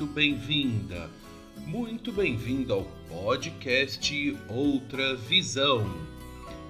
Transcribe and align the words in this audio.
Muito 0.00 0.14
bem-vinda, 0.14 1.10
muito 1.66 2.10
bem-vindo 2.10 2.72
ao 2.72 2.84
podcast 3.06 4.34
Outra 4.48 5.14
Visão. 5.14 5.86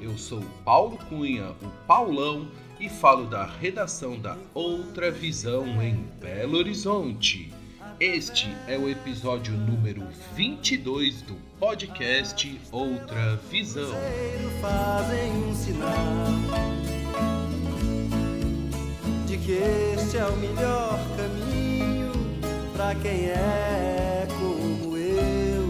Eu 0.00 0.18
sou 0.18 0.40
Paulo 0.64 0.98
Cunha, 1.08 1.50
o 1.62 1.70
Paulão, 1.86 2.48
e 2.80 2.88
falo 2.88 3.26
da 3.26 3.46
redação 3.46 4.18
da 4.18 4.36
Outra 4.52 5.12
Visão 5.12 5.80
em 5.80 5.94
Belo 6.20 6.58
Horizonte. 6.58 7.52
Este 8.00 8.48
é 8.66 8.76
o 8.76 8.88
episódio 8.88 9.52
número 9.52 10.04
22 10.34 11.22
do 11.22 11.34
podcast 11.60 12.60
Outra 12.72 13.36
Visão. 13.48 13.92
fazem 14.60 15.30
um 15.44 15.54
sinal 15.54 15.94
de 19.28 19.38
que 19.38 19.52
este 19.52 20.16
é 20.16 20.26
o 20.26 20.36
melhor 20.36 20.98
caminho 21.16 21.69
para 22.80 22.94
quem 22.94 23.26
é 23.26 24.26
como 24.38 24.96
eu, 24.96 25.66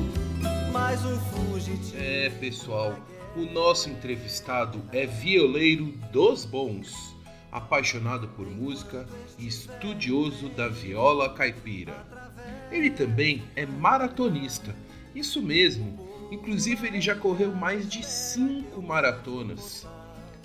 mais 0.71 1.05
um 1.05 1.19
fugitivo. 1.19 2.01
É, 2.01 2.31
pessoal, 2.31 2.97
o 3.35 3.41
nosso 3.41 3.91
entrevistado 3.91 4.81
é 4.93 5.07
violeiro 5.07 5.87
dos 6.13 6.45
bons, 6.45 7.17
apaixonado 7.51 8.29
por 8.29 8.47
música 8.49 9.09
e 9.37 9.49
estudioso 9.49 10.51
da 10.51 10.69
viola 10.69 11.35
caipira. 11.35 12.07
Ele 12.71 12.91
também 12.91 13.43
é 13.57 13.67
maratonista, 13.67 14.73
isso 15.13 15.43
mesmo, 15.43 15.99
inclusive 16.31 16.87
ele 16.87 17.01
já 17.01 17.17
correu 17.17 17.53
mais 17.53 17.89
de 17.89 18.07
cinco 18.07 18.81
maratonas. 18.81 19.85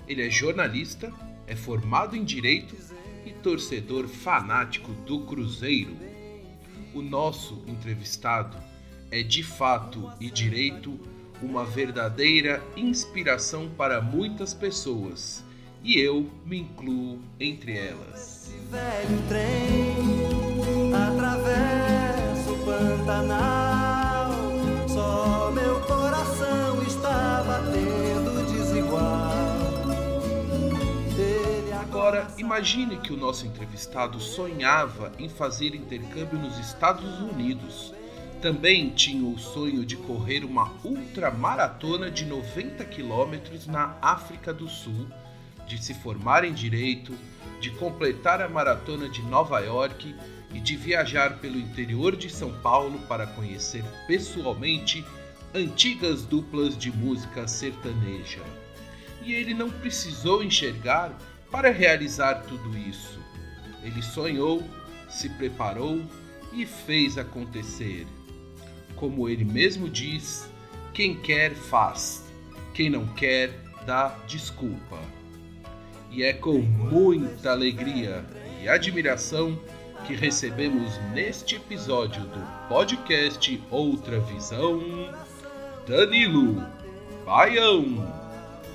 Ele 0.08 0.26
é 0.26 0.28
jornalista, 0.28 1.12
é 1.46 1.54
formado 1.54 2.16
em 2.16 2.24
Direito 2.24 2.74
e 3.24 3.32
torcedor 3.32 4.08
fanático 4.08 4.90
do 5.06 5.20
Cruzeiro. 5.20 6.15
O 6.96 7.02
nosso 7.02 7.62
entrevistado 7.66 8.56
é 9.10 9.22
de 9.22 9.42
fato 9.42 10.10
e 10.18 10.30
direito 10.30 10.98
uma 11.42 11.62
verdadeira 11.62 12.62
inspiração 12.74 13.68
para 13.76 14.00
muitas 14.00 14.54
pessoas, 14.54 15.44
e 15.84 16.00
eu 16.00 16.26
me 16.46 16.60
incluo 16.60 17.18
entre 17.38 17.76
elas. 17.76 18.48
Esse 18.48 18.56
velho 18.70 19.22
trem 19.28 20.94
atravessa 20.94 22.50
o 22.50 22.64
Pantanal. 22.64 24.30
Só 24.88 25.50
meu 25.50 25.78
coração 25.82 26.82
está 26.82 27.15
imagine 32.38 32.96
que 32.98 33.12
o 33.12 33.16
nosso 33.16 33.46
entrevistado 33.46 34.20
sonhava 34.20 35.12
em 35.18 35.28
fazer 35.28 35.74
intercâmbio 35.74 36.38
nos 36.38 36.58
Estados 36.58 37.20
Unidos. 37.20 37.92
Também 38.40 38.90
tinha 38.90 39.28
o 39.28 39.38
sonho 39.38 39.84
de 39.84 39.96
correr 39.96 40.44
uma 40.44 40.70
ultramaratona 40.84 42.10
de 42.10 42.24
90 42.24 42.84
quilômetros 42.84 43.66
na 43.66 43.96
África 44.00 44.52
do 44.52 44.68
Sul, 44.68 45.06
de 45.66 45.82
se 45.82 45.94
formar 45.94 46.44
em 46.44 46.52
direito, 46.52 47.14
de 47.60 47.70
completar 47.70 48.40
a 48.40 48.48
maratona 48.48 49.08
de 49.08 49.22
Nova 49.22 49.60
York 49.60 50.14
e 50.52 50.60
de 50.60 50.76
viajar 50.76 51.38
pelo 51.38 51.58
interior 51.58 52.14
de 52.14 52.30
São 52.30 52.52
Paulo 52.60 52.98
para 53.08 53.26
conhecer 53.26 53.84
pessoalmente 54.06 55.04
antigas 55.54 56.22
duplas 56.22 56.76
de 56.76 56.90
música 56.90 57.48
sertaneja. 57.48 58.42
E 59.22 59.32
ele 59.32 59.54
não 59.54 59.70
precisou 59.70 60.42
enxergar 60.42 61.12
para 61.50 61.70
realizar 61.70 62.42
tudo 62.42 62.76
isso. 62.76 63.18
Ele 63.82 64.02
sonhou, 64.02 64.62
se 65.08 65.28
preparou 65.30 66.02
e 66.52 66.66
fez 66.66 67.18
acontecer. 67.18 68.06
Como 68.96 69.28
ele 69.28 69.44
mesmo 69.44 69.88
diz, 69.88 70.48
quem 70.92 71.14
quer 71.14 71.54
faz, 71.54 72.24
quem 72.72 72.90
não 72.90 73.06
quer 73.08 73.50
dá 73.86 74.16
desculpa. 74.26 74.98
E 76.10 76.22
é 76.22 76.32
com 76.32 76.58
muita 76.58 77.52
alegria 77.52 78.24
e 78.62 78.68
admiração 78.68 79.58
que 80.06 80.14
recebemos 80.14 80.98
neste 81.12 81.56
episódio 81.56 82.22
do 82.22 82.68
podcast 82.68 83.62
Outra 83.70 84.20
Visão 84.20 84.80
Danilo 85.86 86.64
Baião 87.24 87.84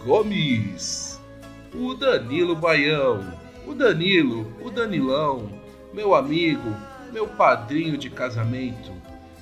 Gomes. 0.06 1.11
O 1.74 1.94
Danilo 1.94 2.56
Baião, 2.56 3.34
o 3.66 3.74
Danilo, 3.74 4.54
o 4.62 4.70
Danilão, 4.70 5.50
meu 5.94 6.14
amigo, 6.14 6.76
meu 7.12 7.28
padrinho 7.28 7.98
de 7.98 8.10
casamento, 8.10 8.92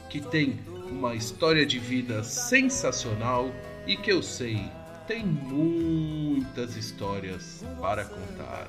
que 0.09 0.19
tem 0.19 0.59
uma 0.89 1.15
história 1.15 1.65
de 1.65 1.79
vida 1.79 2.23
sensacional 2.23 3.51
e 3.85 3.95
que 3.95 4.11
eu 4.11 4.21
sei 4.21 4.61
tem 5.07 5.25
muitas 5.25 6.75
histórias 6.75 7.65
para 7.81 8.05
contar. 8.05 8.67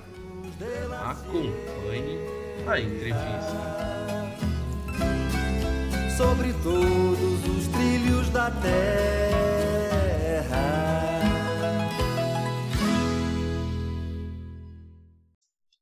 Acompanhe 1.04 2.19
a 2.66 2.81
entrevista. 2.81 3.91
sobre 6.21 6.53
todos 6.62 7.48
os 7.48 7.66
trilhos 7.69 8.28
da 8.28 8.50
terra. 8.50 8.71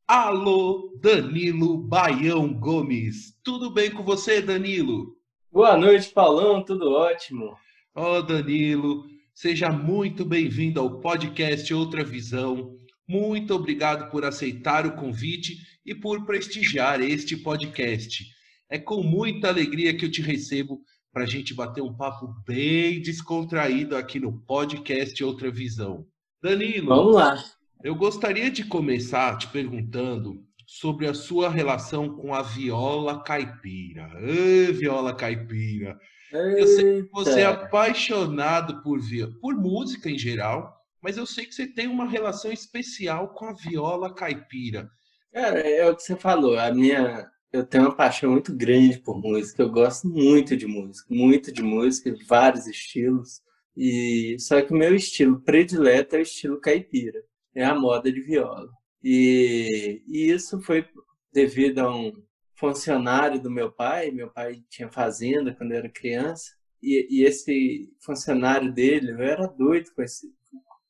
Alô, 0.08 0.98
Danilo 1.02 1.76
Baião 1.76 2.50
Gomes. 2.54 3.34
Tudo 3.44 3.70
bem 3.70 3.90
com 3.90 4.02
você, 4.02 4.40
Danilo? 4.40 5.14
Boa 5.52 5.76
noite, 5.76 6.08
Paulão, 6.08 6.64
tudo 6.64 6.90
ótimo. 6.92 7.54
Ó, 7.94 8.22
Danilo, 8.22 9.04
seja 9.34 9.70
muito 9.70 10.24
bem-vindo 10.24 10.80
ao 10.80 10.98
podcast 10.98 11.74
Outra 11.74 12.02
Visão. 12.02 12.74
Muito 13.06 13.54
obrigado 13.54 14.10
por 14.10 14.24
aceitar 14.24 14.86
o 14.86 14.96
convite 14.96 15.58
e 15.84 15.94
por 15.94 16.24
prestigiar 16.24 17.02
este 17.02 17.36
podcast. 17.36 18.24
É 18.70 18.78
com 18.78 19.02
muita 19.02 19.48
alegria 19.48 19.94
que 19.94 20.06
eu 20.06 20.10
te 20.10 20.22
recebo 20.22 20.80
para 21.12 21.24
a 21.24 21.26
gente 21.26 21.52
bater 21.52 21.82
um 21.82 21.94
papo 21.94 22.34
bem 22.46 23.02
descontraído 23.02 23.94
aqui 23.94 24.18
no 24.18 24.40
podcast 24.40 25.22
Outra 25.22 25.50
Visão. 25.50 26.06
Danilo, 26.42 26.86
Vamos 26.86 27.14
lá. 27.14 27.57
Eu 27.82 27.94
gostaria 27.94 28.50
de 28.50 28.64
começar 28.64 29.36
te 29.38 29.48
perguntando 29.48 30.44
sobre 30.66 31.06
a 31.06 31.14
sua 31.14 31.48
relação 31.48 32.14
com 32.16 32.34
a 32.34 32.42
viola 32.42 33.22
caipira. 33.22 34.10
Ê, 34.20 34.72
viola 34.72 35.14
caipira! 35.14 35.98
Eu 36.32 36.66
sei 36.66 37.02
que 37.02 37.10
você 37.10 37.40
é 37.40 37.48
Eita. 37.48 37.64
apaixonado 37.64 38.82
por, 38.82 39.00
por 39.40 39.54
música 39.54 40.10
em 40.10 40.18
geral, 40.18 40.76
mas 41.02 41.16
eu 41.16 41.24
sei 41.24 41.46
que 41.46 41.54
você 41.54 41.66
tem 41.66 41.86
uma 41.86 42.06
relação 42.06 42.52
especial 42.52 43.28
com 43.28 43.46
a 43.46 43.54
viola 43.54 44.14
caipira. 44.14 44.90
Cara, 45.32 45.60
é 45.60 45.88
o 45.88 45.96
que 45.96 46.02
você 46.02 46.16
falou. 46.16 46.58
A 46.58 46.70
minha, 46.70 47.26
eu 47.50 47.64
tenho 47.64 47.84
uma 47.84 47.94
paixão 47.94 48.32
muito 48.32 48.54
grande 48.54 48.98
por 48.98 49.18
música. 49.18 49.62
Eu 49.62 49.70
gosto 49.70 50.06
muito 50.06 50.56
de 50.56 50.66
música, 50.66 51.06
muito 51.14 51.50
de 51.52 51.62
música, 51.62 52.10
de 52.10 52.24
vários 52.24 52.66
estilos. 52.66 53.40
E 53.74 54.36
só 54.38 54.60
que 54.60 54.72
o 54.72 54.76
meu 54.76 54.94
estilo 54.94 55.40
predileto 55.40 56.16
é 56.16 56.18
o 56.18 56.22
estilo 56.22 56.60
caipira, 56.60 57.22
é 57.58 57.64
a 57.64 57.74
moda 57.74 58.10
de 58.12 58.20
viola. 58.20 58.70
E, 59.02 60.00
e 60.06 60.30
isso 60.30 60.60
foi 60.60 60.86
devido 61.32 61.80
a 61.80 61.90
um 61.94 62.12
funcionário 62.54 63.42
do 63.42 63.50
meu 63.50 63.72
pai. 63.72 64.12
Meu 64.12 64.30
pai 64.30 64.62
tinha 64.70 64.88
fazenda 64.88 65.52
quando 65.52 65.72
eu 65.72 65.78
era 65.78 65.88
criança. 65.88 66.52
E, 66.80 67.08
e 67.10 67.24
esse 67.24 67.92
funcionário 68.00 68.72
dele, 68.72 69.10
eu 69.10 69.20
era 69.20 69.48
doido 69.48 69.90
com, 69.92 70.02
esse, 70.02 70.32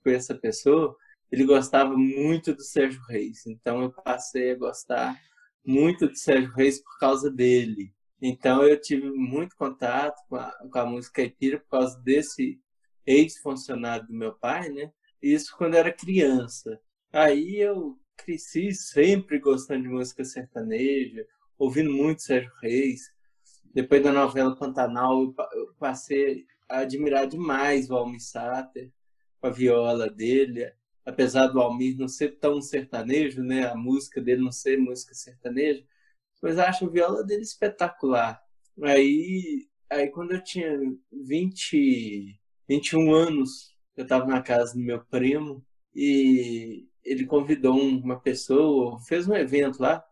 com 0.04 0.10
essa 0.10 0.34
pessoa. 0.34 0.94
Ele 1.32 1.44
gostava 1.44 1.96
muito 1.96 2.54
do 2.54 2.62
Sérgio 2.62 3.00
Reis. 3.08 3.46
Então 3.46 3.82
eu 3.82 3.90
passei 3.90 4.52
a 4.52 4.58
gostar 4.58 5.18
muito 5.64 6.06
do 6.06 6.16
Sérgio 6.16 6.52
Reis 6.52 6.82
por 6.82 6.98
causa 6.98 7.30
dele. 7.30 7.94
Então 8.20 8.62
eu 8.62 8.78
tive 8.78 9.10
muito 9.10 9.56
contato 9.56 10.20
com 10.28 10.36
a, 10.36 10.52
com 10.70 10.78
a 10.78 10.84
música 10.84 11.22
caipira 11.22 11.58
por 11.60 11.68
causa 11.70 11.98
desse 12.02 12.60
ex-funcionário 13.06 14.06
do 14.06 14.12
meu 14.12 14.34
pai, 14.34 14.68
né? 14.68 14.92
Isso 15.22 15.56
quando 15.56 15.74
era 15.74 15.92
criança. 15.92 16.80
Aí 17.12 17.56
eu 17.56 17.98
cresci 18.16 18.72
sempre 18.72 19.38
gostando 19.38 19.82
de 19.82 19.88
música 19.88 20.24
sertaneja, 20.24 21.26
ouvindo 21.58 21.92
muito 21.92 22.22
Sérgio 22.22 22.52
Reis. 22.60 23.12
depois 23.74 24.02
da 24.02 24.12
novela 24.12 24.56
Pantanal, 24.56 25.34
eu 25.52 25.74
passei 25.78 26.46
a 26.68 26.80
admirar 26.80 27.26
demais 27.26 27.90
o 27.90 27.96
Almir 27.96 28.20
Sater, 28.20 28.92
a 29.42 29.50
viola 29.50 30.10
dele, 30.10 30.72
apesar 31.04 31.46
do 31.46 31.60
Almir 31.60 31.96
não 31.96 32.08
ser 32.08 32.38
tão 32.38 32.60
sertanejo, 32.60 33.42
né? 33.42 33.66
A 33.66 33.76
música 33.76 34.20
dele 34.20 34.42
não 34.42 34.52
ser 34.52 34.78
música 34.78 35.14
sertaneja, 35.14 35.84
mas 36.42 36.58
acho 36.58 36.86
a 36.86 36.90
viola 36.90 37.24
dele 37.24 37.42
espetacular. 37.42 38.42
Aí, 38.82 39.68
aí 39.90 40.08
quando 40.08 40.32
eu 40.32 40.42
tinha 40.42 40.78
20, 41.12 42.40
21 42.68 43.14
anos, 43.14 43.77
eu 43.98 44.04
estava 44.04 44.24
na 44.26 44.40
casa 44.40 44.74
do 44.74 44.80
meu 44.80 45.04
primo 45.06 45.64
e 45.92 46.86
ele 47.04 47.26
convidou 47.26 47.76
uma 47.76 48.20
pessoa, 48.20 49.00
fez 49.00 49.26
um 49.26 49.34
evento 49.34 49.82
lá, 49.82 50.04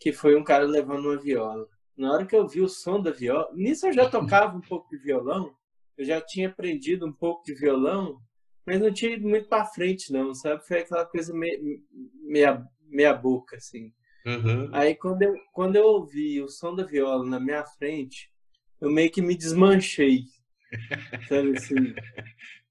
que 0.00 0.14
foi 0.14 0.34
um 0.34 0.42
cara 0.42 0.64
levando 0.64 1.10
uma 1.10 1.20
viola. 1.20 1.68
Na 1.94 2.10
hora 2.10 2.24
que 2.24 2.34
eu 2.34 2.48
vi 2.48 2.62
o 2.62 2.68
som 2.68 3.02
da 3.02 3.10
viola, 3.10 3.50
nisso 3.52 3.86
eu 3.86 3.92
já 3.92 4.08
tocava 4.08 4.56
um 4.56 4.62
pouco 4.66 4.88
de 4.88 4.96
violão, 4.96 5.54
eu 5.98 6.06
já 6.06 6.22
tinha 6.22 6.48
aprendido 6.48 7.06
um 7.06 7.12
pouco 7.12 7.44
de 7.44 7.54
violão, 7.54 8.18
mas 8.66 8.80
não 8.80 8.90
tinha 8.90 9.12
ido 9.12 9.28
muito 9.28 9.46
para 9.46 9.66
frente, 9.66 10.10
não, 10.10 10.34
sabe? 10.34 10.66
Foi 10.66 10.78
aquela 10.78 11.04
coisa 11.04 11.34
meia, 11.34 11.60
meia, 12.22 12.66
meia 12.80 13.12
boca, 13.12 13.56
assim. 13.56 13.92
Uhum. 14.24 14.70
Aí 14.72 14.94
quando 14.94 15.20
eu, 15.20 15.34
quando 15.52 15.76
eu 15.76 15.84
ouvi 15.84 16.40
o 16.40 16.48
som 16.48 16.74
da 16.74 16.82
viola 16.82 17.26
na 17.26 17.38
minha 17.38 17.62
frente, 17.62 18.30
eu 18.80 18.90
meio 18.90 19.10
que 19.10 19.20
me 19.20 19.36
desmanchei. 19.36 20.22
Sabe 21.28 21.58
assim? 21.58 21.74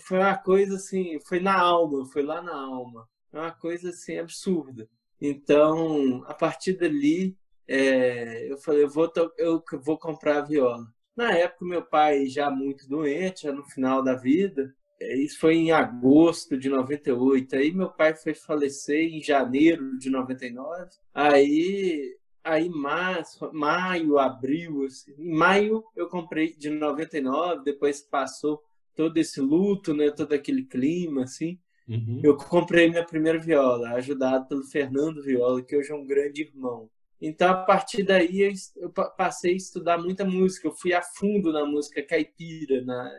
Foi 0.00 0.18
uma 0.18 0.36
coisa 0.36 0.76
assim, 0.76 1.18
foi 1.26 1.40
na 1.40 1.58
alma, 1.58 2.06
foi 2.06 2.22
lá 2.22 2.40
na 2.40 2.54
alma. 2.54 3.08
É 3.32 3.38
uma 3.38 3.52
coisa 3.52 3.90
assim 3.90 4.18
absurda. 4.18 4.88
Então, 5.20 6.22
a 6.26 6.34
partir 6.34 6.74
dali, 6.74 7.36
é, 7.66 8.50
eu 8.50 8.58
falei, 8.58 8.84
eu 8.84 8.90
vou, 8.90 9.10
eu 9.38 9.62
vou 9.82 9.98
comprar 9.98 10.38
a 10.38 10.42
viola. 10.42 10.86
Na 11.16 11.32
época, 11.32 11.64
meu 11.64 11.82
pai 11.82 12.26
já 12.26 12.50
muito 12.50 12.88
doente, 12.88 13.42
já 13.42 13.52
no 13.52 13.64
final 13.64 14.02
da 14.02 14.14
vida, 14.14 14.74
é, 15.00 15.16
isso 15.16 15.38
foi 15.38 15.54
em 15.54 15.72
agosto 15.72 16.56
de 16.56 16.68
98. 16.68 17.56
Aí 17.56 17.72
meu 17.72 17.90
pai 17.90 18.14
foi 18.14 18.34
falecer 18.34 19.12
em 19.12 19.22
janeiro 19.22 19.98
de 19.98 20.10
99. 20.10 20.90
Aí, 21.12 22.16
aí 22.42 22.68
março, 22.68 23.50
maio, 23.52 24.18
abril, 24.18 24.84
assim. 24.84 25.14
em 25.18 25.34
maio 25.34 25.84
eu 25.96 26.08
comprei 26.08 26.54
de 26.54 26.70
99, 26.70 27.64
depois 27.64 28.00
passou 28.02 28.62
todo 28.94 29.16
esse 29.18 29.40
luto, 29.40 29.92
né, 29.94 30.10
todo 30.10 30.32
aquele 30.32 30.64
clima 30.64 31.24
assim. 31.24 31.58
Uhum. 31.88 32.20
Eu 32.22 32.36
comprei 32.36 32.88
minha 32.88 33.04
primeira 33.04 33.38
viola, 33.38 33.90
ajudado 33.90 34.48
pelo 34.48 34.64
Fernando 34.64 35.22
Viola, 35.22 35.62
que 35.62 35.76
hoje 35.76 35.90
é 35.92 35.94
um 35.94 36.06
grande 36.06 36.42
irmão. 36.42 36.88
Então, 37.20 37.50
a 37.50 37.64
partir 37.64 38.02
daí, 38.02 38.52
eu 38.76 38.90
passei 38.90 39.52
a 39.52 39.56
estudar 39.56 39.98
muita 39.98 40.24
música. 40.24 40.68
Eu 40.68 40.72
fui 40.72 40.92
a 40.92 41.02
fundo 41.02 41.52
na 41.52 41.64
música 41.64 42.02
caipira, 42.02 42.82
na 42.84 43.10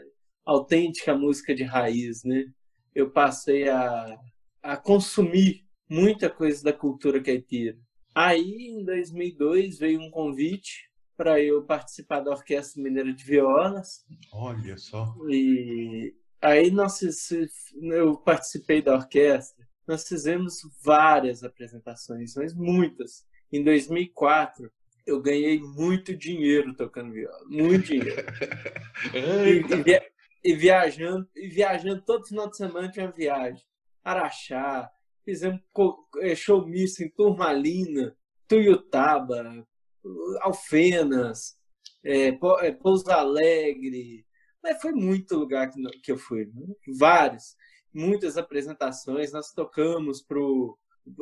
autêntica 0.45 1.15
música 1.15 1.55
de 1.55 1.63
raiz, 1.63 2.23
né? 2.23 2.45
Eu 2.93 3.09
passei 3.09 3.67
a, 3.67 4.19
a 4.61 4.77
consumir 4.77 5.65
muita 5.89 6.29
coisa 6.29 6.63
da 6.63 6.73
cultura 6.73 7.21
caipira. 7.21 7.77
Aí, 8.13 8.67
em 8.69 8.83
2002, 8.83 9.79
veio 9.79 9.99
um 9.99 10.11
convite 10.11 10.89
para 11.15 11.41
eu 11.41 11.63
participar 11.63 12.19
da 12.19 12.31
Orquestra 12.31 12.81
Mineira 12.81 13.13
de 13.13 13.23
Violas. 13.23 14.05
Olha 14.31 14.77
só. 14.77 15.15
E 15.29 16.13
aí 16.41 16.71
nós, 16.71 16.99
eu 17.81 18.17
participei 18.17 18.81
da 18.81 18.95
orquestra. 18.95 19.65
Nós 19.87 20.07
fizemos 20.07 20.59
várias 20.83 21.43
apresentações, 21.43 22.35
mas 22.35 22.53
muitas 22.53 23.25
em 23.51 23.63
2004, 23.63 24.71
eu 25.05 25.21
ganhei 25.21 25.61
muito 25.61 26.15
dinheiro 26.15 26.75
tocando 26.75 27.13
viola. 27.13 27.45
Muito 27.47 27.85
dinheiro. 27.85 28.25
e, 29.13 29.73
e, 29.73 29.83
via, 29.83 30.05
e, 30.43 30.55
viajando, 30.55 31.29
e 31.35 31.47
viajando 31.47 32.01
todo 32.01 32.27
final 32.27 32.49
de 32.49 32.57
semana 32.57 32.91
tinha 32.91 33.11
viagem. 33.11 33.63
Araxá, 34.03 34.91
fizemos 35.23 35.61
é, 36.19 36.35
showmício 36.35 37.05
em 37.05 37.09
Turmalina, 37.09 38.15
Tuiutaba, 38.47 39.65
Alfenas, 40.41 41.57
é, 42.03 42.27
é, 42.27 42.71
Pouso 42.71 43.09
Alegre. 43.09 44.25
Mas 44.63 44.81
foi 44.81 44.91
muito 44.91 45.35
lugar 45.35 45.69
que, 46.01 46.11
eu 46.11 46.17
fui. 46.17 46.49
Vários. 46.97 47.55
Muitas 47.93 48.37
apresentações. 48.37 49.31
Nós 49.31 49.51
tocamos 49.51 50.21
pro 50.21 50.77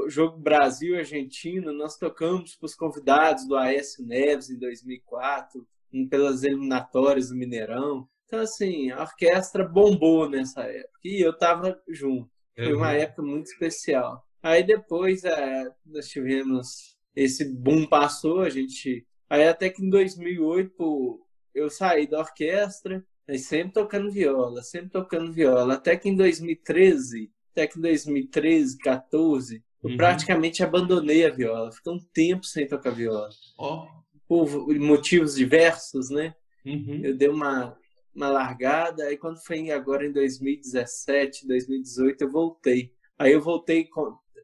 jogo 0.07 0.37
Brasil-Argentina, 0.37 1.71
nós 1.73 1.97
tocamos 1.97 2.55
para 2.55 2.65
os 2.65 2.75
convidados 2.75 3.45
do 3.47 3.57
Aécio 3.57 4.05
Neves 4.05 4.49
em 4.49 4.57
2004, 4.57 5.67
pelas 6.09 6.43
eliminatórias 6.43 7.29
do 7.29 7.35
Mineirão. 7.35 8.07
Então, 8.25 8.39
assim, 8.39 8.89
a 8.91 9.01
orquestra 9.01 9.67
bombou 9.67 10.29
nessa 10.29 10.63
época 10.63 10.99
e 11.03 11.21
eu 11.23 11.31
estava 11.31 11.79
junto. 11.87 12.31
Foi 12.55 12.73
uma 12.73 12.89
uhum. 12.89 12.95
época 12.95 13.21
muito 13.21 13.47
especial. 13.47 14.25
Aí 14.41 14.63
depois 14.63 15.23
é, 15.23 15.69
nós 15.85 16.07
tivemos 16.07 16.92
esse 17.15 17.45
boom 17.45 17.85
passou, 17.85 18.41
a 18.41 18.49
gente. 18.49 19.05
Aí 19.29 19.47
até 19.47 19.69
que 19.69 19.83
em 19.83 19.89
2008 19.89 21.19
eu 21.53 21.69
saí 21.69 22.07
da 22.07 22.19
orquestra, 22.19 23.05
sempre 23.37 23.73
tocando 23.73 24.11
viola, 24.11 24.61
sempre 24.61 24.89
tocando 24.89 25.31
viola. 25.31 25.75
Até 25.75 25.95
que 25.95 26.09
em 26.09 26.15
2013, 26.15 27.31
até 27.51 27.67
que 27.67 27.77
em 27.77 27.81
2013, 27.81 28.77
14, 28.79 29.63
eu 29.83 29.89
uhum. 29.89 29.97
praticamente 29.97 30.63
abandonei 30.63 31.25
a 31.25 31.29
viola. 31.29 31.71
Fiquei 31.71 31.91
um 31.91 31.99
tempo 31.99 32.45
sem 32.45 32.67
tocar 32.67 32.91
viola. 32.91 33.29
Oh. 33.57 33.85
Por 34.27 34.67
motivos 34.79 35.35
diversos, 35.35 36.09
né? 36.09 36.33
Uhum. 36.65 37.01
Eu 37.03 37.15
dei 37.15 37.27
uma, 37.27 37.77
uma 38.15 38.29
largada. 38.29 39.03
Aí 39.03 39.17
quando 39.17 39.43
foi 39.43 39.69
agora 39.71 40.05
em 40.05 40.11
2017, 40.11 41.47
2018, 41.47 42.23
eu 42.23 42.31
voltei. 42.31 42.93
Aí 43.17 43.31
eu 43.31 43.41
voltei 43.41 43.87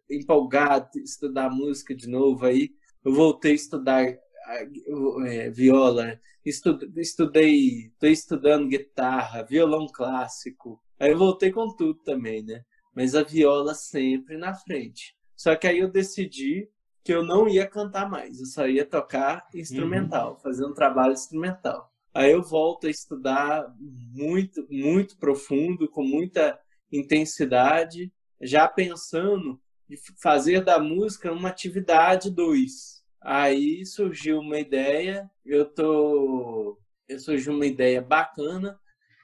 empolgado, 0.10 1.00
estudar 1.00 1.50
música 1.50 1.96
de 1.96 2.08
novo. 2.08 2.46
Aí 2.46 2.72
eu 3.04 3.14
voltei 3.14 3.52
a 3.52 3.56
estudar 3.56 4.06
é, 4.06 5.50
viola. 5.50 6.20
estudei, 6.46 7.88
estou 7.88 8.10
estudando 8.10 8.68
guitarra, 8.68 9.44
violão 9.44 9.88
clássico. 9.88 10.82
Aí 11.00 11.12
eu 11.12 11.18
voltei 11.18 11.52
com 11.52 11.76
tudo 11.76 12.00
também, 12.04 12.44
né? 12.44 12.64
Mas 12.96 13.16
a 13.16 13.24
viola 13.24 13.74
sempre 13.74 14.38
na 14.38 14.54
frente. 14.54 15.16
Só 15.36 15.56
que 15.56 15.68
aí 15.68 15.80
eu 15.80 15.90
decidi 15.90 16.70
que 17.04 17.14
eu 17.14 17.24
não 17.24 17.48
ia 17.48 17.66
cantar 17.66 18.10
mais, 18.10 18.40
eu 18.40 18.46
só 18.46 18.68
ia 18.68 18.86
tocar 18.86 19.48
instrumental, 19.56 20.34
uhum. 20.34 20.40
fazer 20.40 20.66
um 20.66 20.74
trabalho 20.74 21.14
instrumental. 21.14 21.90
Aí 22.14 22.32
eu 22.32 22.44
volto 22.44 22.88
a 22.88 22.90
estudar 22.90 23.74
muito, 23.80 24.68
muito 24.70 25.18
profundo, 25.18 25.90
com 25.90 26.04
muita 26.04 26.60
intensidade, 26.92 28.12
já 28.42 28.68
pensando 28.68 29.60
em 29.90 29.96
fazer 30.22 30.64
da 30.64 30.80
música 30.80 31.32
uma 31.32 31.50
atividade 31.50 32.30
dois. 32.30 33.04
Aí 33.22 33.86
surgiu 33.86 34.40
uma 34.40 34.60
ideia, 34.60 35.30
eu 35.46 35.66
tô, 35.66 36.80
eu 37.08 37.20
surgiu 37.20 37.54
uma 37.54 37.66
ideia 37.66 38.02
bacana, 38.02 38.80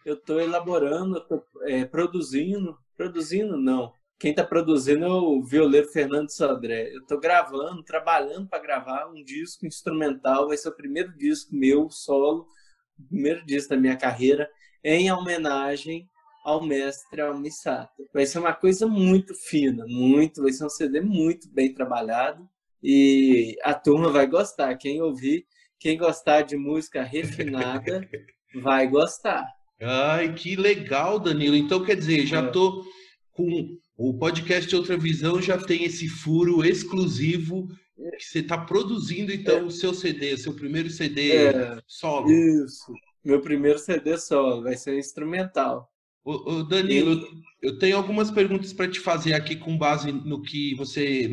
eu 0.06 0.16
estou 0.16 0.40
elaborando, 0.42 1.18
eu 1.18 1.22
tô, 1.22 1.44
é, 1.64 1.86
produzindo, 1.86 2.78
produzindo 2.98 3.58
não, 3.58 3.94
quem 4.18 4.32
está 4.32 4.46
produzindo 4.46 5.06
é 5.06 5.10
o 5.10 5.44
violeiro 5.44 5.90
Fernando 5.90 6.30
Sodré. 6.30 6.94
Eu 6.94 7.02
estou 7.02 7.20
gravando, 7.20 7.84
trabalhando 7.84 8.48
para 8.48 8.62
gravar 8.62 9.08
um 9.08 9.22
disco 9.24 9.66
instrumental. 9.66 10.48
Vai 10.48 10.58
ser 10.58 10.70
o 10.70 10.76
primeiro 10.76 11.16
disco 11.18 11.54
meu, 11.54 11.90
solo, 11.90 12.48
o 12.98 13.08
primeiro 13.10 13.46
disco 13.46 13.72
da 13.72 13.78
minha 13.78 13.98
carreira, 13.98 14.50
em 14.84 15.12
homenagem 15.12 16.10
ao 16.46 16.64
mestre 16.64 17.20
Almissato. 17.20 18.08
Vai 18.14 18.28
ser 18.28 18.38
uma 18.38 18.54
coisa 18.54 18.86
muito 18.86 19.34
fina, 19.34 19.84
muito, 19.88 20.44
vai 20.44 20.52
ser 20.54 20.64
um 20.64 20.70
CD 20.70 21.02
muito 21.02 21.50
bem 21.52 21.74
trabalhado 21.74 22.48
e 22.84 23.58
a 23.64 23.74
turma 23.74 24.12
vai 24.12 24.28
gostar. 24.28 24.76
Quem 24.76 25.02
ouvir, 25.02 25.48
quem 25.80 25.98
gostar 25.98 26.44
de 26.44 26.56
música 26.56 27.02
refinada, 27.02 28.08
vai 28.62 28.88
gostar. 28.88 29.44
Ai, 29.82 30.36
que 30.36 30.56
legal, 30.56 31.20
Danilo. 31.20 31.56
Então, 31.56 31.84
quer 31.84 31.96
dizer, 31.96 32.28
já 32.28 32.46
estou 32.46 32.82
é. 32.82 32.84
com 33.32 33.78
o 33.98 34.14
podcast 34.16 34.74
Outra 34.76 34.98
Visão 34.98 35.42
já 35.42 35.58
tem 35.58 35.84
esse 35.84 36.08
furo 36.08 36.64
exclusivo 36.64 37.68
que 38.18 38.24
você 38.24 38.40
está 38.40 38.58
produzindo, 38.58 39.32
então, 39.32 39.58
é. 39.58 39.64
o 39.64 39.72
seu 39.72 39.96
CD, 39.96 40.38
seu 40.38 40.54
primeiro 40.54 40.92
CD 40.92 41.38
é. 41.38 41.80
solo. 41.88 42.30
Isso, 42.30 42.94
meu 43.24 43.42
primeiro 43.42 43.80
CD 43.80 44.16
solo, 44.16 44.62
vai 44.62 44.78
ser 44.78 44.96
instrumental. 45.00 45.90
Ô 46.26 46.64
Danilo, 46.64 47.22
eu 47.62 47.78
tenho 47.78 47.96
algumas 47.96 48.32
perguntas 48.32 48.74
para 48.74 48.90
te 48.90 49.00
fazer 49.00 49.34
aqui 49.34 49.56
com 49.56 49.78
base 49.78 50.12
no 50.12 50.42
que 50.42 50.74
você, 50.74 51.30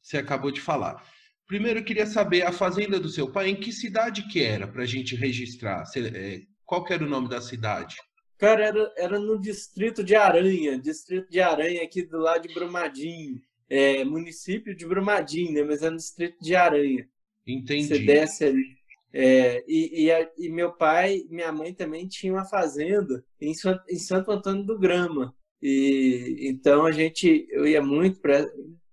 você 0.00 0.18
acabou 0.18 0.52
de 0.52 0.60
falar. 0.60 1.02
Primeiro, 1.48 1.80
eu 1.80 1.84
queria 1.84 2.06
saber 2.06 2.42
a 2.42 2.52
fazenda 2.52 3.00
do 3.00 3.08
seu 3.08 3.30
pai, 3.30 3.48
em 3.48 3.56
que 3.56 3.72
cidade 3.72 4.28
que 4.28 4.40
era, 4.40 4.68
para 4.68 4.84
a 4.84 4.86
gente 4.86 5.16
registrar? 5.16 5.82
É, 5.96 6.42
qual 6.64 6.84
que 6.84 6.92
era 6.92 7.04
o 7.04 7.08
nome 7.08 7.28
da 7.28 7.40
cidade? 7.40 7.96
Cara, 8.38 8.66
era, 8.66 8.92
era 8.96 9.18
no 9.18 9.40
distrito 9.40 10.04
de 10.04 10.14
Aranha, 10.14 10.78
distrito 10.78 11.28
de 11.28 11.40
Aranha 11.40 11.82
aqui 11.82 12.02
do 12.02 12.18
lado 12.18 12.46
de 12.46 12.54
Brumadinho. 12.54 13.40
É, 13.68 14.04
município 14.04 14.76
de 14.76 14.86
Brumadinho, 14.86 15.52
né? 15.52 15.64
Mas 15.64 15.82
é 15.82 15.90
no 15.90 15.96
distrito 15.96 16.36
de 16.40 16.54
Aranha. 16.54 17.08
Entendi. 17.44 17.88
Você 17.88 17.98
desce 17.98 18.44
ali. 18.44 18.76
É, 19.12 19.64
e, 19.66 20.10
e, 20.10 20.46
e, 20.46 20.48
meu 20.50 20.72
pai 20.72 21.22
minha 21.30 21.50
mãe 21.50 21.72
também 21.72 22.06
tinha 22.06 22.32
uma 22.32 22.44
fazenda 22.44 23.24
em, 23.40 23.52
em 23.88 23.98
Santo 23.98 24.30
Antônio 24.30 24.64
do 24.64 24.78
Grama. 24.78 25.34
E 25.62 26.36
então 26.42 26.84
a 26.84 26.92
gente 26.92 27.46
eu 27.50 27.66
ia 27.66 27.82
muito 27.82 28.20
para 28.20 28.46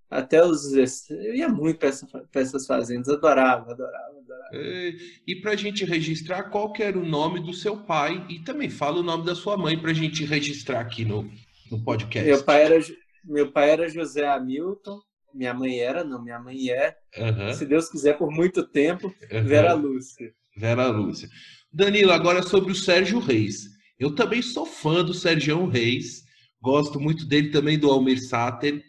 até 0.10 0.43
os 0.46 0.72
eu 1.10 1.36
ia 1.36 1.50
muito 1.50 1.79
para 1.79 1.89
essa, 1.89 2.08
essas 2.34 2.65
fazendas, 2.65 3.10
adorava, 3.10 3.72
adorava, 3.72 4.17
adorava. 4.17 4.50
É, 4.53 4.93
e 5.27 5.36
para 5.41 5.51
a 5.51 5.55
gente 5.55 5.84
registrar 5.84 6.43
qual 6.43 6.72
que 6.72 6.84
era 6.84 6.98
o 6.98 7.05
nome 7.05 7.39
do 7.41 7.53
seu 7.53 7.77
pai 7.77 8.25
e 8.29 8.39
também 8.39 8.70
fala 8.70 9.00
o 9.00 9.03
nome 9.03 9.25
da 9.25 9.36
sua 9.36 9.58
mãe 9.58 9.77
para 9.77 9.91
a 9.91 9.96
gente 9.96 10.24
registrar 10.24 10.79
aqui 10.79 11.03
no, 11.03 11.29
no 11.70 11.84
podcast. 11.84 12.29
Meu 12.29 12.43
pai 12.43 12.63
era 12.63 12.79
meu 13.25 13.51
pai 13.51 13.70
era 13.70 13.89
José 13.89 14.27
Hamilton, 14.27 15.00
minha 15.33 15.53
mãe 15.53 15.79
era, 15.79 16.03
não, 16.03 16.21
minha 16.21 16.39
mãe 16.39 16.69
é. 16.69 16.95
Uhum. 17.17 17.53
Se 17.53 17.65
Deus 17.65 17.89
quiser, 17.89 18.17
por 18.17 18.31
muito 18.31 18.63
tempo, 18.67 19.13
uhum. 19.31 19.43
Vera 19.43 19.73
Lúcia. 19.73 20.33
Vera 20.55 20.87
Lúcia. 20.87 21.27
Danilo, 21.71 22.11
agora 22.11 22.43
sobre 22.43 22.71
o 22.71 22.75
Sérgio 22.75 23.19
Reis. 23.19 23.73
Eu 23.99 24.13
também 24.13 24.41
sou 24.41 24.65
fã 24.65 25.03
do 25.03 25.13
Sérgio 25.13 25.65
Reis, 25.67 26.23
gosto 26.61 26.99
muito 26.99 27.25
dele 27.25 27.49
também 27.49 27.79
do 27.79 27.89
Almir 27.89 28.21
Sater. 28.21 28.83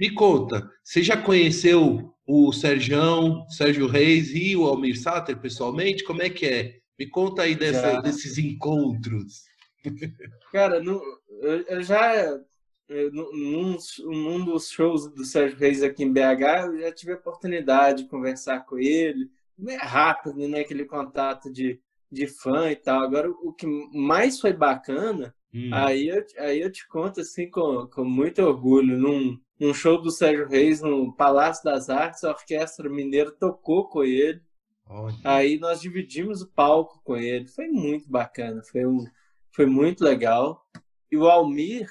Me 0.00 0.10
conta, 0.10 0.68
você 0.82 1.02
já 1.02 1.16
conheceu 1.16 2.12
o 2.26 2.52
Sérgio, 2.52 3.46
Sérgio 3.48 3.86
Reis 3.86 4.30
e 4.34 4.56
o 4.56 4.64
Almir 4.64 5.00
Sater 5.00 5.38
pessoalmente? 5.38 6.04
Como 6.04 6.22
é 6.22 6.28
que 6.28 6.46
é? 6.46 6.78
Me 6.98 7.06
conta 7.08 7.42
aí 7.42 7.54
dessa, 7.54 8.00
desses 8.00 8.38
encontros. 8.38 9.44
Cara, 10.52 10.82
no, 10.82 11.00
eu, 11.40 11.60
eu 11.68 11.82
já 11.82 12.38
num, 13.12 13.76
num 14.04 14.44
dos 14.44 14.70
shows 14.70 15.08
do 15.12 15.24
Sérgio 15.24 15.58
Reis 15.58 15.82
aqui 15.82 16.04
em 16.04 16.12
BH, 16.12 16.66
eu 16.66 16.80
já 16.80 16.92
tive 16.92 17.12
a 17.12 17.16
oportunidade 17.16 18.04
de 18.04 18.08
conversar 18.08 18.60
com 18.64 18.78
ele, 18.78 19.30
é 19.66 19.76
rápido, 19.76 20.48
né? 20.48 20.60
Aquele 20.60 20.84
contato 20.84 21.52
de, 21.52 21.80
de 22.10 22.26
fã 22.26 22.70
e 22.70 22.76
tal. 22.76 23.02
Agora, 23.02 23.30
o 23.30 23.52
que 23.52 23.66
mais 23.92 24.40
foi 24.40 24.52
bacana, 24.52 25.34
hum. 25.52 25.70
aí, 25.72 26.08
eu, 26.08 26.24
aí 26.38 26.60
eu 26.60 26.70
te 26.70 26.86
conto 26.88 27.20
assim 27.20 27.50
com, 27.50 27.86
com 27.88 28.04
muito 28.04 28.40
orgulho, 28.42 28.96
num, 28.96 29.38
num 29.58 29.74
show 29.74 30.00
do 30.00 30.10
Sérgio 30.10 30.48
Reis 30.48 30.80
no 30.80 31.12
Palácio 31.14 31.64
das 31.64 31.90
Artes, 31.90 32.24
a 32.24 32.30
Orquestra 32.30 32.88
Mineira 32.88 33.30
tocou 33.32 33.88
com 33.88 34.04
ele. 34.04 34.40
Aí 35.22 35.58
nós 35.58 35.80
dividimos 35.80 36.40
o 36.40 36.48
palco 36.48 37.00
com 37.04 37.16
ele. 37.16 37.46
Foi 37.46 37.68
muito 37.68 38.08
bacana, 38.10 38.62
foi, 38.62 38.86
um, 38.86 39.04
foi 39.50 39.66
muito 39.66 40.02
legal. 40.02 40.64
E 41.10 41.16
o 41.16 41.28
Almir, 41.28 41.88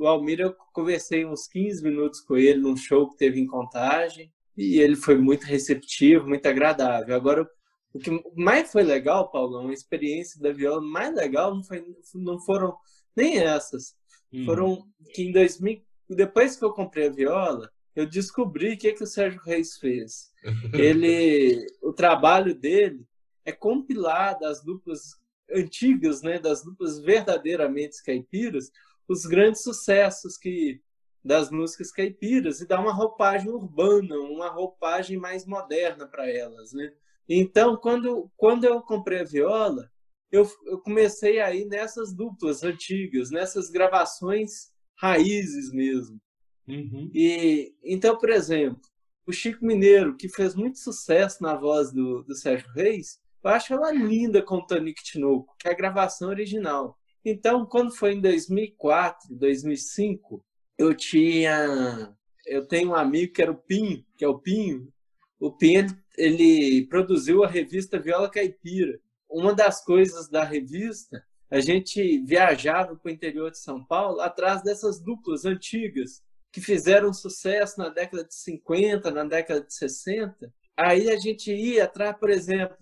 o 0.00 0.06
Almir, 0.06 0.40
eu 0.40 0.54
conversei 0.72 1.26
uns 1.26 1.46
15 1.46 1.82
minutos 1.82 2.20
com 2.20 2.36
ele 2.36 2.58
num 2.58 2.76
show 2.76 3.10
que 3.10 3.18
teve 3.18 3.38
em 3.38 3.46
Contagem 3.46 4.32
e 4.56 4.78
ele 4.80 4.96
foi 4.96 5.18
muito 5.18 5.44
receptivo, 5.44 6.26
muito 6.26 6.46
agradável. 6.46 7.14
Agora, 7.14 7.48
o 7.92 7.98
que 7.98 8.10
mais 8.34 8.72
foi 8.72 8.82
legal, 8.82 9.30
Paulão, 9.30 9.68
a 9.68 9.74
experiência 9.74 10.40
da 10.40 10.52
viola 10.52 10.80
mais 10.80 11.14
legal 11.14 11.54
não, 11.54 11.62
foi, 11.62 11.84
não 12.14 12.40
foram 12.40 12.74
nem 13.14 13.38
essas. 13.38 13.94
Hum. 14.32 14.46
Foram 14.46 14.86
que 15.12 15.22
em 15.22 15.32
2000, 15.32 15.82
depois 16.08 16.56
que 16.56 16.64
eu 16.64 16.72
comprei 16.72 17.08
a 17.08 17.12
viola, 17.12 17.70
eu 17.94 18.06
descobri 18.06 18.72
o 18.72 18.78
que, 18.78 18.94
que 18.94 19.04
o 19.04 19.06
Sérgio 19.06 19.42
Reis 19.42 19.76
fez. 19.76 20.32
Ele, 20.72 21.66
o 21.82 21.92
trabalho 21.92 22.54
dele 22.54 23.04
é 23.44 23.52
compilar 23.52 24.38
das 24.38 24.64
duplas 24.64 25.20
antigas, 25.52 26.22
né, 26.22 26.38
das 26.38 26.64
duplas 26.64 27.00
verdadeiramente 27.00 28.02
caipiras, 28.02 28.70
os 29.10 29.26
grandes 29.26 29.62
sucessos 29.62 30.38
que 30.38 30.80
das 31.22 31.50
músicas 31.50 31.90
caipiras 31.90 32.60
e 32.60 32.66
dar 32.66 32.80
uma 32.80 32.92
roupagem 32.92 33.50
urbana, 33.50 34.16
uma 34.20 34.48
roupagem 34.48 35.18
mais 35.18 35.44
moderna 35.44 36.06
para 36.06 36.30
elas, 36.30 36.72
né? 36.72 36.92
Então, 37.28 37.76
quando, 37.76 38.30
quando 38.36 38.64
eu 38.64 38.80
comprei 38.80 39.20
a 39.20 39.24
viola, 39.24 39.90
eu, 40.30 40.48
eu 40.64 40.78
comecei 40.78 41.40
aí 41.40 41.64
nessas 41.64 42.14
duplas 42.14 42.62
antigas, 42.62 43.30
nessas 43.30 43.68
gravações 43.68 44.70
raízes 44.96 45.72
mesmo. 45.72 46.20
Uhum. 46.68 47.10
E 47.12 47.74
então, 47.82 48.16
por 48.16 48.30
exemplo, 48.30 48.80
o 49.26 49.32
Chico 49.32 49.64
Mineiro, 49.64 50.16
que 50.16 50.28
fez 50.28 50.54
muito 50.54 50.78
sucesso 50.78 51.42
na 51.42 51.56
voz 51.56 51.92
do, 51.92 52.22
do 52.22 52.34
Sérgio 52.34 52.70
Reis, 52.72 53.20
eu 53.42 53.50
acho 53.50 53.72
ela 53.72 53.90
linda 53.90 54.40
com 54.40 54.56
o 54.56 54.66
Tonico 54.66 55.02
Tinoco, 55.02 55.56
que 55.58 55.68
é 55.68 55.72
a 55.72 55.76
gravação 55.76 56.28
original. 56.28 56.99
Então, 57.24 57.66
quando 57.66 57.94
foi 57.94 58.14
em 58.14 58.20
2004, 58.20 59.34
2005, 59.34 60.44
eu 60.78 60.94
tinha. 60.94 62.14
Eu 62.46 62.66
tenho 62.66 62.90
um 62.90 62.94
amigo 62.94 63.32
que 63.32 63.42
era 63.42 63.52
o 63.52 63.56
Pinho, 63.56 64.04
que 64.16 64.24
é 64.24 64.28
o 64.28 64.38
Pinho. 64.38 64.92
O 65.38 65.52
Pinho 65.52 65.86
ele, 66.16 66.86
produziu 66.86 67.44
a 67.44 67.48
revista 67.48 67.98
Viola 67.98 68.30
Caipira. 68.30 68.98
Uma 69.28 69.54
das 69.54 69.84
coisas 69.84 70.28
da 70.28 70.42
revista, 70.42 71.22
a 71.50 71.60
gente 71.60 72.18
viajava 72.24 72.96
para 72.96 73.08
o 73.08 73.12
interior 73.12 73.50
de 73.50 73.58
São 73.58 73.84
Paulo 73.84 74.20
atrás 74.20 74.62
dessas 74.62 75.00
duplas 75.00 75.44
antigas 75.44 76.22
que 76.52 76.60
fizeram 76.60 77.12
sucesso 77.12 77.78
na 77.78 77.88
década 77.88 78.24
de 78.24 78.34
50, 78.34 79.10
na 79.10 79.24
década 79.24 79.60
de 79.60 79.72
60. 79.72 80.52
Aí 80.76 81.10
a 81.10 81.16
gente 81.16 81.52
ia 81.52 81.84
atrás, 81.84 82.16
por 82.18 82.30
exemplo, 82.30 82.76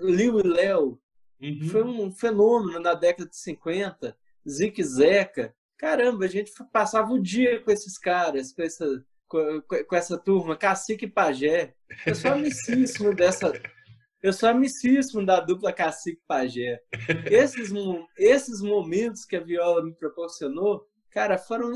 Liu 0.00 0.40
e 0.40 0.42
Léo, 0.42 1.00
Uhum. 1.40 1.68
Foi 1.68 1.82
um 1.82 2.10
fenômeno 2.10 2.78
na 2.80 2.94
década 2.94 3.28
de 3.28 3.36
50, 3.36 4.16
Zique 4.48 4.82
Zeca. 4.82 5.54
Caramba, 5.76 6.24
a 6.24 6.28
gente 6.28 6.52
passava 6.72 7.12
o 7.12 7.20
dia 7.20 7.60
com 7.60 7.70
esses 7.70 7.98
caras, 7.98 8.52
com 8.52 8.62
essa, 8.62 9.04
com, 9.28 9.62
com 9.88 9.96
essa 9.96 10.16
turma, 10.16 10.56
Cacique 10.56 11.06
e 11.06 11.10
Pajé. 11.10 11.74
Eu 12.06 12.14
sou 12.14 12.32
amicíssimo 12.32 13.14
dessa. 13.14 13.52
Eu 14.22 14.32
sou 14.32 14.48
amicíssimo 14.48 15.24
da 15.26 15.40
dupla 15.40 15.72
Cacique 15.72 16.20
e 16.22 16.26
Pajé. 16.26 16.80
Esses, 17.30 17.70
esses 18.16 18.62
momentos 18.62 19.24
que 19.24 19.36
a 19.36 19.40
viola 19.40 19.84
me 19.84 19.92
proporcionou, 19.92 20.86
cara, 21.10 21.36
foram, 21.36 21.72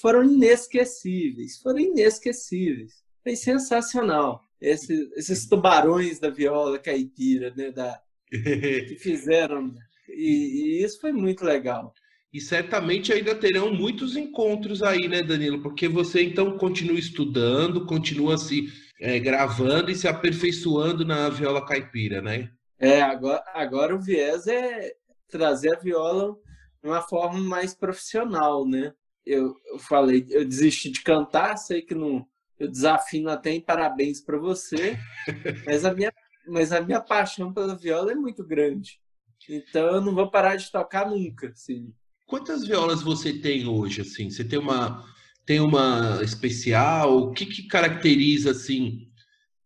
foram 0.00 0.22
inesquecíveis. 0.22 1.58
Foram 1.58 1.80
inesquecíveis. 1.80 3.02
Foi 3.22 3.34
sensacional. 3.34 4.42
Esse, 4.60 5.10
esses 5.16 5.48
tubarões 5.48 6.18
da 6.18 6.30
viola 6.30 6.78
caipira, 6.78 7.52
né? 7.56 7.70
Da, 7.70 8.00
que 8.30 8.96
fizeram. 9.00 9.74
E, 10.08 10.80
e, 10.80 10.84
isso 10.84 11.00
foi 11.00 11.12
muito 11.12 11.44
legal. 11.44 11.92
E 12.32 12.40
certamente 12.40 13.12
ainda 13.12 13.34
terão 13.34 13.72
muitos 13.72 14.16
encontros 14.16 14.82
aí, 14.82 15.08
né, 15.08 15.22
Danilo? 15.22 15.62
Porque 15.62 15.88
você 15.88 16.22
então 16.22 16.58
continua 16.58 16.98
estudando, 16.98 17.86
continua 17.86 18.36
se 18.36 18.68
é, 19.00 19.18
gravando 19.18 19.90
e 19.90 19.94
se 19.94 20.06
aperfeiçoando 20.06 21.04
na 21.04 21.28
viola 21.30 21.64
caipira, 21.64 22.20
né? 22.20 22.50
É, 22.78 23.00
agora, 23.00 23.42
agora 23.54 23.94
o 23.94 24.00
viés 24.00 24.46
é 24.46 24.92
trazer 25.28 25.74
a 25.74 25.78
viola 25.78 26.36
de 26.82 26.88
uma 26.88 27.02
forma 27.02 27.40
mais 27.40 27.74
profissional, 27.74 28.66
né? 28.66 28.92
Eu, 29.24 29.54
eu 29.66 29.78
falei, 29.78 30.26
eu 30.30 30.44
desisti 30.44 30.90
de 30.90 31.02
cantar, 31.02 31.56
sei 31.56 31.82
que 31.82 31.94
não, 31.94 32.26
eu 32.58 32.68
desafino 32.68 33.30
até 33.30 33.50
em 33.50 33.60
parabéns 33.60 34.20
para 34.20 34.38
você, 34.38 34.98
mas 35.66 35.84
a 35.84 35.92
minha 35.92 36.12
mas 36.48 36.72
a 36.72 36.80
minha 36.80 37.00
paixão 37.00 37.52
pela 37.52 37.76
viola 37.76 38.12
é 38.12 38.14
muito 38.14 38.44
grande. 38.44 39.00
Então 39.48 39.86
eu 39.94 40.00
não 40.00 40.14
vou 40.14 40.30
parar 40.30 40.56
de 40.56 40.70
tocar 40.70 41.08
nunca, 41.08 41.48
assim. 41.48 41.92
Quantas 42.26 42.66
violas 42.66 43.02
você 43.02 43.32
tem 43.32 43.66
hoje, 43.66 44.02
assim? 44.02 44.28
Você 44.30 44.44
tem 44.44 44.58
uma 44.58 45.04
tem 45.46 45.60
uma 45.60 46.20
especial? 46.22 47.16
O 47.16 47.32
que, 47.32 47.46
que 47.46 47.66
caracteriza 47.66 48.50
assim 48.50 49.10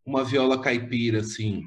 uma 0.06 0.22
viola 0.24 0.60
caipira 0.60 1.20
assim? 1.20 1.66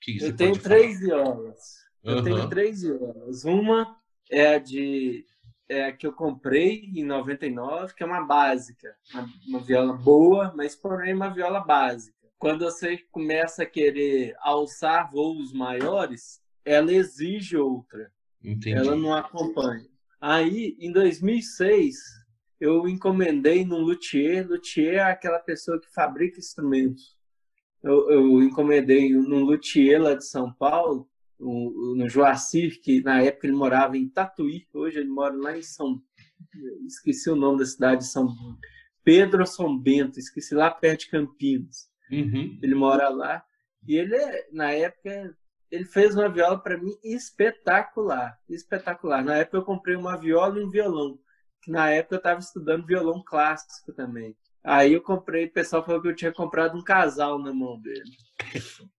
Que 0.00 0.22
eu 0.22 0.36
tenho 0.36 0.58
três 0.58 1.00
violas. 1.00 1.76
Eu 2.02 2.16
uhum. 2.16 2.24
tenho 2.24 2.48
três 2.48 2.82
violas. 2.82 3.44
Uma 3.44 3.96
é 4.30 4.56
a 4.56 4.58
de 4.58 5.24
é 5.66 5.90
que 5.92 6.06
eu 6.06 6.12
comprei 6.12 6.90
em 6.94 7.02
99, 7.02 7.94
que 7.94 8.02
é 8.02 8.06
uma 8.06 8.22
básica, 8.22 8.94
uma, 9.14 9.28
uma 9.48 9.60
viola 9.60 9.94
boa, 9.94 10.52
mas 10.54 10.76
porém 10.76 11.14
uma 11.14 11.30
viola 11.30 11.60
básica 11.60 12.23
quando 12.38 12.64
você 12.64 12.98
começa 13.10 13.62
a 13.62 13.66
querer 13.66 14.34
alçar 14.40 15.10
voos 15.10 15.52
maiores, 15.52 16.42
ela 16.64 16.92
exige 16.92 17.56
outra. 17.56 18.12
Entendi. 18.42 18.72
Ela 18.72 18.96
não 18.96 19.14
acompanha. 19.14 19.86
Aí, 20.20 20.76
em 20.78 20.92
2006, 20.92 21.96
eu 22.60 22.88
encomendei 22.88 23.64
no 23.64 23.78
luthier. 23.78 24.46
Luthier 24.48 24.94
é 24.94 25.02
aquela 25.02 25.38
pessoa 25.38 25.80
que 25.80 25.92
fabrica 25.92 26.38
instrumentos. 26.38 27.16
Eu, 27.82 28.10
eu 28.10 28.42
encomendei 28.42 29.12
no 29.12 29.40
luthier 29.40 30.00
lá 30.00 30.14
de 30.14 30.24
São 30.26 30.52
Paulo, 30.52 31.08
no, 31.38 31.94
no 31.96 32.08
Joacir, 32.08 32.80
que 32.80 33.02
na 33.02 33.20
época 33.20 33.46
ele 33.46 33.56
morava 33.56 33.96
em 33.96 34.08
Tatuí. 34.08 34.66
Hoje 34.72 34.98
ele 34.98 35.10
mora 35.10 35.34
lá 35.36 35.56
em 35.56 35.62
São... 35.62 36.02
Esqueci 36.86 37.28
o 37.28 37.36
nome 37.36 37.58
da 37.58 37.66
cidade, 37.66 38.06
São 38.06 38.34
Pedro 39.02 39.46
São 39.46 39.78
Bento. 39.78 40.18
Esqueci 40.18 40.54
lá 40.54 40.70
perto 40.70 41.00
de 41.00 41.10
Campinas. 41.10 41.90
Uhum. 42.10 42.58
Ele 42.62 42.74
mora 42.74 43.08
lá. 43.08 43.44
E 43.86 43.96
ele, 43.96 44.16
na 44.52 44.70
época, 44.72 45.36
ele 45.70 45.84
fez 45.84 46.14
uma 46.14 46.28
viola 46.28 46.58
para 46.58 46.78
mim 46.78 46.96
espetacular. 47.02 48.38
Espetacular. 48.48 49.24
Na 49.24 49.36
época 49.36 49.58
eu 49.58 49.64
comprei 49.64 49.96
uma 49.96 50.16
viola 50.16 50.58
e 50.58 50.64
um 50.64 50.70
violão. 50.70 51.18
Na 51.66 51.90
época 51.90 52.16
eu 52.16 52.18
estava 52.18 52.40
estudando 52.40 52.86
violão 52.86 53.22
clássico 53.24 53.92
também. 53.92 54.36
Aí 54.62 54.94
eu 54.94 55.02
comprei, 55.02 55.46
o 55.46 55.52
pessoal 55.52 55.84
falou 55.84 56.00
que 56.00 56.08
eu 56.08 56.16
tinha 56.16 56.32
comprado 56.32 56.76
um 56.76 56.82
casal 56.82 57.38
na 57.38 57.52
mão 57.52 57.78
dele. 57.80 58.10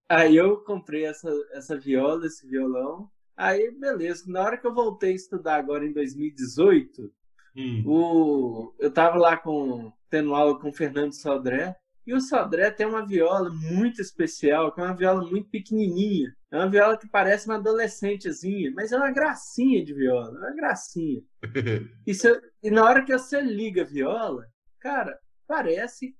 Aí 0.07 0.35
eu 0.35 0.57
comprei 0.57 1.05
essa, 1.05 1.29
essa 1.53 1.77
viola, 1.77 2.27
esse 2.27 2.47
violão. 2.47 3.09
Aí, 3.35 3.71
beleza. 3.71 4.24
Na 4.27 4.41
hora 4.41 4.57
que 4.57 4.67
eu 4.67 4.74
voltei 4.74 5.12
a 5.12 5.15
estudar 5.15 5.55
agora 5.55 5.85
em 5.85 5.91
2018, 5.91 7.12
hum. 7.57 7.83
o, 7.85 8.75
eu 8.79 8.91
tava 8.91 9.17
lá 9.17 9.35
com, 9.35 9.91
tendo 10.09 10.35
aula 10.35 10.59
com 10.59 10.69
o 10.69 10.74
Fernando 10.74 11.13
Sodré. 11.13 11.75
E 12.05 12.13
o 12.13 12.21
Sodré 12.21 12.69
tem 12.69 12.85
uma 12.85 13.05
viola 13.05 13.50
muito 13.50 14.00
especial, 14.00 14.71
que 14.71 14.79
é 14.79 14.83
uma 14.83 14.95
viola 14.95 15.27
muito 15.27 15.50
pequenininha. 15.50 16.35
É 16.51 16.57
uma 16.57 16.69
viola 16.69 16.97
que 16.97 17.07
parece 17.07 17.47
uma 17.47 17.55
adolescentezinha, 17.55 18.71
mas 18.75 18.91
é 18.91 18.97
uma 18.97 19.12
gracinha 19.12 19.83
de 19.83 19.93
viola, 19.93 20.38
é 20.38 20.47
uma 20.47 20.55
gracinha. 20.55 21.21
e, 22.05 22.13
você, 22.13 22.39
e 22.62 22.69
na 22.69 22.83
hora 22.83 23.03
que 23.03 23.12
você 23.12 23.41
liga 23.41 23.81
a 23.81 23.85
viola, 23.85 24.45
cara, 24.79 25.19
parece 25.47 26.15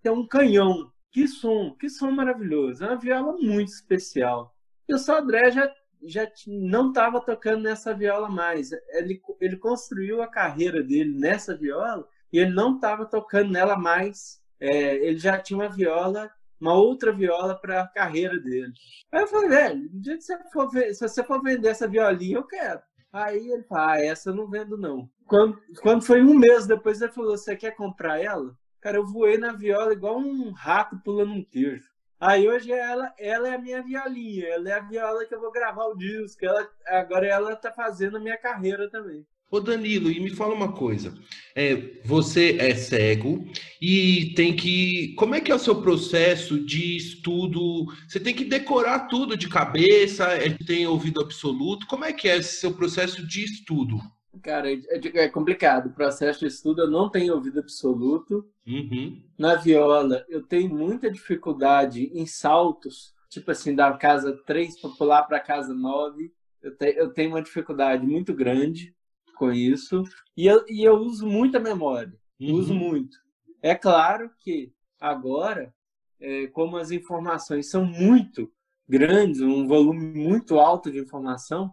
que 0.00 0.08
é 0.08 0.10
um 0.10 0.26
canhão. 0.26 0.90
Que 1.10 1.26
som, 1.26 1.74
que 1.78 1.88
som 1.88 2.10
maravilhoso. 2.10 2.84
É 2.84 2.88
uma 2.88 2.98
viola 2.98 3.32
muito 3.38 3.68
especial. 3.68 4.54
E 4.88 4.94
o 4.94 4.98
Sodré 4.98 5.50
já, 5.50 5.70
já 6.02 6.30
não 6.46 6.88
estava 6.88 7.20
tocando 7.20 7.62
nessa 7.62 7.94
viola 7.94 8.28
mais. 8.28 8.70
Ele, 8.90 9.20
ele 9.40 9.56
construiu 9.56 10.22
a 10.22 10.26
carreira 10.26 10.82
dele 10.82 11.18
nessa 11.18 11.56
viola 11.56 12.08
e 12.32 12.38
ele 12.38 12.52
não 12.52 12.76
estava 12.76 13.04
tocando 13.04 13.52
nela 13.52 13.76
mais. 13.76 14.40
É, 14.60 14.96
ele 14.96 15.18
já 15.18 15.38
tinha 15.38 15.58
uma 15.58 15.68
viola, 15.68 16.30
uma 16.60 16.74
outra 16.74 17.12
viola 17.12 17.54
para 17.54 17.82
a 17.82 17.88
carreira 17.88 18.38
dele. 18.38 18.72
Aí 19.12 19.22
eu 19.22 19.26
falei, 19.26 19.48
velho, 19.48 19.88
dia 19.92 20.16
que 20.16 20.22
você 20.22 20.38
for, 20.52 20.70
se 20.70 21.00
você 21.00 21.22
for 21.24 21.42
vender 21.42 21.68
essa 21.68 21.88
violinha, 21.88 22.36
eu 22.36 22.46
quero. 22.46 22.80
Aí 23.12 23.50
ele 23.50 23.62
falou, 23.62 23.84
ah, 23.84 24.00
essa 24.00 24.30
eu 24.30 24.34
não 24.34 24.48
vendo 24.48 24.76
não. 24.76 25.08
Quando, 25.26 25.60
quando 25.80 26.04
foi 26.04 26.22
um 26.22 26.34
mês 26.34 26.66
depois, 26.66 27.00
ele 27.00 27.12
falou, 27.12 27.36
você 27.36 27.56
quer 27.56 27.74
comprar 27.74 28.20
ela? 28.20 28.54
Cara, 28.80 28.96
eu 28.96 29.06
voei 29.06 29.38
na 29.38 29.52
viola 29.52 29.92
igual 29.92 30.18
um 30.18 30.50
rato 30.52 30.98
pulando 31.04 31.32
um 31.32 31.44
queijo. 31.44 31.88
Aí 32.20 32.48
hoje 32.48 32.72
ela, 32.72 33.14
ela 33.16 33.48
é 33.48 33.54
a 33.54 33.58
minha 33.58 33.82
violinha, 33.82 34.48
ela 34.48 34.68
é 34.70 34.72
a 34.72 34.80
viola 34.80 35.24
que 35.24 35.34
eu 35.34 35.40
vou 35.40 35.52
gravar 35.52 35.84
o 35.84 35.96
disco. 35.96 36.44
Ela, 36.44 36.68
agora 36.86 37.26
ela 37.26 37.56
tá 37.56 37.72
fazendo 37.72 38.16
a 38.16 38.20
minha 38.20 38.36
carreira 38.36 38.90
também. 38.90 39.24
Ô 39.50 39.60
Danilo, 39.60 40.10
e 40.10 40.20
me 40.20 40.28
fala 40.28 40.54
uma 40.54 40.72
coisa. 40.72 41.14
É, 41.54 41.74
você 42.04 42.58
é 42.58 42.74
cego 42.74 43.46
e 43.80 44.34
tem 44.36 44.54
que. 44.54 45.14
Como 45.14 45.34
é 45.34 45.40
que 45.40 45.50
é 45.50 45.54
o 45.54 45.58
seu 45.58 45.80
processo 45.80 46.62
de 46.62 46.96
estudo? 46.96 47.86
Você 48.06 48.20
tem 48.20 48.34
que 48.34 48.44
decorar 48.44 49.08
tudo 49.08 49.38
de 49.38 49.48
cabeça, 49.48 50.24
é, 50.24 50.50
tem 50.50 50.86
ouvido 50.86 51.22
absoluto. 51.22 51.86
Como 51.86 52.04
é 52.04 52.12
que 52.12 52.28
é 52.28 52.36
esse 52.36 52.60
seu 52.60 52.74
processo 52.74 53.26
de 53.26 53.42
estudo? 53.42 53.98
Cara, 54.42 54.70
é, 54.70 54.78
é 55.14 55.28
complicado. 55.28 55.86
O 55.86 55.94
processo 55.94 56.40
de 56.40 56.46
estudo 56.46 56.82
eu 56.82 56.90
não 56.90 57.08
tenho 57.08 57.34
ouvido 57.34 57.60
absoluto. 57.60 58.46
Uhum. 58.66 59.18
Na 59.38 59.54
viola, 59.54 60.26
eu 60.28 60.42
tenho 60.42 60.68
muita 60.68 61.10
dificuldade 61.10 62.10
em 62.12 62.26
saltos, 62.26 63.14
tipo 63.30 63.50
assim, 63.50 63.74
da 63.74 63.90
casa 63.94 64.38
3 64.44 64.78
para 64.78 64.90
pular 64.90 65.22
para 65.22 65.40
casa 65.40 65.72
9. 65.72 66.30
Eu, 66.62 66.76
te, 66.76 66.94
eu 66.98 67.08
tenho 67.14 67.30
uma 67.30 67.42
dificuldade 67.42 68.06
muito 68.06 68.34
grande 68.34 68.94
com 69.38 69.52
isso. 69.52 70.02
E 70.36 70.46
eu, 70.46 70.64
e 70.68 70.84
eu 70.84 70.96
uso 70.96 71.26
muita 71.26 71.58
memória. 71.58 72.12
Uhum. 72.40 72.54
Uso 72.54 72.74
muito. 72.74 73.16
É 73.62 73.74
claro 73.74 74.30
que 74.38 74.72
agora, 75.00 75.72
é, 76.20 76.46
como 76.48 76.76
as 76.76 76.90
informações 76.90 77.70
são 77.70 77.84
muito 77.84 78.50
grandes, 78.88 79.40
um 79.40 79.66
volume 79.66 80.06
muito 80.06 80.58
alto 80.58 80.90
de 80.90 80.98
informação, 80.98 81.72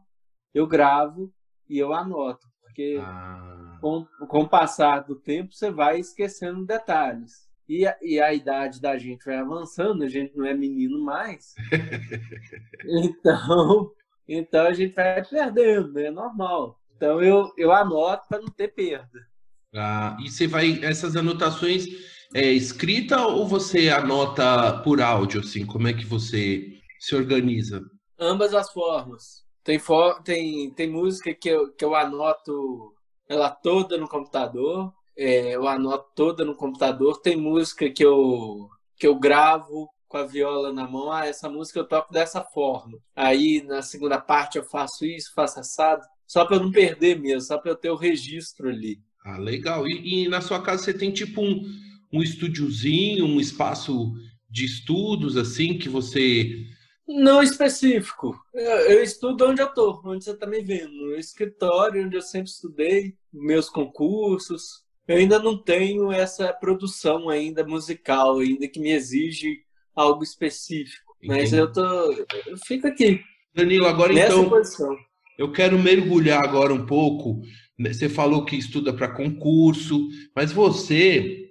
eu 0.53 0.67
gravo 0.67 1.33
e 1.69 1.77
eu 1.77 1.93
anoto. 1.93 2.47
Porque 2.61 2.97
ah. 2.99 3.77
com, 3.81 4.05
com 4.27 4.41
o 4.41 4.49
passar 4.49 5.01
do 5.01 5.15
tempo 5.15 5.53
você 5.53 5.71
vai 5.71 5.99
esquecendo 5.99 6.65
detalhes. 6.65 7.45
E 7.67 7.87
a, 7.87 7.97
e 8.01 8.19
a 8.19 8.31
idade 8.33 8.79
da 8.79 8.97
gente 8.97 9.25
vai 9.25 9.37
avançando, 9.37 10.03
a 10.03 10.07
gente 10.07 10.37
não 10.37 10.45
é 10.45 10.53
menino 10.53 11.03
mais. 11.03 11.55
então, 12.85 13.91
então 14.27 14.67
a 14.67 14.73
gente 14.73 14.93
vai 14.93 15.23
perdendo, 15.23 15.93
né? 15.93 16.05
é 16.05 16.11
normal. 16.11 16.79
Então 16.95 17.21
eu, 17.21 17.51
eu 17.57 17.71
anoto 17.71 18.27
para 18.27 18.41
não 18.41 18.49
ter 18.49 18.69
perda. 18.69 19.27
Ah, 19.73 20.17
e 20.23 20.29
você 20.29 20.47
vai, 20.47 20.79
essas 20.83 21.15
anotações 21.15 21.85
é 22.33 22.51
escrita 22.51 23.25
ou 23.27 23.47
você 23.47 23.89
anota 23.89 24.81
por 24.83 25.01
áudio, 25.01 25.41
assim? 25.41 25.65
Como 25.65 25.87
é 25.87 25.93
que 25.93 26.05
você 26.05 26.79
se 26.99 27.15
organiza? 27.15 27.81
Ambas 28.17 28.53
as 28.53 28.71
formas. 28.71 29.43
Tem, 29.63 29.79
for, 29.79 30.21
tem, 30.21 30.71
tem 30.71 30.89
música 30.89 31.33
que 31.33 31.49
eu, 31.49 31.73
que 31.73 31.83
eu 31.83 31.95
anoto 31.95 32.93
ela 33.27 33.49
toda 33.49 33.97
no 33.97 34.07
computador. 34.07 34.93
É, 35.17 35.55
eu 35.55 35.67
anoto 35.67 36.09
toda 36.15 36.45
no 36.45 36.55
computador. 36.55 37.19
Tem 37.21 37.35
música 37.35 37.89
que 37.89 38.05
eu, 38.05 38.69
que 38.97 39.07
eu 39.07 39.15
gravo 39.15 39.89
com 40.07 40.17
a 40.17 40.23
viola 40.23 40.71
na 40.71 40.87
mão. 40.87 41.11
Ah, 41.11 41.25
essa 41.25 41.49
música 41.49 41.79
eu 41.79 41.87
toco 41.87 42.13
dessa 42.13 42.43
forma. 42.43 42.97
Aí 43.15 43.61
na 43.63 43.81
segunda 43.81 44.19
parte 44.19 44.57
eu 44.57 44.63
faço 44.63 45.05
isso, 45.05 45.33
faço 45.33 45.59
assado. 45.59 46.05
Só 46.27 46.45
para 46.45 46.59
não 46.59 46.71
perder 46.71 47.19
mesmo, 47.19 47.41
só 47.41 47.57
para 47.57 47.71
eu 47.71 47.75
ter 47.75 47.89
o 47.89 47.95
registro 47.95 48.69
ali. 48.69 48.99
Ah, 49.23 49.37
legal. 49.37 49.87
E, 49.87 50.25
e, 50.25 50.27
na 50.27 50.41
sua 50.41 50.61
casa 50.61 50.83
você 50.83 50.93
tem 50.93 51.11
tipo 51.11 51.41
um, 51.41 51.63
um 52.11 52.21
estúdiozinho, 52.21 53.25
um 53.25 53.39
espaço 53.39 54.13
de 54.49 54.65
estudos 54.65 55.37
assim 55.37 55.77
que 55.77 55.89
você 55.89 56.65
não 57.07 57.43
específico. 57.43 58.35
Eu, 58.53 58.63
eu 58.63 59.03
estudo 59.03 59.45
onde 59.45 59.61
eu 59.61 59.67
estou, 59.67 60.01
onde 60.05 60.23
você 60.23 60.31
está 60.31 60.47
me 60.47 60.61
vendo. 60.61 60.91
No 60.91 61.15
escritório, 61.15 62.03
onde 62.03 62.15
eu 62.15 62.21
sempre 62.21 62.49
estudei, 62.49 63.15
meus 63.31 63.69
concursos. 63.69 64.83
Eu 65.07 65.17
ainda 65.17 65.37
não 65.37 65.55
tenho 65.55 66.11
essa 66.11 66.51
produção 66.51 67.29
ainda 67.29 67.63
musical, 67.63 68.39
ainda 68.39 68.67
que 68.67 68.79
me 68.79 68.91
exige 68.91 69.59
algo 69.95 70.23
específico. 70.23 71.15
Entendi. 71.21 71.41
Mas 71.41 71.53
eu 71.53 71.71
tô, 71.71 72.11
eu 72.47 72.57
fico 72.65 72.87
aqui. 72.87 73.21
Danilo, 73.53 73.85
agora 73.85 74.11
então, 74.11 74.49
posição. 74.49 74.97
Eu 75.37 75.51
quero 75.51 75.77
mergulhar 75.77 76.43
agora 76.43 76.73
um 76.73 76.85
pouco. 76.85 77.41
Você 77.79 78.07
falou 78.07 78.45
que 78.45 78.55
estuda 78.55 78.93
para 78.93 79.13
concurso, 79.13 80.07
mas 80.35 80.51
você 80.51 81.49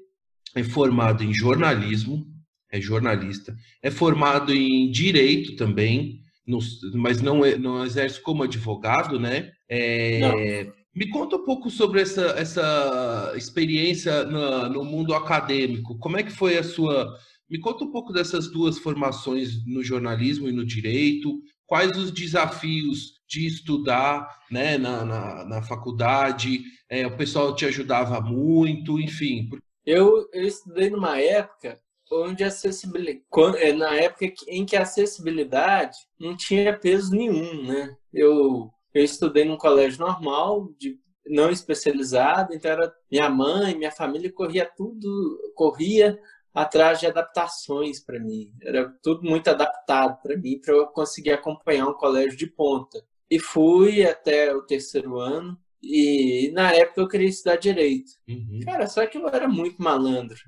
é 0.54 0.62
formado 0.62 1.22
em 1.22 1.34
jornalismo, 1.34 2.26
é 2.70 2.80
jornalista, 2.80 3.54
é 3.82 3.90
formado 3.90 4.52
em 4.54 4.90
direito 4.90 5.56
também, 5.56 6.20
no, 6.46 6.58
mas 6.94 7.20
não, 7.20 7.44
é, 7.44 7.56
não 7.56 7.84
exerce 7.84 8.20
como 8.20 8.42
advogado, 8.42 9.18
né? 9.18 9.50
É, 9.68 10.70
me 10.94 11.08
conta 11.08 11.36
um 11.36 11.44
pouco 11.44 11.70
sobre 11.70 12.00
essa, 12.00 12.22
essa 12.38 13.32
experiência 13.36 14.24
no, 14.24 14.68
no 14.68 14.84
mundo 14.84 15.12
acadêmico. 15.14 15.98
Como 15.98 16.16
é 16.16 16.22
que 16.22 16.30
foi 16.30 16.56
a 16.56 16.62
sua. 16.62 17.12
Me 17.50 17.58
conta 17.58 17.84
um 17.84 17.90
pouco 17.90 18.12
dessas 18.12 18.50
duas 18.50 18.78
formações 18.78 19.64
no 19.66 19.82
jornalismo 19.82 20.48
e 20.48 20.52
no 20.52 20.64
direito. 20.64 21.40
Quais 21.66 21.96
os 21.96 22.12
desafios 22.12 23.14
de 23.34 23.46
estudar 23.46 24.28
né, 24.50 24.78
na, 24.78 25.04
na, 25.04 25.44
na 25.44 25.62
faculdade? 25.62 26.62
É, 26.88 27.06
o 27.06 27.16
pessoal 27.16 27.54
te 27.54 27.66
ajudava 27.66 28.20
muito, 28.20 29.00
enfim. 29.00 29.50
Eu, 29.84 30.28
eu 30.32 30.44
estudei 30.44 30.88
numa 30.88 31.20
época 31.20 31.78
onde 32.12 32.44
acessibilidade, 32.44 33.24
é, 33.58 33.72
na 33.72 33.94
época 33.96 34.32
em 34.46 34.64
que 34.64 34.76
a 34.76 34.82
acessibilidade 34.82 35.96
não 36.18 36.36
tinha 36.36 36.78
peso 36.78 37.10
nenhum, 37.10 37.64
né? 37.64 37.96
Eu, 38.12 38.70
eu 38.92 39.02
estudei 39.02 39.44
num 39.44 39.56
colégio 39.56 40.00
normal, 40.00 40.68
de 40.78 40.98
não 41.26 41.50
especializado, 41.50 42.54
então 42.54 42.70
era 42.70 42.94
minha 43.10 43.28
mãe, 43.28 43.76
minha 43.76 43.90
família 43.90 44.30
corria 44.30 44.70
tudo, 44.76 45.38
corria 45.54 46.18
atrás 46.54 47.00
de 47.00 47.06
adaptações 47.06 47.98
para 47.98 48.20
mim. 48.20 48.52
Era 48.62 48.88
tudo 49.02 49.22
muito 49.28 49.48
adaptado 49.48 50.20
para 50.22 50.36
mim, 50.36 50.60
para 50.60 50.72
eu 50.72 50.86
conseguir 50.86 51.32
acompanhar 51.32 51.88
um 51.88 51.94
colégio 51.94 52.38
de 52.38 52.46
ponta. 52.46 53.02
E 53.30 53.38
fui 53.38 54.04
até 54.04 54.54
o 54.54 54.62
terceiro 54.62 55.18
ano, 55.18 55.58
e 55.82 56.50
na 56.54 56.72
época 56.72 57.00
eu 57.00 57.08
queria 57.08 57.28
estudar 57.28 57.56
direito. 57.56 58.12
Uhum. 58.26 58.60
Cara, 58.64 58.86
só 58.86 59.06
que 59.06 59.18
eu 59.18 59.28
era 59.28 59.46
muito 59.46 59.82
malandro. 59.82 60.38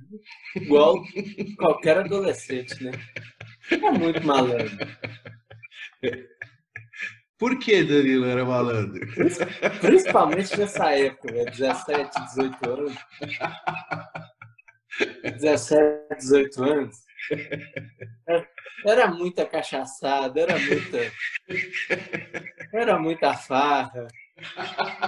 Igual 0.54 1.02
qualquer 1.58 1.98
adolescente, 1.98 2.82
né? 2.82 2.92
Era 3.70 3.92
muito 3.92 4.26
malandro. 4.26 4.76
Por 7.38 7.58
que 7.58 7.84
Danilo 7.84 8.24
era 8.24 8.44
malandro? 8.46 9.06
Principalmente 9.80 10.56
nessa 10.56 10.90
época, 10.92 11.32
velho. 11.32 11.50
17, 11.50 12.24
18 12.34 12.70
anos. 12.70 12.94
17, 15.22 16.16
18 16.16 16.64
anos. 16.64 16.96
Era 18.84 19.08
muita 19.08 19.46
cachaçada, 19.46 20.38
era 20.38 20.58
muita. 20.58 21.12
Era 22.72 22.98
muita 22.98 23.34
farra. 23.34 24.06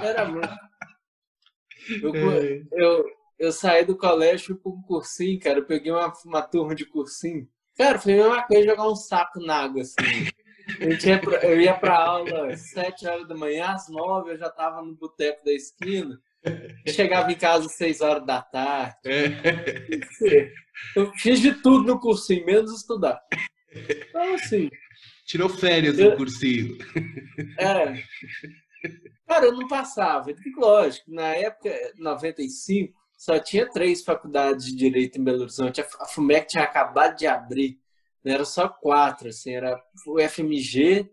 Era 0.03 0.25
muito. 0.25 0.49
Eu, 2.03 2.15
é. 2.33 2.63
eu, 2.73 3.05
eu 3.39 3.53
saí 3.53 3.85
do 3.85 3.97
colégio 3.97 4.57
para 4.57 4.73
um 4.73 4.83
cursinho, 4.83 5.39
cara. 5.39 5.59
Eu 5.59 5.67
peguei 5.67 5.93
uma, 5.93 6.13
uma 6.25 6.43
turma 6.43 6.75
de 6.75 6.87
cursinho. 6.87 7.49
Cara, 7.77 7.99
foi 7.99 8.15
a 8.15 8.17
mesma 8.17 8.43
coisa 8.43 8.69
jogar 8.69 8.89
um 8.89 8.97
saco 8.97 9.39
na 9.41 9.63
água, 9.65 9.83
assim. 9.83 10.03
Eu, 11.43 11.61
ia 11.61 11.75
para 11.75 11.97
aula 11.97 12.53
às 12.53 12.71
7 12.71 13.07
horas 13.07 13.29
da 13.29 13.35
manhã, 13.35 13.69
às 13.69 13.89
9 13.89 14.33
eu 14.33 14.39
já 14.39 14.49
estava 14.49 14.83
no 14.83 14.95
boteco 14.95 15.45
da 15.45 15.53
esquina. 15.53 16.21
Chegava 16.87 17.31
em 17.33 17.37
casa 17.37 17.67
às 17.67 17.75
6 17.75 18.01
horas 18.01 18.27
da 18.27 18.41
tarde. 18.41 18.97
É. 19.05 20.53
Eu 20.95 21.13
fiz 21.15 21.41
de 21.41 21.55
tudo 21.63 21.85
no 21.85 22.01
cursinho, 22.01 22.47
menos 22.47 22.73
estudar. 22.73 23.21
Então, 23.73 24.35
assim. 24.35 24.71
Tirou 25.27 25.49
férias 25.49 25.99
eu, 25.99 26.11
no 26.11 26.17
cursinho. 26.17 26.79
É. 27.59 28.03
Cara, 29.27 29.47
eu 29.47 29.53
não 29.53 29.69
passava. 29.69 30.33
Lógico, 30.57 31.11
na 31.13 31.35
época, 31.35 31.71
95, 31.99 32.95
só 33.17 33.39
tinha 33.39 33.69
três 33.69 34.05
faculdades 34.05 34.67
de 34.67 34.77
Direito 34.77 35.21
em 35.21 35.25
Belo 35.25 35.43
Horizonte. 35.43 35.81
A 35.81 36.07
FUMEC 36.07 36.49
tinha 36.49 36.63
acabado 36.63 37.17
de 37.17 37.27
abrir. 37.27 37.79
Não 38.25 38.33
era 38.33 38.45
só 38.45 38.69
quatro, 38.69 39.29
assim, 39.29 39.53
era 39.53 39.81
o 40.07 40.21
FMG, 40.21 41.11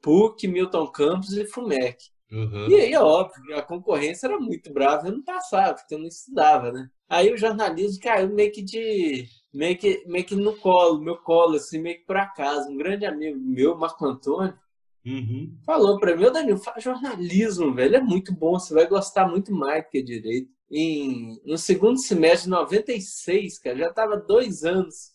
PUC, 0.00 0.48
Milton 0.48 0.86
Campos 0.88 1.32
e 1.32 1.46
FUMEC. 1.46 1.98
Uhum. 2.30 2.68
E 2.68 2.74
aí, 2.74 2.92
é 2.92 3.00
óbvio, 3.00 3.56
a 3.56 3.62
concorrência 3.62 4.26
era 4.26 4.38
muito 4.38 4.72
brava, 4.72 5.08
eu 5.08 5.12
não 5.12 5.22
passava, 5.22 5.74
porque 5.74 5.94
eu 5.94 5.98
não 5.98 6.06
estudava, 6.06 6.70
né? 6.70 6.90
Aí 7.08 7.32
o 7.32 7.38
jornalismo 7.38 8.02
caiu 8.02 8.28
meio 8.28 8.52
que 8.52 8.62
de. 8.62 9.26
meio 9.52 9.78
que, 9.78 10.04
meio 10.06 10.24
que 10.24 10.36
no 10.36 10.54
colo, 10.56 11.00
meu 11.00 11.16
colo, 11.16 11.56
assim, 11.56 11.80
meio 11.80 11.98
que 11.98 12.04
por 12.04 12.16
acaso. 12.18 12.68
Um 12.70 12.76
grande 12.76 13.06
amigo 13.06 13.38
meu, 13.38 13.78
Marco 13.78 14.04
Antônio, 14.04 14.54
uhum. 15.06 15.56
falou 15.64 15.98
para 15.98 16.14
mim: 16.14 16.26
Ô 16.26 16.30
Danilo, 16.30 16.58
faz 16.58 16.84
jornalismo, 16.84 17.72
velho, 17.74 17.96
é 17.96 18.00
muito 18.00 18.32
bom, 18.34 18.58
você 18.58 18.74
vai 18.74 18.86
gostar 18.86 19.26
muito 19.26 19.52
mais 19.52 19.84
do 19.84 19.90
que 19.90 20.02
direito. 20.02 20.50
Em, 20.70 21.40
no 21.46 21.56
segundo 21.56 21.98
semestre 21.98 22.44
de 22.44 22.50
96, 22.50 23.58
cara, 23.58 23.78
já 23.78 23.90
tava 23.90 24.18
dois 24.18 24.64
anos 24.64 25.12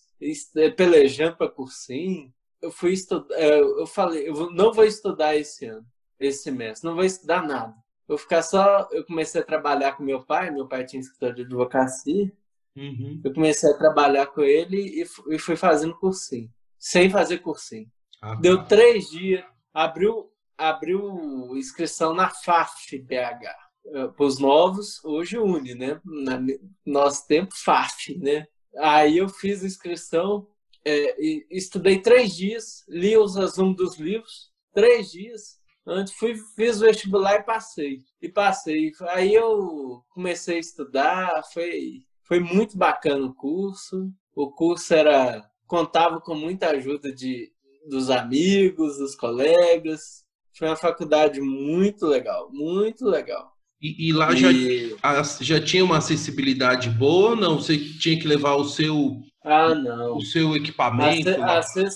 pelejando 0.76 1.38
para 1.38 1.52
cursinho. 1.52 2.34
Eu 2.60 2.72
fui 2.72 2.94
estudar, 2.94 3.36
é, 3.36 3.60
eu 3.60 3.86
falei, 3.86 4.28
eu 4.28 4.50
não 4.52 4.74
vou 4.74 4.86
estudar 4.86 5.36
esse 5.36 5.66
ano 5.66 5.86
esse 6.28 6.44
semestre. 6.44 6.88
Não 6.88 6.96
vou 6.96 7.04
estudar 7.04 7.46
nada. 7.46 7.74
Vou 8.08 8.18
ficar 8.18 8.42
só. 8.42 8.88
Eu 8.92 9.06
comecei 9.06 9.42
a 9.42 9.46
trabalhar 9.46 9.94
com 9.94 10.04
meu 10.04 10.24
pai, 10.24 10.52
meu 10.52 10.68
pai 10.68 10.86
tinha 10.86 11.00
escritório 11.00 11.36
de 11.36 11.42
advocacia. 11.44 12.32
Uhum. 12.76 13.22
Eu 13.24 13.34
comecei 13.34 13.70
a 13.70 13.78
trabalhar 13.78 14.28
com 14.28 14.42
ele 14.42 15.02
e 15.02 15.40
fui 15.40 15.56
fazendo 15.56 15.98
cursinho. 15.98 16.52
Sem 16.78 17.10
fazer 17.10 17.40
cursinho. 17.40 17.90
Ah, 18.22 18.36
Deu 18.36 18.58
tá. 18.58 18.64
três 18.66 19.10
dias, 19.10 19.44
abriu, 19.74 20.32
abriu 20.58 21.56
inscrição 21.56 22.14
na 22.14 22.30
FAF 22.30 22.98
BH. 23.00 23.46
Eh, 23.86 24.08
Para 24.08 24.26
os 24.26 24.40
novos, 24.40 25.04
hoje 25.04 25.38
une, 25.38 25.76
né? 25.76 26.02
Na, 26.04 26.40
nosso 26.86 27.28
tempo, 27.28 27.54
FAF, 27.56 28.18
né? 28.18 28.48
Aí 28.78 29.18
eu 29.18 29.30
fiz 29.30 29.64
inscrição, 29.64 30.48
é, 30.86 31.16
estudei 31.52 32.02
três 32.02 32.36
dias, 32.36 32.84
li 32.88 33.16
os 33.16 33.36
resumos 33.36 33.76
dos 33.76 33.98
livros, 33.98 34.52
três 34.74 35.12
dias, 35.12 35.60
Antes 35.86 36.14
fui, 36.14 36.36
fiz 36.56 36.78
o 36.78 36.86
vestibular 36.86 37.36
e 37.36 37.44
passei. 37.44 38.00
E 38.22 38.30
passei. 38.30 38.92
Aí 39.10 39.34
eu 39.34 40.02
comecei 40.10 40.58
a 40.58 40.60
estudar, 40.60 41.44
foi, 41.54 42.04
foi 42.24 42.40
muito 42.40 42.78
bacana 42.78 43.26
o 43.26 43.34
curso. 43.34 44.10
O 44.36 44.52
curso 44.52 44.94
era 44.94 45.44
contava 45.68 46.22
com 46.22 46.36
muita 46.36 46.70
ajuda 46.70 47.14
de, 47.14 47.52
dos 47.90 48.10
amigos, 48.10 48.98
dos 48.98 49.16
colegas. 49.16 50.24
Foi 50.58 50.68
uma 50.68 50.76
faculdade 50.76 51.42
muito 51.42 52.06
legal, 52.06 52.50
muito 52.52 53.06
legal. 53.06 53.52
E, 53.82 54.10
e 54.10 54.14
lá 54.14 54.32
e... 54.32 54.90
Já, 54.90 55.24
já 55.42 55.60
tinha 55.60 55.84
uma 55.84 55.98
acessibilidade 55.98 56.90
boa 56.90 57.32
ou 57.32 57.36
não? 57.36 57.58
Você 57.58 57.78
tinha 57.78 58.18
que 58.18 58.28
levar 58.28 58.56
o 58.56 58.64
seu, 58.64 59.20
ah, 59.44 59.76
não. 59.76 60.18
O 60.18 60.22
seu 60.22 60.56
equipamento? 60.56 61.30
Acess, 61.44 61.96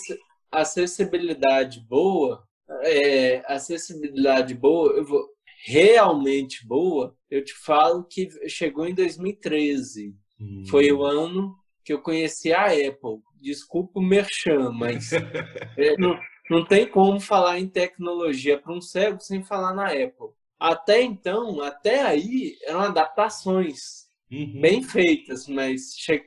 acessibilidade 0.52 1.80
boa 1.88 2.47
é, 2.84 3.44
acessibilidade 3.48 4.54
boa, 4.54 4.94
eu 4.94 5.06
vou, 5.06 5.28
realmente 5.66 6.66
boa, 6.66 7.16
eu 7.30 7.44
te 7.44 7.54
falo 7.54 8.04
que 8.04 8.30
chegou 8.50 8.88
em 8.88 8.94
2013. 8.94 10.16
Hum. 10.40 10.64
Foi 10.70 10.92
o 10.92 11.04
ano 11.04 11.56
que 11.84 11.94
eu 11.94 12.02
conheci 12.02 12.54
a 12.54 12.66
Apple. 12.66 13.22
Desculpa 13.42 14.00
o 14.00 14.04
merchan, 14.04 14.72
mas 14.72 15.12
é, 15.78 15.98
não, 15.98 16.20
não 16.50 16.66
tem 16.66 16.88
como 16.88 17.20
falar 17.20 17.60
em 17.60 17.68
tecnologia 17.68 18.60
para 18.60 18.74
um 18.74 18.82
cego 18.82 19.20
sem 19.20 19.44
falar 19.44 19.74
na 19.74 19.88
Apple. 19.88 20.30
Até 20.60 21.02
então, 21.02 21.62
até 21.62 22.02
aí, 22.02 22.58
eram 22.64 22.80
adaptações 22.80 24.08
uhum. 24.32 24.60
bem 24.60 24.82
feitas, 24.82 25.48
mas 25.48 25.94
che... 25.96 26.24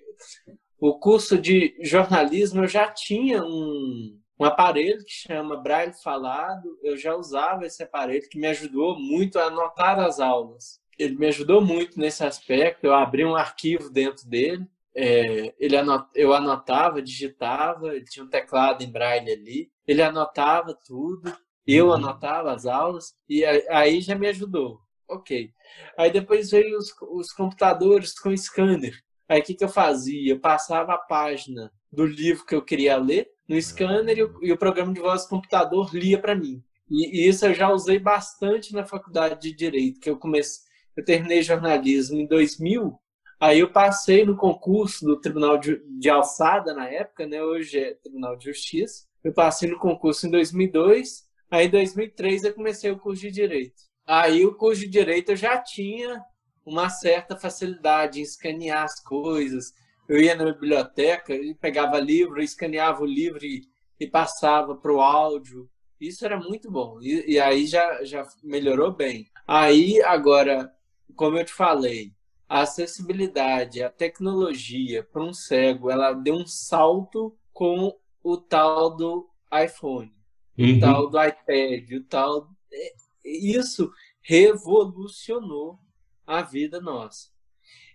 o 0.78 0.98
curso 0.98 1.36
de 1.36 1.76
jornalismo 1.82 2.62
eu 2.62 2.68
já 2.68 2.88
tinha 2.88 3.42
um, 3.42 4.19
um 4.40 4.44
aparelho 4.44 5.04
que 5.04 5.12
chama 5.12 5.56
Braille 5.56 5.92
Falado. 6.02 6.78
Eu 6.82 6.96
já 6.96 7.14
usava 7.14 7.66
esse 7.66 7.82
aparelho 7.82 8.26
que 8.28 8.38
me 8.38 8.46
ajudou 8.46 8.98
muito 8.98 9.38
a 9.38 9.44
anotar 9.44 9.98
as 9.98 10.18
aulas. 10.18 10.80
Ele 10.98 11.16
me 11.16 11.26
ajudou 11.26 11.60
muito 11.60 12.00
nesse 12.00 12.24
aspecto. 12.24 12.84
Eu 12.84 12.94
abri 12.94 13.24
um 13.24 13.36
arquivo 13.36 13.90
dentro 13.90 14.26
dele. 14.26 14.66
É, 14.94 15.54
ele 15.58 15.76
anot, 15.76 16.08
eu 16.14 16.32
anotava, 16.32 17.02
digitava, 17.02 17.94
ele 17.94 18.04
tinha 18.04 18.24
um 18.24 18.28
teclado 18.28 18.82
em 18.82 18.90
braille 18.90 19.30
ali, 19.30 19.70
ele 19.86 20.02
anotava 20.02 20.76
tudo, 20.84 21.32
eu 21.64 21.86
uhum. 21.86 21.92
anotava 21.92 22.52
as 22.52 22.66
aulas, 22.66 23.14
e 23.28 23.44
aí 23.44 24.00
já 24.00 24.16
me 24.16 24.26
ajudou. 24.26 24.80
Ok. 25.08 25.52
Aí 25.96 26.10
depois 26.10 26.50
veio 26.50 26.76
os, 26.76 26.92
os 27.02 27.32
computadores 27.32 28.18
com 28.18 28.36
scanner. 28.36 29.00
Aí 29.28 29.40
o 29.40 29.44
que, 29.44 29.54
que 29.54 29.62
eu 29.62 29.68
fazia? 29.68 30.32
Eu 30.32 30.40
passava 30.40 30.94
a 30.94 30.98
página 30.98 31.72
do 31.92 32.04
livro 32.04 32.44
que 32.44 32.54
eu 32.54 32.62
queria 32.62 32.96
ler, 32.96 33.28
no 33.50 33.60
scanner 33.60 34.16
e 34.16 34.22
o, 34.22 34.38
e 34.42 34.52
o 34.52 34.56
programa 34.56 34.92
de 34.94 35.00
voz 35.00 35.24
do 35.24 35.30
computador 35.30 35.92
lia 35.92 36.20
para 36.20 36.36
mim. 36.36 36.62
E, 36.88 37.24
e, 37.24 37.28
isso 37.28 37.44
eu 37.44 37.52
já 37.52 37.68
usei 37.68 37.98
bastante 37.98 38.72
na 38.72 38.86
faculdade 38.86 39.40
de 39.40 39.52
Direito, 39.52 39.98
que 39.98 40.08
eu 40.08 40.16
comecei, 40.16 40.62
eu 40.96 41.04
terminei 41.04 41.42
jornalismo 41.42 42.16
em 42.16 42.26
2000, 42.28 42.96
aí 43.40 43.58
eu 43.58 43.72
passei 43.72 44.24
no 44.24 44.36
concurso 44.36 45.04
do 45.04 45.20
Tribunal 45.20 45.58
de, 45.58 45.82
de 45.98 46.08
Alçada 46.08 46.72
na 46.72 46.88
época, 46.88 47.26
né, 47.26 47.42
hoje 47.42 47.76
é 47.76 47.94
Tribunal 47.94 48.36
de 48.36 48.44
Justiça, 48.44 49.04
eu 49.24 49.32
passei 49.32 49.68
no 49.68 49.80
concurso 49.80 50.28
em 50.28 50.30
2002, 50.30 51.24
aí 51.50 51.66
em 51.66 51.70
2003 51.70 52.44
eu 52.44 52.54
comecei 52.54 52.90
o 52.92 53.00
curso 53.00 53.22
de 53.22 53.32
Direito. 53.32 53.82
Aí 54.06 54.46
o 54.46 54.54
curso 54.54 54.82
de 54.82 54.88
Direito 54.88 55.32
eu 55.32 55.36
já 55.36 55.58
tinha 55.58 56.22
uma 56.64 56.88
certa 56.88 57.36
facilidade 57.36 58.20
em 58.20 58.22
escanear 58.22 58.84
as 58.84 59.00
coisas, 59.02 59.72
eu 60.10 60.20
ia 60.20 60.34
na 60.34 60.46
biblioteca 60.46 61.32
e 61.32 61.54
pegava 61.54 62.00
livro, 62.00 62.42
escaneava 62.42 63.00
o 63.00 63.06
livro 63.06 63.44
e, 63.44 63.62
e 63.98 64.08
passava 64.08 64.74
para 64.74 64.92
o 64.92 65.00
áudio. 65.00 65.70
Isso 66.00 66.24
era 66.24 66.36
muito 66.36 66.68
bom. 66.68 67.00
E, 67.00 67.34
e, 67.34 67.38
aí 67.38 67.64
já, 67.64 68.02
já 68.02 68.26
melhorou 68.42 68.92
bem. 68.92 69.30
Aí, 69.46 70.02
agora, 70.02 70.74
como 71.14 71.38
eu 71.38 71.44
te 71.44 71.52
falei, 71.52 72.12
a 72.48 72.62
acessibilidade, 72.62 73.84
a 73.84 73.88
tecnologia 73.88 75.04
para 75.04 75.22
um 75.22 75.32
cego, 75.32 75.88
ela 75.88 76.12
deu 76.12 76.34
um 76.34 76.46
salto 76.46 77.38
com 77.52 77.96
o 78.20 78.36
tal 78.36 78.96
do 78.96 79.30
iPhone, 79.64 80.12
uhum. 80.58 80.76
o 80.76 80.80
tal 80.80 81.08
do 81.08 81.24
iPad, 81.24 81.92
o 81.92 82.02
tal. 82.02 82.50
É, 82.72 82.94
isso 83.24 83.92
revolucionou 84.20 85.78
a 86.26 86.42
vida 86.42 86.80
nossa. 86.80 87.30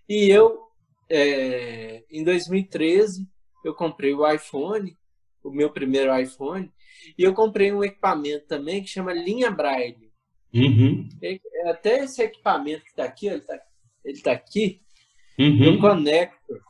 E 0.08 0.30
eu 0.30 0.65
é, 1.08 2.04
em 2.10 2.24
2013 2.24 3.26
eu 3.64 3.74
comprei 3.74 4.14
o 4.14 4.28
iPhone, 4.28 4.96
o 5.42 5.50
meu 5.50 5.70
primeiro 5.70 6.16
iPhone, 6.18 6.72
e 7.16 7.22
eu 7.22 7.34
comprei 7.34 7.72
um 7.72 7.82
equipamento 7.82 8.46
também 8.46 8.82
que 8.82 8.88
chama 8.88 9.12
linha 9.12 9.50
Braille. 9.50 10.12
Uhum. 10.54 11.08
É, 11.22 11.38
até 11.68 12.04
esse 12.04 12.22
equipamento 12.22 12.84
que 12.84 12.90
está 12.90 13.04
aqui, 13.04 13.26
ele 13.26 13.38
está 13.38 13.60
ele 14.04 14.20
tá 14.20 14.32
aqui, 14.32 14.80
uhum. 15.38 15.64
eu 15.64 15.80
conecto. 15.80 16.60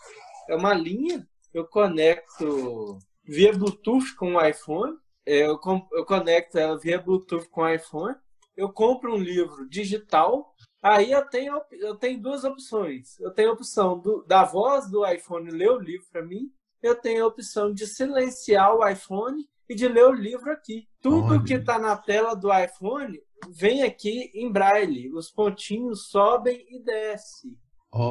É 0.49 0.55
uma 0.55 0.73
linha, 0.73 1.27
eu 1.53 1.67
conecto 1.67 2.99
via 3.25 3.53
Bluetooth 3.53 4.15
com 4.17 4.35
o 4.35 4.47
iPhone, 4.47 4.97
é, 5.27 5.47
eu, 5.47 5.61
eu 5.93 6.05
conecto 6.07 6.59
ela 6.59 6.79
via 6.79 7.01
Bluetooth 7.01 7.49
com 7.51 7.63
o 7.63 7.69
iPhone, 7.69 8.17
eu 8.57 8.73
compro 8.73 9.15
um 9.15 9.19
livro 9.19 9.69
digital 9.69 10.55
Aí 10.87 11.11
eu 11.11 11.29
tenho, 11.29 11.61
eu 11.73 11.97
tenho 11.97 12.23
duas 12.23 12.45
opções. 12.45 13.19
Eu 13.19 13.33
tenho 13.33 13.51
a 13.51 13.55
opção 13.55 13.99
do, 13.99 14.23
da 14.23 14.45
voz 14.45 14.89
do 14.89 15.05
iPhone 15.05 15.51
ler 15.51 15.71
o 15.71 15.81
livro 15.81 16.07
para 16.13 16.25
mim. 16.25 16.49
Eu 16.81 16.95
tenho 16.95 17.25
a 17.25 17.27
opção 17.27 17.75
de 17.75 17.89
silenciar 17.89 18.73
o 18.73 18.87
iPhone 18.89 19.45
e 19.69 19.75
de 19.75 19.89
ler 19.89 20.05
o 20.05 20.13
livro 20.13 20.49
aqui. 20.53 20.87
Tudo 21.03 21.33
Olha. 21.33 21.43
que 21.43 21.55
está 21.55 21.77
na 21.77 21.97
tela 21.97 22.35
do 22.35 22.57
iPhone 22.57 23.21
vem 23.51 23.83
aqui 23.83 24.31
em 24.33 24.49
braille. 24.49 25.13
Os 25.13 25.29
pontinhos 25.29 26.09
sobem 26.09 26.65
e 26.71 26.79
descem. 26.79 27.51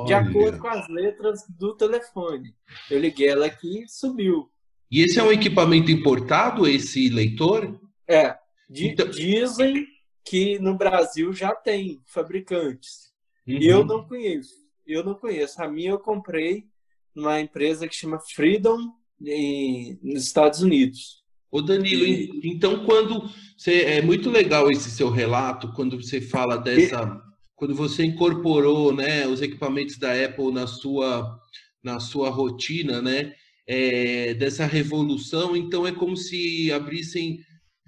De 0.05 0.13
acordo 0.13 0.59
com 0.59 0.67
as 0.67 0.85
letras 0.89 1.45
do 1.57 1.77
telefone. 1.77 2.53
Eu 2.91 2.99
liguei 2.99 3.29
ela 3.29 3.45
aqui 3.45 3.83
e 3.83 3.87
subiu. 3.87 4.51
E 4.91 5.01
esse 5.01 5.17
é 5.17 5.23
um 5.23 5.31
equipamento 5.31 5.91
importado, 5.91 6.67
esse 6.67 7.07
leitor? 7.07 7.79
É. 8.05 8.35
Di 8.69 8.89
então... 8.89 9.09
Dizem 9.09 9.94
que 10.25 10.59
no 10.59 10.75
Brasil 10.75 11.31
já 11.31 11.53
tem 11.53 12.01
fabricantes. 12.05 13.13
Uhum. 13.47 13.59
Eu 13.61 13.85
não 13.85 14.07
conheço. 14.07 14.55
Eu 14.85 15.03
não 15.03 15.13
conheço. 15.13 15.61
A 15.61 15.67
minha 15.67 15.91
eu 15.91 15.99
comprei 15.99 16.65
numa 17.15 17.39
empresa 17.39 17.87
que 17.87 17.95
chama 17.95 18.19
Freedom 18.19 18.77
em, 19.23 19.99
nos 20.01 20.23
Estados 20.23 20.61
Unidos. 20.61 21.23
Ô 21.51 21.61
Danilo, 21.61 22.05
e... 22.05 22.41
então 22.43 22.85
quando 22.85 23.29
você 23.57 23.83
é 23.83 24.01
muito 24.01 24.29
legal 24.29 24.69
esse 24.69 24.91
seu 24.91 25.09
relato 25.09 25.71
quando 25.73 26.01
você 26.01 26.19
fala 26.19 26.57
dessa 26.57 27.03
e... 27.03 27.55
quando 27.55 27.73
você 27.73 28.03
incorporou, 28.03 28.93
né, 28.93 29.25
os 29.25 29.41
equipamentos 29.41 29.97
da 29.97 30.11
Apple 30.11 30.51
na 30.51 30.67
sua 30.67 31.39
na 31.81 31.99
sua 31.99 32.29
rotina, 32.29 32.99
né? 32.99 33.35
é, 33.67 34.33
dessa 34.35 34.65
revolução, 34.65 35.55
então 35.55 35.87
é 35.87 35.91
como 35.91 36.15
se 36.15 36.71
abrissem 36.71 37.39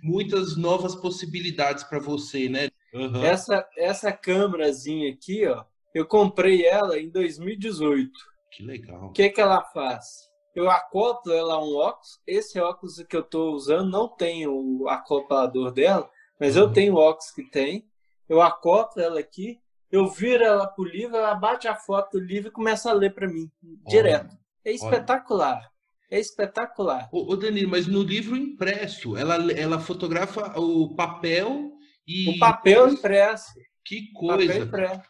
muitas 0.01 0.55
novas 0.55 0.95
possibilidades 0.95 1.83
para 1.83 1.99
você, 1.99 2.47
né? 2.49 2.69
Uhum. 2.93 3.23
Essa, 3.23 3.67
essa 3.77 4.11
câmerazinha 4.11 5.11
aqui, 5.11 5.45
ó, 5.47 5.63
eu 5.93 6.05
comprei 6.05 6.65
ela 6.65 6.99
em 6.99 7.09
2018. 7.09 8.11
Que 8.51 8.63
legal. 8.63 9.07
O 9.07 9.11
que, 9.11 9.29
que 9.29 9.41
ela 9.41 9.63
faz? 9.63 10.27
Eu 10.55 10.69
acoplo 10.69 11.31
ela 11.33 11.55
a 11.55 11.63
um 11.63 11.75
óculos. 11.75 12.19
Esse 12.25 12.59
óculos 12.59 13.03
que 13.07 13.15
eu 13.15 13.21
estou 13.21 13.53
usando 13.53 13.89
não 13.89 14.07
tem 14.07 14.47
o 14.47 14.87
acoplador 14.89 15.71
dela, 15.71 16.09
mas 16.39 16.55
uhum. 16.55 16.63
eu 16.63 16.73
tenho 16.73 16.93
o 16.95 16.97
óculos 16.97 17.31
que 17.31 17.43
tem. 17.49 17.87
Eu 18.27 18.41
acoplo 18.41 19.01
ela 19.01 19.19
aqui, 19.19 19.59
eu 19.91 20.07
viro 20.07 20.43
ela 20.43 20.67
pro 20.67 20.83
livro, 20.83 21.15
ela 21.15 21.33
bate 21.33 21.67
a 21.67 21.75
foto 21.75 22.19
do 22.19 22.25
livro 22.25 22.49
e 22.49 22.51
começa 22.51 22.89
a 22.89 22.93
ler 22.93 23.13
para 23.13 23.27
mim, 23.27 23.49
direto. 23.87 24.35
É 24.65 24.71
espetacular. 24.71 25.71
É 26.09 26.19
espetacular. 26.19 27.09
Ô, 27.11 27.33
ô 27.33 27.35
Danilo, 27.35 27.69
mas 27.69 27.85
no 27.85 28.01
livro 28.01 28.35
impresso, 28.35 29.17
ela, 29.17 29.51
ela 29.51 29.79
fotografa 29.79 30.57
o 30.59 30.95
papel 30.95 31.71
e. 32.07 32.29
O 32.29 32.39
papel 32.39 32.89
impresso. 32.89 33.53
Que 33.83 34.11
coisa. 34.13 34.47
Papel 34.47 34.65
impresso. 34.65 35.09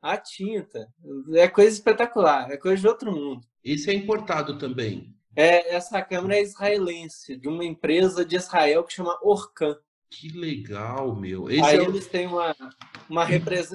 A 0.00 0.16
tinta. 0.16 0.88
É 1.34 1.48
coisa 1.48 1.70
espetacular. 1.70 2.50
É 2.50 2.56
coisa 2.56 2.80
de 2.80 2.88
outro 2.88 3.10
mundo. 3.10 3.40
Esse 3.64 3.90
é 3.90 3.94
importado 3.94 4.56
também. 4.58 5.12
É, 5.34 5.74
essa 5.74 6.00
câmera 6.02 6.36
é 6.36 6.42
israelense, 6.42 7.36
de 7.36 7.48
uma 7.48 7.64
empresa 7.64 8.24
de 8.24 8.36
Israel 8.36 8.84
que 8.84 8.92
chama 8.92 9.18
Orkan. 9.22 9.76
Que 10.10 10.28
legal, 10.28 11.14
meu. 11.14 11.50
Esse 11.50 11.62
Aí 11.62 11.78
é 11.78 11.82
eles 11.82 12.06
têm 12.06 12.26
uma, 12.26 12.56
uma, 13.08 13.26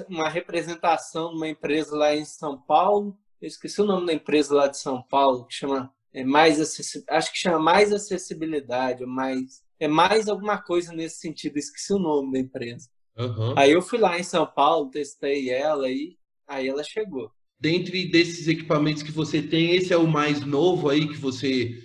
uma 0.08 0.28
representação 0.28 1.30
de 1.30 1.36
uma 1.36 1.48
empresa 1.48 1.96
lá 1.96 2.14
em 2.14 2.24
São 2.24 2.60
Paulo. 2.60 3.16
Eu 3.40 3.48
esqueci 3.48 3.80
o 3.80 3.86
nome 3.86 4.06
da 4.06 4.12
empresa 4.12 4.54
lá 4.54 4.66
de 4.66 4.78
São 4.78 5.02
Paulo, 5.02 5.46
que 5.46 5.54
chama 5.54 5.93
é 6.14 6.24
mais 6.24 6.60
acho 7.10 7.32
que 7.32 7.38
chama 7.38 7.58
mais 7.58 7.92
acessibilidade, 7.92 9.04
mais 9.04 9.62
é 9.80 9.88
mais 9.88 10.28
alguma 10.28 10.56
coisa 10.58 10.92
nesse 10.92 11.18
sentido. 11.18 11.58
Esqueci 11.58 11.92
o 11.92 11.98
nome 11.98 12.32
da 12.32 12.38
empresa. 12.38 12.88
Uhum. 13.18 13.54
Aí 13.58 13.72
eu 13.72 13.82
fui 13.82 13.98
lá 13.98 14.18
em 14.18 14.22
São 14.22 14.46
Paulo, 14.46 14.90
testei 14.90 15.50
ela 15.50 15.90
e 15.90 16.16
aí 16.46 16.68
ela 16.68 16.84
chegou. 16.84 17.30
Dentre 17.58 18.10
desses 18.10 18.46
equipamentos 18.46 19.02
que 19.02 19.10
você 19.10 19.42
tem, 19.42 19.74
esse 19.74 19.92
é 19.92 19.96
o 19.96 20.06
mais 20.06 20.40
novo 20.40 20.88
aí 20.88 21.08
que 21.08 21.16
você 21.16 21.82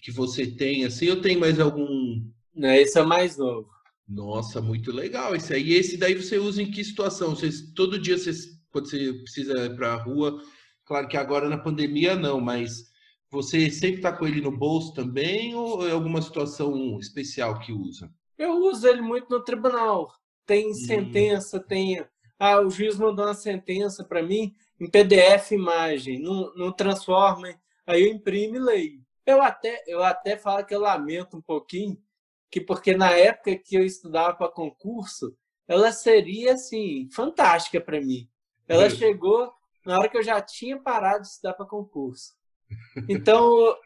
que 0.00 0.10
você 0.10 0.46
tem 0.46 0.84
assim? 0.84 1.06
Eu 1.06 1.20
tenho 1.20 1.38
mais 1.38 1.60
algum? 1.60 2.22
Não, 2.54 2.72
esse 2.72 2.98
é 2.98 3.02
o 3.02 3.08
mais 3.08 3.36
novo. 3.36 3.68
Nossa, 4.08 4.60
muito 4.60 4.92
legal 4.92 5.34
esse 5.34 5.54
aí. 5.54 5.72
Esse 5.72 5.96
daí 5.96 6.14
você 6.14 6.38
usa 6.38 6.60
em 6.60 6.70
que 6.70 6.84
situação? 6.84 7.36
Você, 7.36 7.50
todo 7.74 7.98
dia 7.98 8.18
você, 8.18 8.32
quando 8.70 8.88
você 8.90 9.12
precisa 9.12 9.66
ir 9.66 9.76
para 9.76 9.94
a 9.94 10.02
rua, 10.02 10.42
claro 10.84 11.08
que 11.08 11.16
agora 11.16 11.48
na 11.48 11.56
pandemia 11.56 12.16
não, 12.16 12.40
mas 12.40 12.91
você 13.32 13.70
sempre 13.70 13.96
está 13.96 14.12
com 14.12 14.26
ele 14.26 14.42
no 14.42 14.54
bolso 14.54 14.92
também 14.92 15.54
ou 15.54 15.88
é 15.88 15.90
alguma 15.90 16.20
situação 16.20 16.98
especial 16.98 17.58
que 17.60 17.72
usa? 17.72 18.12
Eu 18.36 18.52
uso 18.58 18.86
ele 18.86 19.00
muito 19.00 19.30
no 19.30 19.42
tribunal. 19.42 20.12
Tem 20.44 20.70
hum. 20.70 20.74
sentença, 20.74 21.58
tem. 21.58 22.04
Ah, 22.38 22.60
o 22.60 22.68
juiz 22.68 22.98
mandou 22.98 23.24
uma 23.24 23.32
sentença 23.32 24.04
para 24.04 24.22
mim 24.22 24.54
em 24.78 24.90
PDF 24.90 25.52
imagem, 25.52 26.20
não, 26.20 26.54
não 26.54 26.70
transforma. 26.70 27.48
Aí 27.86 28.02
eu 28.02 28.12
imprimo 28.12 28.56
e 28.56 28.58
leio. 28.58 29.00
Eu 29.24 29.40
até, 29.40 29.82
eu 29.86 30.02
até 30.02 30.36
falo 30.36 30.66
que 30.66 30.74
eu 30.74 30.80
lamento 30.80 31.36
um 31.38 31.42
pouquinho, 31.42 31.96
que 32.50 32.60
porque 32.60 32.94
na 32.94 33.12
época 33.12 33.56
que 33.56 33.76
eu 33.76 33.84
estudava 33.84 34.34
para 34.34 34.52
concurso, 34.52 35.34
ela 35.66 35.90
seria 35.90 36.52
assim 36.52 37.08
fantástica 37.10 37.80
para 37.80 37.98
mim. 37.98 38.28
Ela 38.68 38.90
chegou 38.90 39.50
na 39.86 39.98
hora 39.98 40.08
que 40.08 40.18
eu 40.18 40.22
já 40.22 40.38
tinha 40.42 40.78
parado 40.78 41.22
de 41.22 41.28
estudar 41.28 41.54
para 41.54 41.64
concurso. 41.64 42.34
Então, 43.08 43.76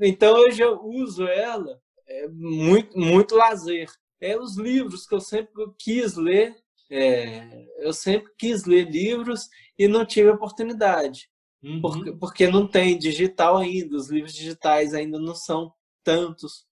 então 0.00 0.34
hoje 0.34 0.62
eu 0.62 0.80
uso 0.82 1.26
ela 1.26 1.80
é, 2.06 2.28
muito 2.28 2.98
muito 2.98 3.34
lazer. 3.34 3.88
É 4.20 4.38
os 4.38 4.56
livros 4.56 5.06
que 5.06 5.14
eu 5.14 5.20
sempre 5.20 5.52
quis 5.78 6.16
ler. 6.16 6.54
É, 6.90 7.66
eu 7.78 7.92
sempre 7.92 8.30
quis 8.38 8.64
ler 8.64 8.90
livros 8.90 9.48
e 9.78 9.88
não 9.88 10.04
tive 10.04 10.28
oportunidade. 10.28 11.30
Uhum. 11.62 11.80
Porque, 11.80 12.12
porque 12.12 12.48
não 12.48 12.66
tem 12.66 12.98
digital 12.98 13.56
ainda, 13.56 13.96
os 13.96 14.10
livros 14.10 14.34
digitais 14.34 14.92
ainda 14.92 15.18
não 15.18 15.34
são 15.34 15.72
tantos. 16.04 16.66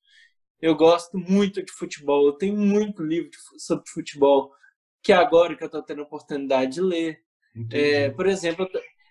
Eu 0.61 0.75
gosto 0.77 1.16
muito 1.16 1.64
de 1.64 1.73
futebol, 1.73 2.27
eu 2.27 2.33
tenho 2.33 2.57
muito 2.57 3.03
livro 3.03 3.31
sobre 3.57 3.88
futebol 3.88 4.53
que 5.03 5.12
agora 5.12 5.57
que 5.57 5.62
eu 5.62 5.66
estou 5.66 5.83
tendo 5.83 6.03
oportunidade 6.03 6.75
de 6.75 6.81
ler. 6.83 7.20
É, 7.73 8.11
por 8.11 8.27
exemplo, 8.27 8.68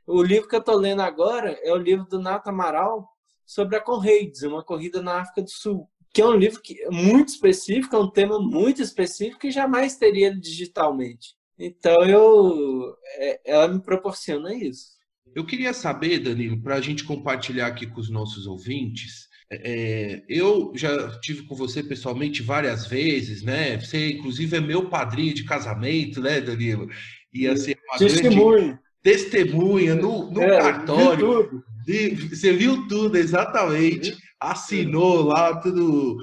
o 0.10 0.24
livro 0.24 0.48
que 0.48 0.56
eu 0.56 0.60
estou 0.60 0.76
lendo 0.76 1.02
agora 1.02 1.52
é 1.64 1.72
o 1.72 1.78
livro 1.78 2.04
do 2.06 2.20
Nato 2.20 2.50
Amaral 2.50 3.08
sobre 3.46 3.76
a 3.76 3.80
Conrades, 3.80 4.42
uma 4.42 4.64
corrida 4.64 5.04
na 5.04 5.22
África 5.22 5.44
do 5.44 5.52
Sul, 5.52 5.88
que 6.12 6.20
é 6.20 6.26
um 6.26 6.36
livro 6.36 6.60
que 6.62 6.82
é 6.82 6.90
muito 6.90 7.30
específico, 7.30 7.96
é 7.96 8.00
um 8.00 8.10
tema 8.10 8.40
muito 8.40 8.82
específico 8.82 9.46
e 9.46 9.52
jamais 9.52 9.98
teria 9.98 10.36
digitalmente. 10.36 11.36
Então 11.60 11.96
eu, 12.06 12.96
é, 13.18 13.42
ela 13.46 13.68
me 13.68 13.80
proporciona 13.80 14.52
isso. 14.56 14.98
Eu 15.36 15.46
queria 15.46 15.74
saber, 15.74 16.18
Danilo, 16.18 16.60
para 16.60 16.76
a 16.76 16.82
gente 16.82 17.04
compartilhar 17.04 17.68
aqui 17.68 17.86
com 17.86 18.00
os 18.00 18.10
nossos 18.10 18.48
ouvintes, 18.48 19.28
é, 19.52 20.24
eu 20.28 20.72
já 20.76 21.20
tive 21.20 21.44
com 21.44 21.54
você 21.54 21.84
pessoalmente 21.84 22.42
várias 22.42 22.88
vezes, 22.88 23.44
né? 23.44 23.80
Você, 23.80 24.14
inclusive, 24.14 24.58
é 24.58 24.60
meu 24.60 24.90
padrinho 24.90 25.36
de 25.36 25.44
casamento, 25.44 26.20
né, 26.20 26.42
Danilo? 26.42 26.88
Ia 27.32 27.56
ser 27.56 27.78
uma 27.88 27.98
testemunha. 28.00 28.58
grande 28.58 28.89
testemunha 29.02 29.96
no, 29.96 30.32
no 30.32 30.42
é, 30.42 30.58
cartório. 30.58 31.64
Viu 31.86 32.30
você 32.30 32.54
viu 32.54 32.88
tudo, 32.88 33.18
exatamente. 33.18 34.16
Assinou 34.40 35.24
lá 35.24 35.56
tudo. 35.60 36.18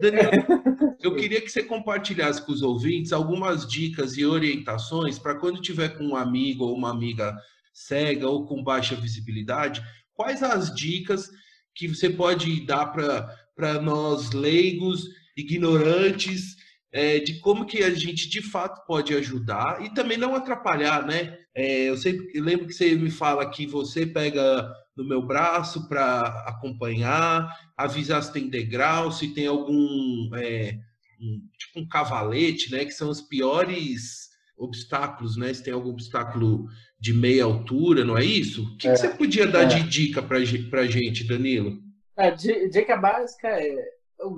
Danilo, 0.00 0.30
eu 1.02 1.14
queria 1.14 1.40
que 1.40 1.50
você 1.50 1.62
compartilhasse 1.62 2.44
com 2.44 2.52
os 2.52 2.62
ouvintes 2.62 3.12
algumas 3.12 3.66
dicas 3.68 4.16
e 4.16 4.24
orientações 4.24 5.18
para 5.18 5.34
quando 5.34 5.60
tiver 5.60 5.90
com 5.90 6.04
um 6.04 6.16
amigo 6.16 6.64
ou 6.64 6.74
uma 6.74 6.90
amiga 6.90 7.36
cega 7.72 8.26
ou 8.26 8.46
com 8.46 8.62
baixa 8.62 8.94
visibilidade, 8.94 9.82
quais 10.14 10.42
as 10.42 10.74
dicas 10.74 11.30
que 11.74 11.86
você 11.86 12.10
pode 12.10 12.64
dar 12.66 12.86
para 12.86 13.80
nós 13.80 14.32
leigos, 14.32 15.04
ignorantes, 15.36 16.56
é, 16.92 17.18
de 17.18 17.38
como 17.40 17.66
que 17.66 17.82
a 17.82 17.90
gente 17.90 18.28
de 18.28 18.42
fato 18.42 18.84
pode 18.86 19.14
ajudar 19.14 19.84
e 19.84 19.94
também 19.94 20.18
não 20.18 20.34
atrapalhar, 20.34 21.06
né? 21.06 21.38
É, 21.60 21.90
eu 21.90 21.96
sempre 21.98 22.30
eu 22.32 22.42
lembro 22.42 22.66
que 22.66 22.72
você 22.72 22.94
me 22.94 23.10
fala 23.10 23.50
que 23.50 23.66
você 23.66 24.06
pega 24.06 24.66
no 24.96 25.04
meu 25.04 25.20
braço 25.20 25.86
para 25.88 26.22
acompanhar, 26.46 27.54
avisar 27.76 28.22
se 28.22 28.32
tem 28.32 28.48
degrau, 28.48 29.12
se 29.12 29.34
tem 29.34 29.46
algum 29.46 30.30
é, 30.36 30.78
um, 31.20 31.42
tipo 31.58 31.80
um 31.80 31.86
cavalete, 31.86 32.72
né? 32.72 32.86
Que 32.86 32.92
são 32.92 33.10
os 33.10 33.20
piores 33.20 34.30
obstáculos, 34.56 35.36
né? 35.36 35.52
Se 35.52 35.62
tem 35.62 35.74
algum 35.74 35.90
obstáculo 35.90 36.64
de 36.98 37.12
meia 37.12 37.44
altura, 37.44 38.06
não 38.06 38.16
é 38.16 38.24
isso? 38.24 38.64
O 38.64 38.76
que, 38.78 38.88
é, 38.88 38.92
que 38.92 38.98
você 38.98 39.10
podia 39.10 39.46
dar 39.46 39.64
é. 39.64 39.66
de 39.66 39.82
dica 39.82 40.22
para 40.22 40.38
a 40.38 40.86
gente, 40.86 41.28
Danilo? 41.28 41.78
A 42.16 42.30
dica 42.30 42.96
básica 42.96 43.48
é 43.48 43.74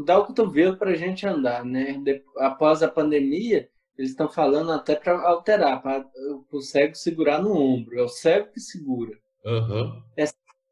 dar 0.05 0.19
o 0.19 0.27
cotovelo 0.27 0.77
para 0.77 0.91
a 0.91 0.97
gente 0.97 1.25
andar, 1.25 1.65
né? 1.65 2.03
após 2.39 2.83
a 2.83 2.89
pandemia, 2.89 3.69
eles 3.97 4.13
estão 4.13 4.29
falando 4.29 4.73
até 4.73 4.97
para 4.97 5.21
alterar, 5.29 5.83
para 5.83 6.07
o 6.51 6.61
cego 6.61 6.95
segurar 6.95 7.43
no 7.43 7.57
ombro. 7.57 7.99
É 7.99 8.03
o 8.03 8.09
cego 8.09 8.51
que 8.51 8.61
segura. 8.61 9.19
Uhum. 9.45 10.03
É 10.17 10.25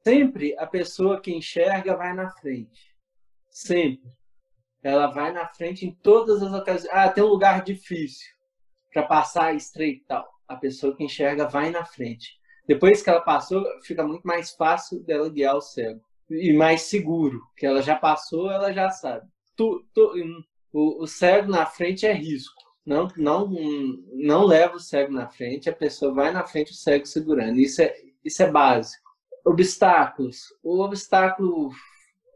sempre 0.03 0.57
a 0.59 0.67
pessoa 0.67 1.21
que 1.21 1.33
enxerga 1.33 1.97
vai 1.97 2.15
na 2.15 2.31
frente. 2.31 2.97
Sempre. 3.51 4.11
Ela 4.83 5.09
vai 5.09 5.33
na 5.33 5.47
frente 5.47 5.87
em 5.87 5.95
todas 5.95 6.43
as 6.43 6.53
ocasiões. 6.53 6.95
Ah, 6.95 7.09
tem 7.09 7.23
um 7.23 7.29
lugar 7.29 7.63
difícil 7.63 8.27
para 8.93 9.03
passar 9.03 9.55
estreito 9.55 10.03
e 10.03 10.07
tal. 10.07 10.29
A 10.49 10.57
pessoa 10.57 10.97
que 10.97 11.05
enxerga 11.05 11.47
vai 11.47 11.71
na 11.71 11.85
frente. 11.85 12.41
Depois 12.67 13.03
que 13.03 13.11
ela 13.11 13.21
passou, 13.21 13.65
fica 13.83 14.07
muito 14.07 14.27
mais 14.27 14.53
fácil 14.53 15.03
dela 15.05 15.29
guiar 15.29 15.57
o 15.57 15.61
cego. 15.61 16.01
E 16.31 16.53
mais 16.53 16.83
seguro, 16.83 17.41
que 17.57 17.67
ela 17.67 17.83
já 17.83 17.97
passou, 17.97 18.51
ela 18.51 18.73
já 18.73 18.89
sabe. 18.91 19.29
Tu, 19.57 19.85
tu, 19.93 20.15
o, 20.73 21.03
o 21.03 21.07
cego 21.07 21.51
na 21.51 21.67
frente 21.67 22.07
é 22.07 22.13
risco. 22.13 22.60
Não, 22.85 23.09
não, 23.17 23.51
não 24.13 24.45
leva 24.45 24.77
o 24.77 24.81
cego 24.81 25.13
na 25.13 25.29
frente, 25.29 25.69
a 25.69 25.75
pessoa 25.75 26.15
vai 26.15 26.33
na 26.33 26.45
frente, 26.45 26.73
o 26.73 26.75
cego 26.75 27.07
segurando. 27.07 27.59
Isso 27.59 27.83
é, 27.83 27.95
isso 28.25 28.43
é 28.43 28.51
básico. 28.51 29.11
Obstáculos. 29.45 30.39
O 30.63 30.83
obstáculo, 30.83 31.71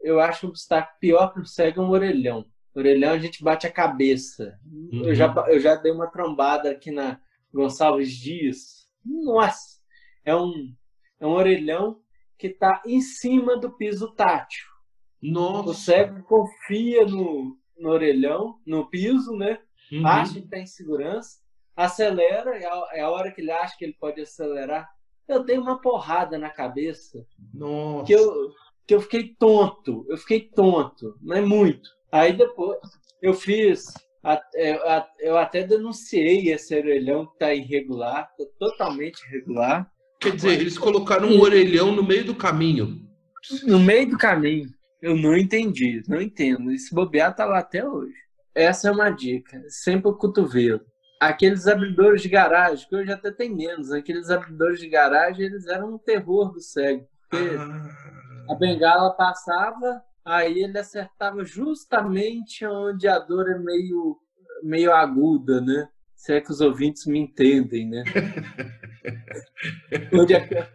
eu 0.01 0.19
acho 0.19 0.45
o 0.45 0.49
obstáculo 0.49 0.97
pior 0.99 1.33
para 1.33 1.41
o 1.41 1.45
cego 1.45 1.81
é 1.81 1.83
um 1.83 1.89
orelhão 1.89 2.45
orelhão 2.79 3.13
a 3.13 3.17
gente 3.17 3.43
bate 3.43 3.65
a 3.65 3.71
cabeça. 3.71 4.59
Uhum. 4.65 5.05
Eu, 5.05 5.15
já, 5.15 5.33
eu 5.47 5.59
já 5.59 5.75
dei 5.75 5.91
uma 5.91 6.07
trombada 6.07 6.69
aqui 6.71 6.91
na 6.91 7.19
Gonçalves 7.53 8.11
Dias. 8.11 8.89
Nossa! 9.03 9.79
É 10.23 10.35
um, 10.35 10.73
é 11.19 11.25
um 11.25 11.31
orelhão 11.31 12.01
que 12.37 12.47
está 12.47 12.81
em 12.85 13.01
cima 13.01 13.57
do 13.57 13.71
piso 13.71 14.13
tátil. 14.13 14.65
Nossa! 15.21 15.69
O 15.69 15.73
cego 15.73 16.23
confia 16.23 17.05
no, 17.05 17.57
no 17.77 17.89
orelhão, 17.89 18.59
no 18.65 18.89
piso, 18.89 19.35
né? 19.35 19.59
Uhum. 19.91 20.05
Acha 20.05 20.33
que 20.33 20.39
está 20.39 20.57
em 20.57 20.65
segurança, 20.65 21.39
acelera, 21.75 22.57
é 22.57 22.65
a, 22.65 22.87
é 22.93 23.01
a 23.01 23.09
hora 23.09 23.31
que 23.31 23.41
ele 23.41 23.51
acha 23.51 23.75
que 23.77 23.85
ele 23.85 23.95
pode 23.99 24.21
acelerar. 24.21 24.89
Eu 25.27 25.43
dei 25.43 25.57
uma 25.57 25.81
porrada 25.81 26.37
na 26.37 26.49
cabeça. 26.49 27.25
Nossa! 27.53 28.05
Que 28.05 28.13
eu, 28.13 28.51
que 28.87 28.95
eu 28.95 29.01
fiquei 29.01 29.35
tonto. 29.39 30.05
Eu 30.09 30.17
fiquei 30.17 30.41
tonto, 30.41 31.17
não 31.21 31.35
é 31.35 31.41
muito. 31.41 31.89
Aí 32.11 32.33
depois 32.33 32.79
eu 33.21 33.33
fiz, 33.33 33.85
eu 35.19 35.37
até 35.37 35.63
denunciei 35.63 36.51
esse 36.51 36.75
orelhão 36.75 37.25
que 37.25 37.33
está 37.33 37.53
irregular, 37.53 38.29
tá 38.37 38.45
totalmente 38.59 39.19
irregular. 39.27 39.89
Quer 40.19 40.35
dizer, 40.35 40.59
eles 40.59 40.77
colocaram 40.77 41.29
um 41.29 41.41
orelhão 41.41 41.91
no 41.91 42.03
meio 42.03 42.23
do 42.23 42.35
caminho. 42.35 43.01
No 43.63 43.79
meio 43.79 44.09
do 44.09 44.17
caminho. 44.17 44.69
Eu 45.01 45.15
não 45.15 45.37
entendi, 45.37 46.01
não 46.07 46.21
entendo. 46.21 46.71
Esse 46.71 46.93
bobear 46.93 47.35
tá 47.35 47.45
lá 47.45 47.59
até 47.59 47.87
hoje. 47.87 48.15
Essa 48.55 48.87
é 48.87 48.91
uma 48.91 49.09
dica. 49.09 49.61
Sempre 49.67 50.09
o 50.09 50.15
cotovelo. 50.15 50.79
Aqueles 51.19 51.67
abridores 51.67 52.21
de 52.21 52.29
garagem, 52.29 52.87
que 52.87 52.95
hoje 52.95 53.11
até 53.11 53.31
tem 53.31 53.53
menos, 53.53 53.91
aqueles 53.91 54.29
abridores 54.29 54.79
de 54.79 54.87
garagem, 54.87 55.45
eles 55.45 55.67
eram 55.67 55.95
um 55.95 55.97
terror 55.97 56.53
do 56.53 56.61
cego. 56.61 57.05
Porque 57.29 57.55
ah. 57.57 58.53
a 58.53 58.55
bengala 58.55 59.11
passava, 59.11 60.01
aí 60.23 60.63
ele 60.63 60.77
acertava 60.77 61.43
justamente 61.43 62.65
onde 62.65 63.07
a 63.07 63.19
dor 63.19 63.49
é 63.49 63.57
meio, 63.57 64.17
meio 64.63 64.93
aguda, 64.93 65.59
né? 65.59 65.89
Se 66.15 66.33
é 66.33 66.41
que 66.41 66.51
os 66.51 66.61
ouvintes 66.61 67.05
me 67.05 67.19
entendem, 67.19 67.89
né? 67.89 68.03
onde 70.13 70.33
é 70.33 70.69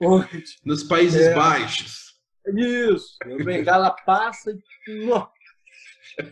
onde... 0.00 0.56
Nos 0.64 0.82
Países 0.84 1.20
é... 1.20 1.34
Baixos. 1.34 2.10
Isso. 2.46 3.16
O 3.26 3.44
bengala 3.44 3.94
passa 4.04 4.50
e. 4.50 5.04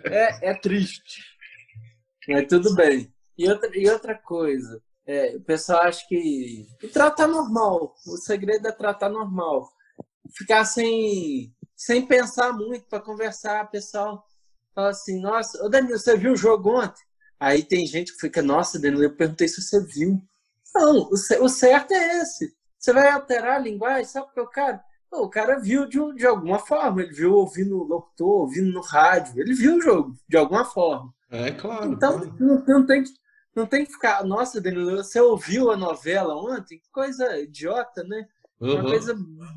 É, 0.04 0.50
é 0.50 0.54
triste. 0.54 1.22
Mas 2.28 2.46
tudo 2.46 2.74
bem. 2.74 3.12
E 3.36 3.48
outra, 3.48 3.70
e 3.78 3.88
outra 3.88 4.14
coisa, 4.14 4.82
é, 5.06 5.36
o 5.36 5.40
pessoal 5.40 5.82
acha 5.82 6.04
que. 6.08 6.66
E 6.82 6.88
tratar 6.88 7.26
normal. 7.26 7.94
O 8.06 8.16
segredo 8.16 8.68
é 8.68 8.72
tratar 8.72 9.08
normal. 9.08 9.68
Ficar 10.36 10.64
sem, 10.64 11.54
sem 11.74 12.04
pensar 12.06 12.52
muito 12.52 12.86
para 12.86 13.00
conversar, 13.00 13.64
o 13.64 13.70
pessoal 13.70 14.24
fala 14.74 14.90
assim, 14.90 15.20
nossa, 15.20 15.64
ô 15.64 15.68
Danilo, 15.68 15.98
você 15.98 16.16
viu 16.16 16.32
o 16.32 16.36
jogo 16.36 16.78
ontem? 16.78 17.02
Aí 17.40 17.62
tem 17.62 17.86
gente 17.86 18.12
que 18.12 18.20
fica, 18.20 18.42
nossa, 18.42 18.78
Danilo, 18.78 19.04
eu 19.04 19.16
perguntei 19.16 19.48
se 19.48 19.62
você 19.62 19.82
viu. 19.84 20.20
Não, 20.74 21.08
o 21.10 21.48
certo 21.48 21.92
é 21.92 22.18
esse. 22.20 22.54
Você 22.78 22.92
vai 22.92 23.08
alterar 23.08 23.56
a 23.56 23.58
linguagem, 23.58 24.04
sabe 24.04 24.28
o 24.36 24.46
cara. 24.46 24.84
O 25.10 25.28
cara 25.28 25.58
viu 25.58 25.86
de, 25.86 25.98
de 26.14 26.26
alguma 26.26 26.58
forma, 26.58 27.02
ele 27.02 27.12
viu 27.12 27.34
ouvindo 27.34 27.78
o 27.78 27.84
locutor, 27.84 28.42
ouvindo 28.42 28.70
no 28.72 28.82
rádio, 28.82 29.40
ele 29.40 29.54
viu 29.54 29.76
o 29.76 29.80
jogo 29.80 30.14
de 30.28 30.36
alguma 30.36 30.64
forma. 30.64 31.12
É 31.30 31.50
claro. 31.50 31.92
Então 31.92 32.18
claro. 32.18 32.36
Não, 32.38 32.64
não, 32.66 32.86
tem, 32.86 33.04
não 33.54 33.66
tem 33.66 33.86
que 33.86 33.92
ficar. 33.92 34.22
Nossa, 34.24 34.60
Danilo, 34.60 34.96
você 34.96 35.20
ouviu 35.20 35.70
a 35.70 35.76
novela 35.76 36.36
ontem? 36.36 36.78
Que 36.78 36.90
coisa 36.90 37.38
idiota, 37.38 38.04
né? 38.04 38.28
Uhum. 38.60 38.74
Uma 38.74 38.84
coisa 38.84 39.16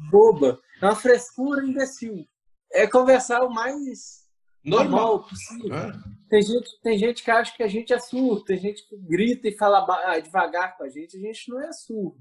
boba. 0.10 0.60
É 0.82 0.86
uma 0.86 0.96
frescura 0.96 1.66
imbecil. 1.66 2.26
É 2.72 2.88
conversar 2.88 3.44
o 3.44 3.54
mais 3.54 4.26
normal, 4.64 4.90
normal 4.90 5.24
possível. 5.28 5.76
É. 5.76 5.92
Tem, 6.30 6.42
gente, 6.42 6.82
tem 6.82 6.98
gente 6.98 7.24
que 7.24 7.32
acha 7.32 7.54
que 7.56 7.64
a 7.64 7.68
gente 7.68 7.92
é 7.92 8.00
surdo, 8.00 8.46
tem 8.46 8.58
gente 8.58 8.88
que 8.88 8.96
grita 8.96 9.50
e 9.50 9.58
fala 9.58 10.20
devagar 10.20 10.78
com 10.78 10.84
a 10.86 10.90
gente. 10.90 11.18
A 11.18 11.20
gente 11.20 11.50
não 11.50 11.60
é 11.60 11.74
surdo 11.74 12.18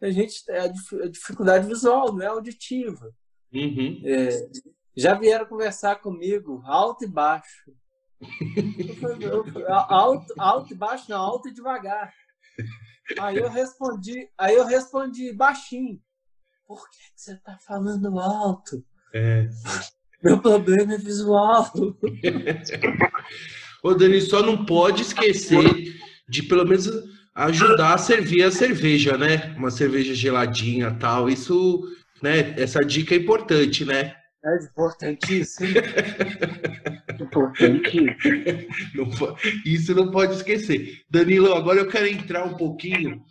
a 0.00 0.10
gente 0.10 0.42
é 0.48 0.60
a 0.60 0.72
dificuldade 1.08 1.66
visual, 1.66 2.12
não 2.12 2.22
é 2.22 2.26
auditiva. 2.26 3.12
Uhum. 3.52 4.02
É, 4.04 4.48
já 4.96 5.14
vieram 5.14 5.46
conversar 5.46 5.96
comigo 5.96 6.62
alto 6.64 7.04
e 7.04 7.08
baixo. 7.08 7.72
alto, 9.68 10.34
alto 10.38 10.72
e 10.72 10.76
baixo, 10.76 11.06
não, 11.08 11.20
alto 11.20 11.48
e 11.48 11.54
devagar. 11.54 12.12
Aí 13.20 13.36
eu 13.36 13.48
respondi, 13.48 14.28
aí 14.36 14.54
eu 14.54 14.66
respondi 14.66 15.32
baixinho. 15.32 16.00
Por 16.66 16.90
que, 16.90 16.96
que 16.96 17.20
você 17.20 17.34
está 17.34 17.56
falando 17.58 18.18
alto? 18.18 18.84
É. 19.14 19.48
Meu 20.22 20.40
problema 20.40 20.94
é 20.94 20.98
visual. 20.98 21.70
Ô, 23.82 23.94
Dani, 23.94 24.20
só 24.20 24.42
não 24.42 24.66
pode 24.66 25.02
esquecer 25.02 25.94
de 26.28 26.42
pelo 26.42 26.66
menos 26.66 26.88
ajudar 27.36 27.94
a 27.94 27.98
servir 27.98 28.42
a 28.42 28.50
cerveja, 28.50 29.18
né? 29.18 29.54
Uma 29.58 29.70
cerveja 29.70 30.14
geladinha 30.14 30.96
tal. 30.98 31.28
Isso, 31.28 31.86
né? 32.22 32.54
Essa 32.58 32.80
dica 32.80 33.14
é 33.14 33.18
importante, 33.18 33.84
né? 33.84 34.14
É 34.42 34.64
importantíssimo. 34.64 35.68
importantíssimo. 37.20 38.16
Isso 39.66 39.94
não 39.94 40.10
pode 40.10 40.36
esquecer. 40.36 41.02
Danilo, 41.10 41.52
agora 41.52 41.80
eu 41.80 41.88
quero 41.88 42.06
entrar 42.06 42.44
um 42.44 42.56
pouquinho 42.56 43.22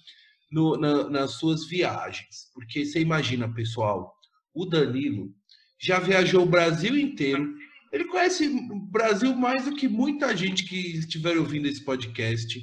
no, 0.51 0.77
na, 0.77 1.09
nas 1.09 1.31
suas 1.31 1.65
viagens. 1.67 2.51
Porque 2.53 2.85
você 2.85 2.99
imagina, 2.99 3.51
pessoal, 3.51 4.13
o 4.53 4.65
Danilo 4.65 5.33
já 5.79 5.99
viajou 5.99 6.43
o 6.43 6.49
Brasil 6.49 6.95
inteiro. 6.95 7.55
Ele 7.91 8.05
conhece 8.05 8.47
o 8.47 8.79
Brasil 8.79 9.33
mais 9.35 9.65
do 9.65 9.75
que 9.75 9.87
muita 9.87 10.35
gente 10.35 10.63
que 10.63 10.97
estiver 10.97 11.37
ouvindo 11.37 11.67
esse 11.67 11.83
podcast 11.83 12.59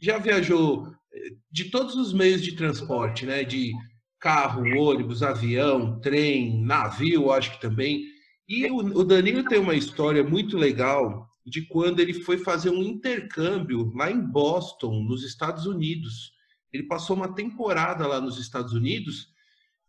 já 0.00 0.18
viajou 0.18 0.92
eh, 1.12 1.30
de 1.50 1.70
todos 1.70 1.94
os 1.94 2.12
meios 2.12 2.42
de 2.42 2.56
transporte, 2.56 3.26
né? 3.26 3.44
De 3.44 3.72
carro, 4.20 4.62
ônibus, 4.78 5.22
avião, 5.22 6.00
trem, 6.00 6.64
navio, 6.64 7.30
acho 7.30 7.52
que 7.52 7.60
também. 7.60 8.04
E 8.48 8.70
o 8.70 9.04
Danilo 9.04 9.44
tem 9.44 9.58
uma 9.58 9.74
história 9.74 10.24
muito 10.24 10.56
legal 10.56 11.28
de 11.46 11.62
quando 11.66 12.00
ele 12.00 12.14
foi 12.14 12.38
fazer 12.38 12.70
um 12.70 12.82
intercâmbio 12.82 13.92
lá 13.94 14.10
em 14.10 14.20
Boston, 14.20 15.02
nos 15.02 15.22
Estados 15.24 15.66
Unidos. 15.66 16.32
Ele 16.72 16.84
passou 16.84 17.16
uma 17.16 17.34
temporada 17.34 18.06
lá 18.06 18.20
nos 18.20 18.38
Estados 18.38 18.72
Unidos 18.72 19.28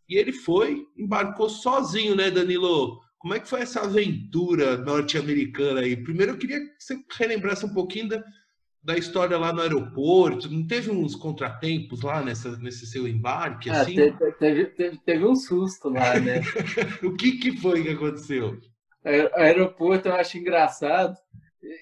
e 0.08 0.16
ele 0.16 0.32
foi, 0.32 0.86
embarcou 0.96 1.48
sozinho, 1.48 2.14
né, 2.14 2.30
Danilo? 2.30 3.00
Como 3.18 3.34
é 3.34 3.40
que 3.40 3.48
foi 3.48 3.60
essa 3.60 3.80
aventura 3.80 4.76
norte-americana 4.76 5.80
aí? 5.80 5.96
Primeiro 5.96 6.32
eu 6.32 6.38
queria 6.38 6.60
que 6.60 6.74
você 6.78 7.02
relembrasse 7.18 7.64
um 7.64 7.72
pouquinho 7.72 8.08
da, 8.08 8.22
da 8.86 8.96
história 8.96 9.36
lá 9.36 9.52
no 9.52 9.62
aeroporto? 9.62 10.48
Não 10.48 10.64
teve 10.64 10.92
uns 10.92 11.16
contratempos 11.16 12.02
lá 12.02 12.22
nessa, 12.22 12.56
nesse 12.58 12.86
seu 12.86 13.08
embarque? 13.08 13.68
Ah, 13.68 13.80
assim? 13.80 13.96
teve, 13.96 14.32
teve, 14.34 14.66
teve, 14.66 14.96
teve, 14.98 15.26
um 15.26 15.34
susto 15.34 15.88
lá, 15.88 16.20
né? 16.20 16.40
o 17.02 17.12
que, 17.16 17.32
que 17.32 17.56
foi 17.56 17.82
que 17.82 17.90
aconteceu? 17.90 18.56
O 19.04 19.40
aeroporto 19.40 20.06
eu 20.06 20.14
acho 20.14 20.38
engraçado. 20.38 21.16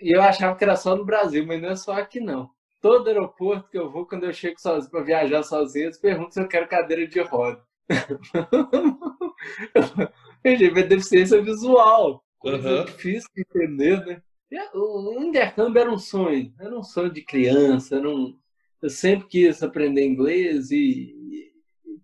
E 0.01 0.17
eu 0.17 0.23
achava 0.23 0.57
que 0.57 0.65
era 0.65 0.77
só 0.77 0.97
no 0.97 1.05
Brasil, 1.05 1.47
mas 1.47 1.61
não 1.61 1.69
é 1.69 1.77
só 1.77 1.93
aqui 1.93 2.21
não. 2.21 2.49
Todo 2.81 3.09
aeroporto 3.09 3.69
que 3.69 3.79
eu 3.79 3.91
vou, 3.91 4.07
quando 4.07 4.25
eu 4.25 4.33
chego 4.33 4.59
sozinho 4.59 4.91
para 4.91 5.03
viajar 5.03 5.43
sozinho, 5.43 5.85
eles 5.85 5.99
perguntam 5.99 6.33
se 6.33 6.41
eu 6.41 6.49
quero 6.49 6.67
cadeira 6.67 7.07
de 7.07 7.21
roda. 7.21 7.63
eu 10.43 10.57
tive 10.57 10.85
deficiência 10.85 11.43
visual. 11.43 12.25
Coisa 12.39 12.79
uhum. 12.79 12.85
difícil 12.87 13.29
de 13.35 13.43
entender, 13.43 14.07
né? 14.07 14.23
O 14.75 15.21
intercâmbio 15.23 15.81
era 15.81 15.91
um 15.91 15.99
sonho, 15.99 16.53
era 16.59 16.77
um 16.77 16.83
sonho 16.83 17.13
de 17.13 17.23
criança. 17.23 17.97
Era 17.97 18.09
um... 18.09 18.39
Eu 18.83 18.91
sempre 18.91 19.27
quis 19.29 19.63
aprender 19.63 20.05
inglês 20.05 20.71
e, 20.71 20.77
e 20.77 21.53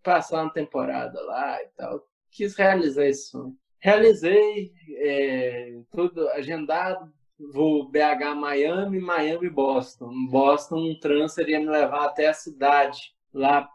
passar 0.02 0.42
uma 0.42 0.52
temporada 0.52 1.20
lá 1.20 1.62
e 1.62 1.68
tal. 1.76 2.06
Quis 2.30 2.56
realizar 2.56 3.06
esse 3.06 3.30
sonho. 3.30 3.56
Realizei, 3.78 4.72
é, 4.96 5.80
tudo 5.90 6.28
agendado, 6.30 7.12
vou 7.52 7.88
BH, 7.90 8.34
Miami, 8.36 8.98
Miami, 8.98 9.48
Boston. 9.48 10.10
Boston, 10.30 10.90
um 10.90 10.98
transfer 10.98 11.48
ia 11.48 11.60
me 11.60 11.66
levar 11.66 12.06
até 12.06 12.28
a 12.28 12.34
cidade, 12.34 12.98
lá 13.32 13.68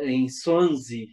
em 0.00 0.28
Swansea, 0.28 1.06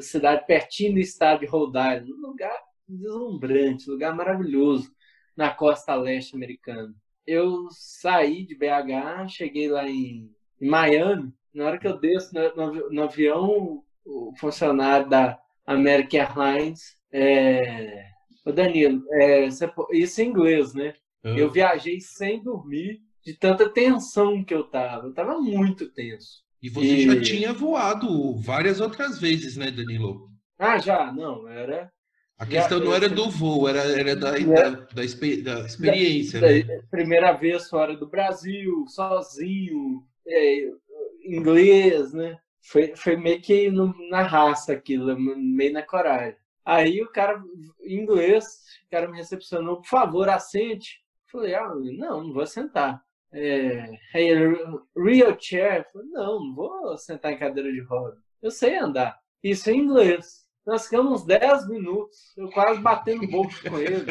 cidade 0.00 0.46
pertinho 0.46 0.94
do 0.94 1.00
estado 1.00 1.40
de 1.40 1.46
Rhode 1.46 1.78
Island. 1.78 2.12
Um 2.12 2.28
lugar 2.28 2.58
deslumbrante, 2.88 3.88
um 3.88 3.94
lugar 3.94 4.14
maravilhoso 4.14 4.90
na 5.36 5.50
costa 5.50 5.94
leste 5.94 6.34
americana. 6.34 6.94
Eu 7.26 7.68
saí 7.70 8.44
de 8.44 8.54
BH, 8.54 9.28
cheguei 9.28 9.68
lá 9.68 9.88
em, 9.88 10.30
em 10.60 10.68
Miami. 10.68 11.32
Na 11.54 11.66
hora 11.66 11.78
que 11.78 11.86
eu 11.86 11.98
desço 11.98 12.34
no, 12.34 12.54
no, 12.56 12.90
no 12.90 13.02
avião, 13.02 13.82
o 14.04 14.32
funcionário 14.38 15.08
da 15.08 15.38
American 15.66 16.20
Airlines, 16.20 16.96
é, 17.12 18.06
o 18.44 18.52
Danilo, 18.52 19.04
é, 19.12 19.46
isso 19.92 20.22
em 20.22 20.28
inglês, 20.28 20.74
né? 20.74 20.94
Uhum. 21.24 21.36
Eu 21.36 21.50
viajei 21.50 22.00
sem 22.00 22.42
dormir 22.42 23.00
de 23.24 23.34
tanta 23.34 23.68
tensão 23.68 24.42
que 24.44 24.52
eu 24.52 24.64
tava. 24.64 25.06
Eu 25.06 25.14
tava 25.14 25.40
muito 25.40 25.88
tenso. 25.90 26.42
E 26.60 26.68
você 26.68 26.86
e... 26.86 27.06
já 27.06 27.20
tinha 27.20 27.52
voado 27.52 28.36
várias 28.38 28.80
outras 28.80 29.20
vezes, 29.20 29.56
né, 29.56 29.70
Danilo? 29.70 30.30
Ah, 30.58 30.78
já, 30.78 31.12
não, 31.12 31.48
era 31.48 31.90
a 32.38 32.46
questão 32.46 32.80
não 32.80 32.94
era 32.94 33.08
do 33.08 33.30
voo, 33.30 33.68
era, 33.68 33.80
era 33.80 34.16
da, 34.16 34.32
né? 34.32 34.44
da, 34.44 34.70
da, 34.70 34.86
da, 34.94 35.04
experiência. 35.04 36.40
Da, 36.40 36.48
né? 36.48 36.82
Primeira 36.90 37.32
vez 37.32 37.68
fora 37.68 37.96
do 37.96 38.08
Brasil, 38.08 38.84
sozinho, 38.88 40.02
é, 40.26 40.68
inglês, 41.24 42.12
né? 42.12 42.38
Foi, 42.60 42.94
foi 42.96 43.16
meio 43.16 43.40
que 43.40 43.70
no, 43.70 43.94
na 44.08 44.22
raça 44.22 44.72
aquilo, 44.72 45.18
meio 45.18 45.72
na 45.72 45.82
coragem. 45.82 46.36
Aí 46.64 47.02
o 47.02 47.10
cara, 47.10 47.42
em 47.80 48.00
inglês, 48.00 48.44
o 48.86 48.90
cara 48.90 49.08
me 49.08 49.16
recepcionou, 49.16 49.76
por 49.76 49.88
favor, 49.88 50.28
assente. 50.28 51.02
Falei, 51.30 51.54
ah, 51.54 51.72
não, 51.74 52.24
não 52.24 52.32
vou 52.32 52.46
sentar. 52.46 53.02
É, 53.32 53.88
hey, 54.14 54.34
real 54.96 55.36
chair? 55.40 55.86
Falei, 55.92 56.08
não, 56.08 56.40
não 56.40 56.54
vou 56.54 56.96
sentar 56.98 57.32
em 57.32 57.38
cadeira 57.38 57.72
de 57.72 57.80
roda. 57.80 58.16
Eu 58.40 58.50
sei 58.50 58.76
andar. 58.76 59.18
Isso 59.42 59.70
em 59.70 59.78
inglês. 59.78 60.41
Nós 60.64 60.84
ficamos 60.84 61.22
uns 61.22 61.26
10 61.26 61.68
minutos, 61.68 62.36
eu 62.36 62.48
quase 62.50 62.80
batendo 62.80 63.26
bolso 63.26 63.60
com 63.68 63.78
ele, 63.78 64.06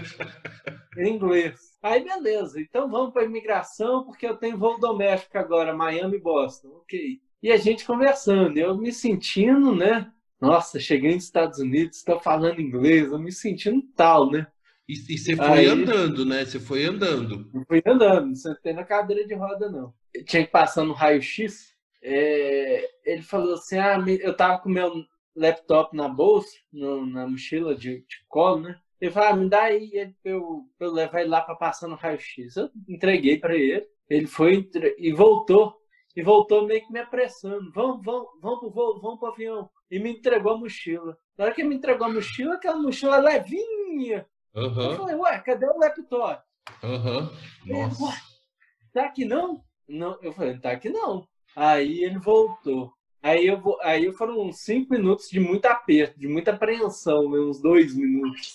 em 0.98 1.16
inglês. 1.16 1.78
Aí, 1.82 2.04
beleza, 2.04 2.60
então 2.60 2.90
vamos 2.90 3.14
para 3.14 3.22
a 3.22 3.26
imigração, 3.26 4.04
porque 4.04 4.26
eu 4.28 4.36
tenho 4.36 4.58
voo 4.58 4.80
doméstico 4.80 5.38
agora, 5.38 5.74
Miami 5.74 6.18
e 6.18 6.22
Boston. 6.22 6.68
Ok. 6.82 7.22
E 7.42 7.52
a 7.52 7.58
gente 7.58 7.86
conversando, 7.86 8.58
eu 8.58 8.78
me 8.78 8.92
sentindo, 8.92 9.74
né? 9.74 10.12
Nossa, 10.40 10.80
cheguei 10.80 11.16
nos 11.16 11.24
Estados 11.24 11.60
Unidos, 11.60 11.98
estou 11.98 12.20
falando 12.20 12.60
inglês, 12.60 13.12
eu 13.12 13.20
me 13.20 13.32
sentindo 13.32 13.82
tal, 13.96 14.30
né? 14.30 14.46
E, 14.88 14.94
e 14.94 15.18
você 15.18 15.36
foi 15.36 15.46
Aí, 15.48 15.66
andando, 15.68 16.26
né? 16.26 16.44
Você 16.44 16.60
foi 16.60 16.84
andando. 16.84 17.50
Não 17.54 17.64
fui 17.66 17.82
andando, 17.86 18.28
não 18.28 18.36
sentei 18.36 18.74
na 18.74 18.84
cadeira 18.84 19.26
de 19.26 19.34
roda, 19.34 19.70
não. 19.70 19.94
Eu 20.14 20.26
tinha 20.26 20.46
que 20.46 20.52
passar 20.52 20.84
no 20.84 20.94
raio-x. 20.94 21.72
É, 22.04 22.90
ele 23.06 23.22
falou 23.22 23.54
assim: 23.54 23.78
ah, 23.78 23.98
eu 24.20 24.36
tava 24.36 24.60
com 24.60 24.70
meu 24.70 24.92
laptop 25.36 25.96
na 25.96 26.08
bolsa, 26.08 26.52
no, 26.72 27.06
na 27.06 27.28
mochila 27.28 27.76
de, 27.76 28.00
de 28.02 28.26
colo, 28.28 28.62
né? 28.62 28.80
Ele 29.00 29.12
falou, 29.12 29.30
ah, 29.30 29.36
me 29.36 29.50
dá 29.50 29.64
aí 29.64 30.14
pra, 30.22 30.32
eu, 30.32 30.66
pra 30.78 30.88
eu 30.88 30.94
levar 30.94 31.22
ele 31.22 31.30
lá 31.30 31.42
para 31.42 31.56
passar 31.56 31.88
no 31.88 31.96
raio-x. 31.96 32.56
Eu 32.56 32.70
entreguei 32.88 33.40
para 33.40 33.56
ele, 33.56 33.88
ele 34.08 34.28
foi 34.28 34.70
e 34.98 35.12
voltou. 35.12 35.76
E 36.16 36.22
voltou 36.22 36.68
meio 36.68 36.86
que 36.86 36.92
me 36.92 37.00
apressando. 37.00 37.72
Vamos, 37.72 38.04
vamos, 38.04 38.28
vamos 38.42 38.60
pro 38.60 38.70
voo, 38.70 39.02
vamos 39.02 39.20
pro 39.20 39.30
avião. 39.30 39.70
E 39.90 39.98
me 39.98 40.12
entregou 40.12 40.54
a 40.54 40.58
mochila. 40.58 41.18
Na 41.38 41.46
hora 41.46 41.54
que 41.54 41.62
ele 41.62 41.70
me 41.70 41.76
entregou 41.76 42.06
a 42.06 42.12
mochila, 42.12 42.56
aquela 42.56 42.78
mochila 42.78 43.18
levinha. 43.18 44.28
Uhum. 44.54 44.92
Eu 44.92 44.98
falei, 44.98 45.16
ué, 45.16 45.40
cadê 45.40 45.66
o 45.66 45.78
laptop? 45.78 46.44
Uhum. 46.84 47.30
Nossa. 47.66 48.04
Ele, 48.04 48.92
tá 48.94 49.06
aqui 49.06 49.26
não? 49.26 49.64
não? 49.88 50.20
Eu 50.22 50.34
falei, 50.34 50.60
tá 50.60 50.72
aqui 50.72 50.90
não. 50.90 51.26
Aí 51.56 52.04
ele 52.04 52.20
voltou. 52.20 52.94
Aí, 53.22 53.46
eu 53.46 53.60
vou, 53.60 53.78
aí 53.82 54.12
foram 54.14 54.42
uns 54.42 54.62
cinco 54.62 54.94
minutos 54.94 55.30
de 55.30 55.40
muito 55.40 55.66
aperto, 55.68 56.20
de 56.20 56.28
muita 56.28 56.52
apreensão, 56.52 57.30
né? 57.30 57.40
uns 57.40 57.62
dois 57.62 57.96
minutos. 57.96 58.54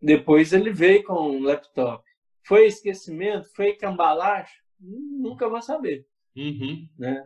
Depois 0.00 0.52
ele 0.52 0.72
veio 0.72 1.02
com 1.02 1.14
o 1.14 1.32
um 1.32 1.42
laptop. 1.42 2.04
Foi 2.44 2.66
esquecimento? 2.66 3.48
Foi 3.56 3.72
cambalacho? 3.72 4.54
Nunca 4.80 5.48
vou 5.48 5.60
saber. 5.60 6.06
Uhum. 6.36 6.86
Né? 6.96 7.24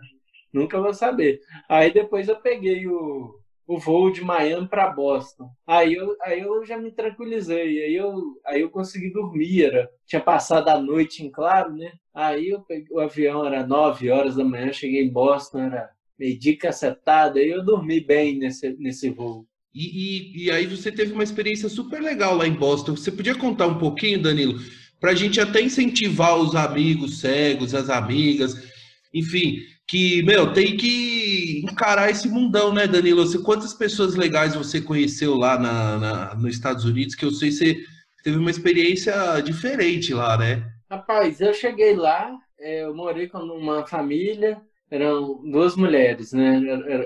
Nunca 0.53 0.81
vou 0.81 0.95
saber. 0.95 1.41
Aí 1.69 1.93
depois 1.93 2.27
eu 2.29 2.37
peguei 2.37 2.87
o, 2.87 3.39
o 3.67 3.79
voo 3.79 4.11
de 4.11 4.23
Miami 4.23 4.67
para 4.67 4.89
Boston. 4.89 5.51
Aí 5.67 5.95
eu, 5.95 6.17
aí 6.23 6.41
eu 6.41 6.65
já 6.65 6.79
me 6.79 6.91
tranquilizei. 6.91 7.85
Aí 7.85 7.95
eu, 7.95 8.15
aí 8.47 8.63
eu 8.63 8.71
consegui 8.71 9.13
dormir. 9.13 9.65
Era, 9.65 9.91
tinha 10.07 10.23
passado 10.23 10.69
a 10.69 10.81
noite 10.81 11.23
em 11.23 11.31
claro, 11.31 11.77
né? 11.77 11.93
Aí 12.15 12.49
eu 12.49 12.63
peguei, 12.63 12.89
o 12.91 12.99
avião 12.99 13.45
era 13.45 13.67
9 13.67 14.11
horas 14.11 14.37
da 14.37 14.45
manhã, 14.45 14.73
cheguei 14.73 15.05
em 15.05 15.13
Boston, 15.13 15.61
era 15.61 15.91
meio 16.21 16.59
cacetada, 16.59 17.41
e 17.41 17.49
eu 17.49 17.65
dormi 17.65 17.99
bem 17.99 18.39
nesse, 18.39 18.77
nesse 18.79 19.09
voo. 19.09 19.47
E, 19.75 19.85
e, 19.85 20.45
e, 20.45 20.51
aí 20.51 20.67
você 20.67 20.93
teve 20.93 21.13
uma 21.13 21.23
experiência 21.23 21.69
super 21.69 22.03
legal 22.03 22.37
lá 22.37 22.47
em 22.47 22.53
Boston. 22.53 22.95
Você 22.97 23.11
podia 23.11 23.35
contar 23.35 23.69
um 23.69 23.79
pouquinho, 23.79 24.21
Danilo, 24.21 24.61
para 25.01 25.13
a 25.13 25.15
gente 25.15 25.41
até 25.41 25.63
incentivar 25.63 26.37
os 26.37 26.55
amigos 26.55 27.21
cegos, 27.21 27.75
as 27.75 27.89
amigas, 27.89 28.55
enfim, 29.15 29.61
que, 29.89 30.23
meu, 30.25 30.53
tem 30.53 30.77
que 30.77 31.63
encarar 31.65 32.11
esse 32.11 32.29
mundão, 32.29 32.75
né, 32.75 32.87
Danilo? 32.87 33.25
Você, 33.25 33.39
quantas 33.39 33.73
pessoas 33.73 34.15
legais 34.15 34.55
você 34.55 34.81
conheceu 34.81 35.37
lá 35.37 35.59
na, 35.59 35.99
na, 35.99 36.35
nos 36.35 36.55
Estados 36.55 36.85
Unidos, 36.85 37.15
que 37.15 37.25
eu 37.25 37.31
sei 37.31 37.49
que 37.49 37.57
você 37.57 37.85
teve 38.23 38.37
uma 38.37 38.51
experiência 38.51 39.41
diferente 39.41 40.13
lá, 40.13 40.37
né? 40.37 40.69
Rapaz, 40.91 41.41
eu 41.41 41.55
cheguei 41.55 41.95
lá, 41.95 42.37
é, 42.59 42.83
eu 42.85 42.95
morei 42.95 43.29
com 43.29 43.39
uma 43.39 43.87
família, 43.87 44.61
eram 44.91 45.41
duas 45.49 45.77
mulheres, 45.77 46.33
né? 46.33 46.61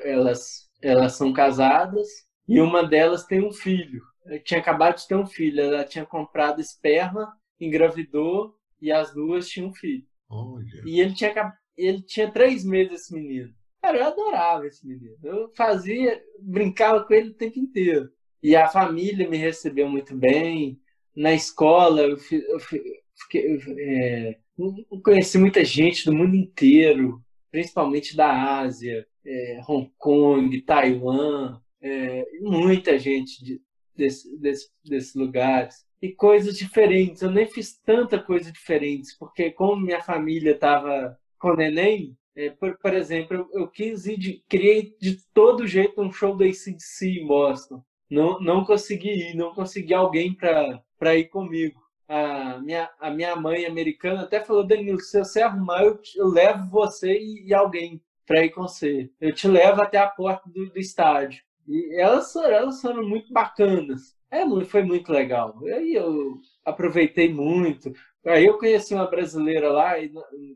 Elas, 0.04 0.70
elas 0.82 1.12
são 1.12 1.32
casadas 1.32 2.08
e 2.48 2.60
uma 2.60 2.82
delas 2.82 3.24
tem 3.24 3.44
um 3.44 3.52
filho. 3.52 4.02
tinha 4.44 4.60
acabado 4.60 4.96
de 4.96 5.06
ter 5.06 5.16
um 5.16 5.26
filho. 5.26 5.60
Ela 5.60 5.84
tinha 5.84 6.06
comprado 6.06 6.60
esperma, 6.60 7.32
engravidou 7.60 8.54
e 8.80 8.90
as 8.90 9.12
duas 9.12 9.48
tinham 9.48 9.68
um 9.68 9.74
filho. 9.74 10.06
Olha. 10.28 10.82
E 10.84 11.00
ele 11.00 11.14
tinha, 11.14 11.52
ele 11.76 12.02
tinha 12.02 12.30
três 12.30 12.64
meses, 12.64 13.02
esse 13.02 13.14
menino. 13.14 13.52
Cara, 13.82 13.98
eu 13.98 14.06
adorava 14.06 14.66
esse 14.66 14.86
menino. 14.86 15.16
Eu 15.22 15.50
fazia, 15.54 16.22
brincava 16.40 17.04
com 17.04 17.12
ele 17.12 17.30
o 17.30 17.34
tempo 17.34 17.58
inteiro. 17.58 18.10
E 18.42 18.56
a 18.56 18.68
família 18.68 19.28
me 19.28 19.36
recebeu 19.36 19.88
muito 19.88 20.16
bem. 20.16 20.80
Na 21.14 21.32
escola, 21.32 22.00
eu, 22.02 22.16
eu, 22.16 22.60
fiquei, 23.14 23.58
é, 23.78 24.38
eu 24.58 25.00
conheci 25.02 25.38
muita 25.38 25.64
gente 25.64 26.04
do 26.04 26.14
mundo 26.14 26.34
inteiro 26.34 27.23
principalmente 27.54 28.16
da 28.16 28.58
Ásia, 28.58 29.06
é, 29.24 29.60
Hong 29.68 29.88
Kong, 29.96 30.60
Taiwan, 30.62 31.60
é, 31.80 32.26
muita 32.40 32.98
gente 32.98 33.44
de, 33.44 33.62
desse, 33.94 34.36
desse, 34.40 34.70
desses 34.84 35.14
lugares. 35.14 35.86
E 36.02 36.12
coisas 36.12 36.58
diferentes. 36.58 37.22
Eu 37.22 37.30
nem 37.30 37.46
fiz 37.46 37.78
tanta 37.78 38.20
coisa 38.20 38.50
diferente, 38.50 39.14
porque 39.20 39.52
como 39.52 39.80
minha 39.80 40.00
família 40.00 40.50
estava 40.50 41.16
com 41.38 41.54
neném, 41.54 42.18
é, 42.34 42.50
por, 42.50 42.76
por, 42.76 42.92
exemplo, 42.92 43.36
eu, 43.36 43.60
eu 43.60 43.68
quis 43.68 44.04
ir 44.06 44.18
de, 44.18 44.42
criei 44.48 44.96
de 45.00 45.18
todo 45.32 45.64
jeito 45.64 46.02
um 46.02 46.10
show 46.10 46.36
da 46.36 46.46
ACDC 46.46 47.06
em 47.06 47.24
Boston. 47.24 47.84
Não, 48.10 48.40
não 48.40 48.64
consegui 48.64 49.30
ir, 49.30 49.36
não 49.36 49.54
consegui 49.54 49.94
alguém 49.94 50.34
para 50.34 51.16
ir 51.16 51.28
comigo 51.28 51.83
a 52.08 52.58
minha, 52.60 52.90
a 53.00 53.10
minha 53.10 53.36
mãe 53.36 53.66
americana 53.66 54.22
até 54.22 54.40
falou, 54.40 54.66
Danilo, 54.66 55.00
se 55.00 55.18
você 55.18 55.42
arrumar, 55.42 55.82
eu, 55.82 55.98
eu 56.16 56.28
levo 56.28 56.68
você 56.70 57.18
e, 57.18 57.48
e 57.48 57.54
alguém 57.54 58.02
para 58.26 58.44
ir 58.44 58.50
com 58.50 58.62
você. 58.62 59.10
Eu 59.20 59.34
te 59.34 59.48
levo 59.48 59.82
até 59.82 59.98
a 59.98 60.08
porta 60.08 60.48
do, 60.48 60.70
do 60.70 60.78
estádio. 60.78 61.42
E 61.66 62.00
elas, 62.00 62.34
elas 62.36 62.80
foram 62.80 63.06
muito 63.06 63.32
bacanas. 63.32 64.14
É, 64.30 64.44
foi 64.64 64.82
muito 64.82 65.12
legal. 65.12 65.58
Aí 65.64 65.94
eu 65.94 66.40
aproveitei 66.64 67.32
muito. 67.32 67.92
Aí 68.26 68.46
eu 68.46 68.58
conheci 68.58 68.94
uma 68.94 69.06
brasileira 69.06 69.70
lá, 69.70 69.98
e 69.98 70.10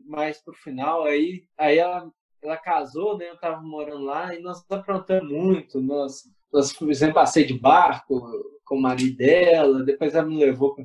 mais 0.05 0.41
pro 0.41 0.53
final, 0.53 1.05
aí, 1.05 1.45
aí 1.57 1.77
ela, 1.77 2.11
ela 2.41 2.57
casou, 2.57 3.17
né? 3.17 3.29
Eu 3.29 3.37
tava 3.37 3.61
morando 3.61 4.03
lá 4.03 4.35
e 4.35 4.41
nós 4.41 4.63
aprontamos 4.69 5.31
muito. 5.31 5.79
Nós, 5.79 6.23
nós 6.51 6.71
fizemos 6.71 7.13
passeio 7.13 7.47
de 7.47 7.59
barco, 7.59 8.19
com 8.65 8.75
o 8.75 8.81
marido 8.81 9.17
dela, 9.17 9.83
depois 9.83 10.13
ela 10.13 10.27
me 10.27 10.37
levou, 10.37 10.75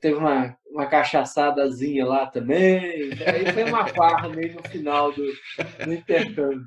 teve 0.00 0.16
uma, 0.16 0.56
uma 0.70 0.86
cachaçadazinha 0.86 2.04
lá 2.04 2.26
também, 2.26 3.10
aí 3.26 3.52
foi 3.52 3.64
uma 3.64 3.86
farra 3.86 4.28
meio 4.28 4.54
no 4.54 4.62
final 4.68 5.12
do, 5.12 5.24
do 5.84 5.92
intercâmbio. 5.92 6.66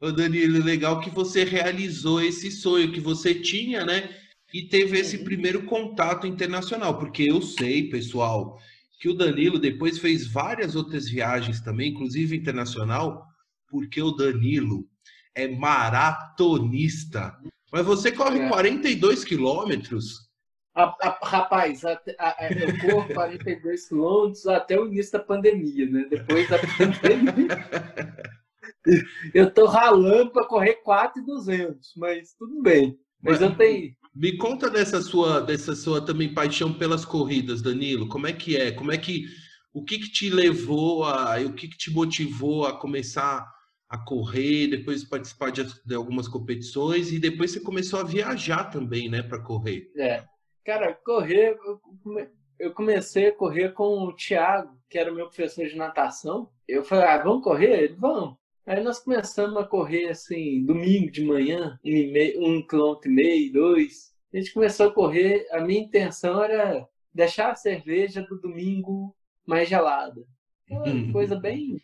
Ô 0.00 0.12
Danilo, 0.12 0.62
legal 0.62 1.00
que 1.00 1.08
você 1.08 1.44
realizou 1.44 2.20
esse 2.22 2.50
sonho 2.50 2.92
que 2.92 3.00
você 3.00 3.34
tinha, 3.34 3.84
né? 3.84 4.10
E 4.52 4.62
teve 4.68 4.98
esse 4.98 5.18
primeiro 5.18 5.64
contato 5.64 6.26
internacional, 6.26 6.98
porque 6.98 7.22
eu 7.22 7.40
sei, 7.40 7.88
pessoal, 7.88 8.58
que 9.00 9.08
o 9.08 9.14
Danilo 9.14 9.58
depois 9.58 9.98
fez 9.98 10.26
várias 10.26 10.76
outras 10.76 11.08
viagens 11.08 11.60
também, 11.60 11.90
inclusive 11.90 12.36
internacional, 12.36 13.24
porque 13.68 14.00
o 14.00 14.12
Danilo 14.12 14.86
é 15.34 15.48
maratonista. 15.48 17.36
Mas 17.72 17.84
você 17.84 18.12
corre 18.12 18.40
é. 18.40 18.48
42 18.48 19.24
quilômetros? 19.24 20.25
Rapaz, 21.22 21.84
a, 21.84 22.00
a, 22.18 22.52
eu 22.52 22.78
corro 22.78 23.14
42 23.14 23.88
quilômetros 23.88 24.46
até 24.46 24.78
o 24.78 24.86
início 24.86 25.12
da 25.12 25.20
pandemia, 25.20 25.88
né? 25.88 26.06
Depois 26.10 26.48
da 26.48 26.58
pandemia. 26.58 27.48
eu 29.34 29.50
tô 29.50 29.66
ralando 29.66 30.30
para 30.32 30.46
correr 30.46 30.74
4,200, 30.76 31.92
mas 31.96 32.34
tudo 32.38 32.60
bem. 32.62 32.98
Mas, 33.22 33.40
mas 33.40 33.50
eu 33.50 33.56
tenho. 33.56 33.94
Me 34.14 34.36
conta 34.36 34.70
dessa 34.70 35.00
sua, 35.00 35.40
dessa 35.40 35.74
sua 35.74 36.04
também 36.04 36.32
paixão 36.32 36.72
pelas 36.72 37.04
corridas, 37.04 37.62
Danilo. 37.62 38.08
Como 38.08 38.26
é 38.26 38.32
que 38.32 38.56
é? 38.56 38.70
Como 38.72 38.92
é 38.92 38.98
que 38.98 39.24
o 39.72 39.84
que, 39.84 39.98
que 39.98 40.10
te 40.10 40.30
levou 40.30 41.04
a, 41.04 41.38
o 41.40 41.52
que, 41.52 41.68
que 41.68 41.76
te 41.76 41.90
motivou 41.90 42.66
a 42.66 42.78
começar 42.78 43.46
a 43.88 43.98
correr, 43.98 44.68
depois 44.68 45.04
participar 45.04 45.50
de, 45.50 45.64
de, 45.84 45.94
algumas 45.94 46.26
competições 46.26 47.12
e 47.12 47.18
depois 47.18 47.50
você 47.50 47.60
começou 47.60 48.00
a 48.00 48.04
viajar 48.04 48.64
também, 48.64 49.08
né, 49.08 49.22
para 49.22 49.38
correr. 49.38 49.90
É, 49.96 50.24
cara, 50.66 50.92
correr, 51.04 51.56
eu 52.58 52.74
comecei 52.74 53.28
a 53.28 53.32
correr 53.32 53.72
com 53.72 54.00
o 54.00 54.12
Thiago, 54.12 54.76
que 54.90 54.98
era 54.98 55.12
meu 55.12 55.26
professor 55.26 55.64
de 55.66 55.76
natação. 55.76 56.50
Eu 56.66 56.84
falei, 56.84 57.04
ah, 57.04 57.22
vamos 57.22 57.44
correr? 57.44 57.84
Ele, 57.84 57.94
vamos. 57.94 58.36
Aí 58.66 58.82
nós 58.82 58.98
começamos 58.98 59.56
a 59.56 59.64
correr 59.64 60.08
assim, 60.08 60.64
domingo 60.64 61.08
de 61.12 61.24
manhã, 61.24 61.78
um, 61.84 61.88
e 61.88 62.10
meio, 62.10 62.44
um 62.44 62.66
quilômetro 62.66 63.08
e 63.08 63.14
meio, 63.14 63.52
dois. 63.52 64.12
A 64.34 64.38
gente 64.38 64.52
começou 64.52 64.88
a 64.88 64.92
correr, 64.92 65.46
a 65.52 65.60
minha 65.60 65.80
intenção 65.80 66.42
era 66.42 66.84
deixar 67.14 67.52
a 67.52 67.54
cerveja 67.54 68.22
do 68.22 68.40
domingo 68.40 69.14
mais 69.46 69.68
gelada. 69.68 70.26
Aquela 70.68 70.84
coisa 71.12 71.36
bem 71.36 71.80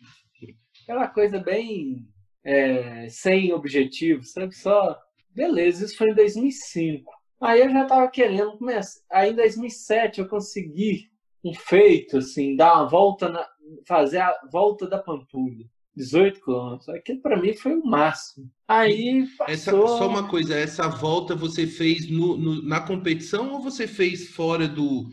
aquela 0.83 1.07
coisa 1.07 1.39
bem 1.39 2.05
é, 2.43 3.07
sem 3.07 3.53
objetivo, 3.53 4.23
sabe? 4.23 4.53
Só, 4.53 4.99
beleza, 5.33 5.85
isso 5.85 5.95
foi 5.95 6.09
em 6.09 6.13
2005. 6.15 7.22
Aí 7.43 7.61
eu 7.61 7.69
já 7.71 7.83
estava 7.83 8.07
querendo 8.09 8.57
começar. 8.57 9.01
Aí 9.11 9.31
em 9.31 9.35
2007 9.35 10.19
eu 10.21 10.27
consegui 10.27 11.09
um 11.43 11.53
feito, 11.53 12.17
assim, 12.17 12.55
dar 12.55 12.75
uma 12.75 12.87
volta, 12.87 13.29
na, 13.29 13.45
fazer 13.87 14.19
a 14.19 14.33
volta 14.51 14.87
da 14.87 14.97
Pampulha. 14.97 15.65
18 15.95 16.41
quilômetros. 16.43 16.89
Aquilo 16.89 17.21
para 17.21 17.39
mim 17.39 17.53
foi 17.53 17.75
o 17.75 17.85
máximo. 17.85 18.49
Aí 18.67 19.27
passou... 19.37 19.53
Essa, 19.53 19.71
só 19.71 20.07
uma 20.07 20.27
coisa, 20.27 20.55
essa 20.55 20.87
volta 20.87 21.35
você 21.35 21.67
fez 21.67 22.09
no, 22.09 22.35
no, 22.35 22.63
na 22.67 22.81
competição 22.81 23.51
ou 23.53 23.61
você 23.61 23.87
fez 23.87 24.29
fora 24.29 24.67
do. 24.67 25.03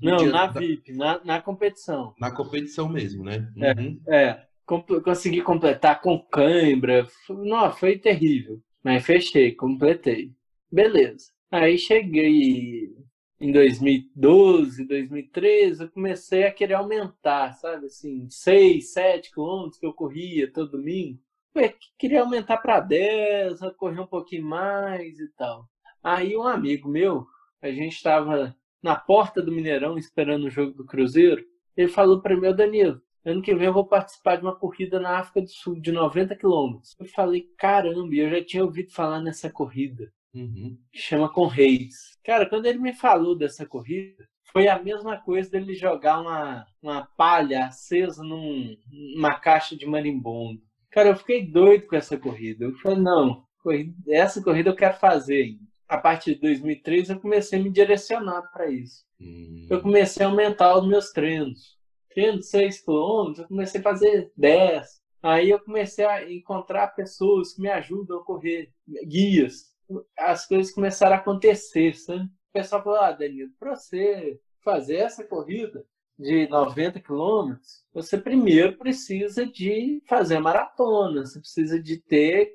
Não, 0.00 0.16
dia 0.18 0.30
na 0.30 0.46
da- 0.46 0.60
VIP, 0.60 0.92
na, 0.92 1.20
na 1.24 1.42
competição. 1.42 2.14
Na 2.18 2.30
competição 2.30 2.88
mesmo, 2.88 3.24
né? 3.24 3.50
É. 3.58 3.72
Uhum. 3.72 4.00
É, 4.08 4.42
comp- 4.64 5.02
consegui 5.02 5.42
completar 5.42 6.00
com 6.00 6.18
cãibra. 6.30 7.06
Não, 7.28 7.72
foi 7.72 7.98
terrível. 7.98 8.60
Mas 8.84 9.04
fechei, 9.04 9.52
completei. 9.52 10.30
Beleza. 10.70 11.26
Aí 11.50 11.76
cheguei 11.78 12.94
em 13.40 13.50
2012, 13.50 14.86
2013, 14.86 15.82
eu 15.82 15.90
comecei 15.90 16.44
a 16.44 16.52
querer 16.52 16.74
aumentar, 16.74 17.54
sabe? 17.54 17.86
Assim, 17.86 18.28
6, 18.30 18.92
7 18.92 19.32
quilômetros 19.32 19.80
que 19.80 19.86
eu 19.86 19.92
corria 19.92 20.52
todo 20.52 20.72
domingo. 20.72 21.18
Eu 21.54 21.74
queria 21.98 22.20
aumentar 22.20 22.58
para 22.58 22.78
10, 22.78 23.62
a 23.62 23.72
correr 23.72 24.00
um 24.00 24.06
pouquinho 24.06 24.44
mais 24.44 25.18
e 25.18 25.28
tal. 25.36 25.68
Aí 26.04 26.36
um 26.36 26.44
amigo 26.44 26.88
meu, 26.88 27.26
a 27.60 27.70
gente 27.72 27.96
estava 27.96 28.56
na 28.80 28.94
porta 28.94 29.42
do 29.42 29.50
Mineirão 29.50 29.98
esperando 29.98 30.44
o 30.44 30.50
jogo 30.50 30.72
do 30.72 30.86
Cruzeiro. 30.86 31.44
Ele 31.76 31.88
falou 31.88 32.22
para 32.22 32.36
mim, 32.36 32.46
"Ô, 32.46 32.52
Danilo, 32.54 33.02
ano 33.24 33.42
que 33.42 33.54
vem 33.56 33.66
eu 33.66 33.72
vou 33.74 33.86
participar 33.86 34.36
de 34.36 34.42
uma 34.42 34.54
corrida 34.54 35.00
na 35.00 35.18
África 35.18 35.42
do 35.42 35.48
Sul 35.50 35.80
de 35.80 35.90
90 35.90 36.36
quilômetros. 36.36 36.96
Eu 36.98 37.06
falei, 37.06 37.42
caramba, 37.58 38.14
eu 38.14 38.30
já 38.30 38.44
tinha 38.44 38.64
ouvido 38.64 38.92
falar 38.92 39.20
nessa 39.20 39.50
corrida 39.50 40.12
Uhum. 40.34 40.78
chama 40.94 41.28
com 41.32 41.46
Reis. 41.46 42.16
Cara, 42.24 42.48
quando 42.48 42.66
ele 42.66 42.78
me 42.78 42.92
falou 42.92 43.36
dessa 43.36 43.66
corrida, 43.66 44.24
foi 44.52 44.68
a 44.68 44.78
mesma 44.82 45.16
coisa 45.20 45.50
dele 45.50 45.74
jogar 45.74 46.20
uma, 46.20 46.66
uma 46.82 47.06
palha 47.16 47.66
acesa 47.66 48.22
num- 48.22 48.76
numa 49.16 49.34
caixa 49.38 49.76
de 49.76 49.86
marimbondo. 49.86 50.60
Cara, 50.90 51.08
eu 51.10 51.16
fiquei 51.16 51.46
doido 51.46 51.86
com 51.86 51.96
essa 51.96 52.16
corrida. 52.18 52.64
Eu 52.64 52.74
falei, 52.78 52.98
não, 52.98 53.44
corrida- 53.62 53.94
essa 54.08 54.42
corrida 54.42 54.70
eu 54.70 54.76
quero 54.76 54.94
fazer. 54.98 55.56
A 55.88 55.98
partir 55.98 56.34
de 56.34 56.40
2003 56.40 57.10
eu 57.10 57.20
comecei 57.20 57.58
a 57.58 57.62
me 57.62 57.70
direcionar 57.70 58.42
para 58.52 58.70
isso. 58.70 59.04
Hum. 59.20 59.66
Eu 59.68 59.80
comecei 59.80 60.24
a 60.24 60.28
aumentar 60.28 60.76
os 60.78 60.86
meus 60.86 61.10
treinos. 61.10 61.76
Treino 62.12 62.38
de 62.38 62.46
6 62.46 62.80
km, 62.84 63.38
eu 63.38 63.46
comecei 63.48 63.80
a 63.80 63.84
fazer 63.84 64.32
10. 64.36 65.00
Aí 65.22 65.50
eu 65.50 65.60
comecei 65.60 66.04
a 66.04 66.28
encontrar 66.32 66.88
pessoas 66.88 67.52
que 67.54 67.60
me 67.62 67.68
ajudam 67.68 68.18
a 68.18 68.24
correr, 68.24 68.70
guias. 69.06 69.69
As 70.18 70.46
coisas 70.46 70.72
começaram 70.72 71.16
a 71.16 71.18
acontecer, 71.18 71.94
sabe? 71.94 72.24
O 72.24 72.52
pessoal 72.52 72.82
falou, 72.82 72.98
ah, 72.98 73.12
Danilo, 73.12 73.50
para 73.58 73.76
você 73.76 74.40
fazer 74.62 74.96
essa 74.96 75.24
corrida 75.24 75.84
de 76.18 76.46
90 76.48 77.00
quilômetros, 77.00 77.84
você 77.92 78.18
primeiro 78.18 78.76
precisa 78.76 79.46
de 79.46 80.02
fazer 80.06 80.38
maratona, 80.38 81.24
você 81.24 81.40
precisa 81.40 81.80
de 81.80 81.96
ter 81.96 82.52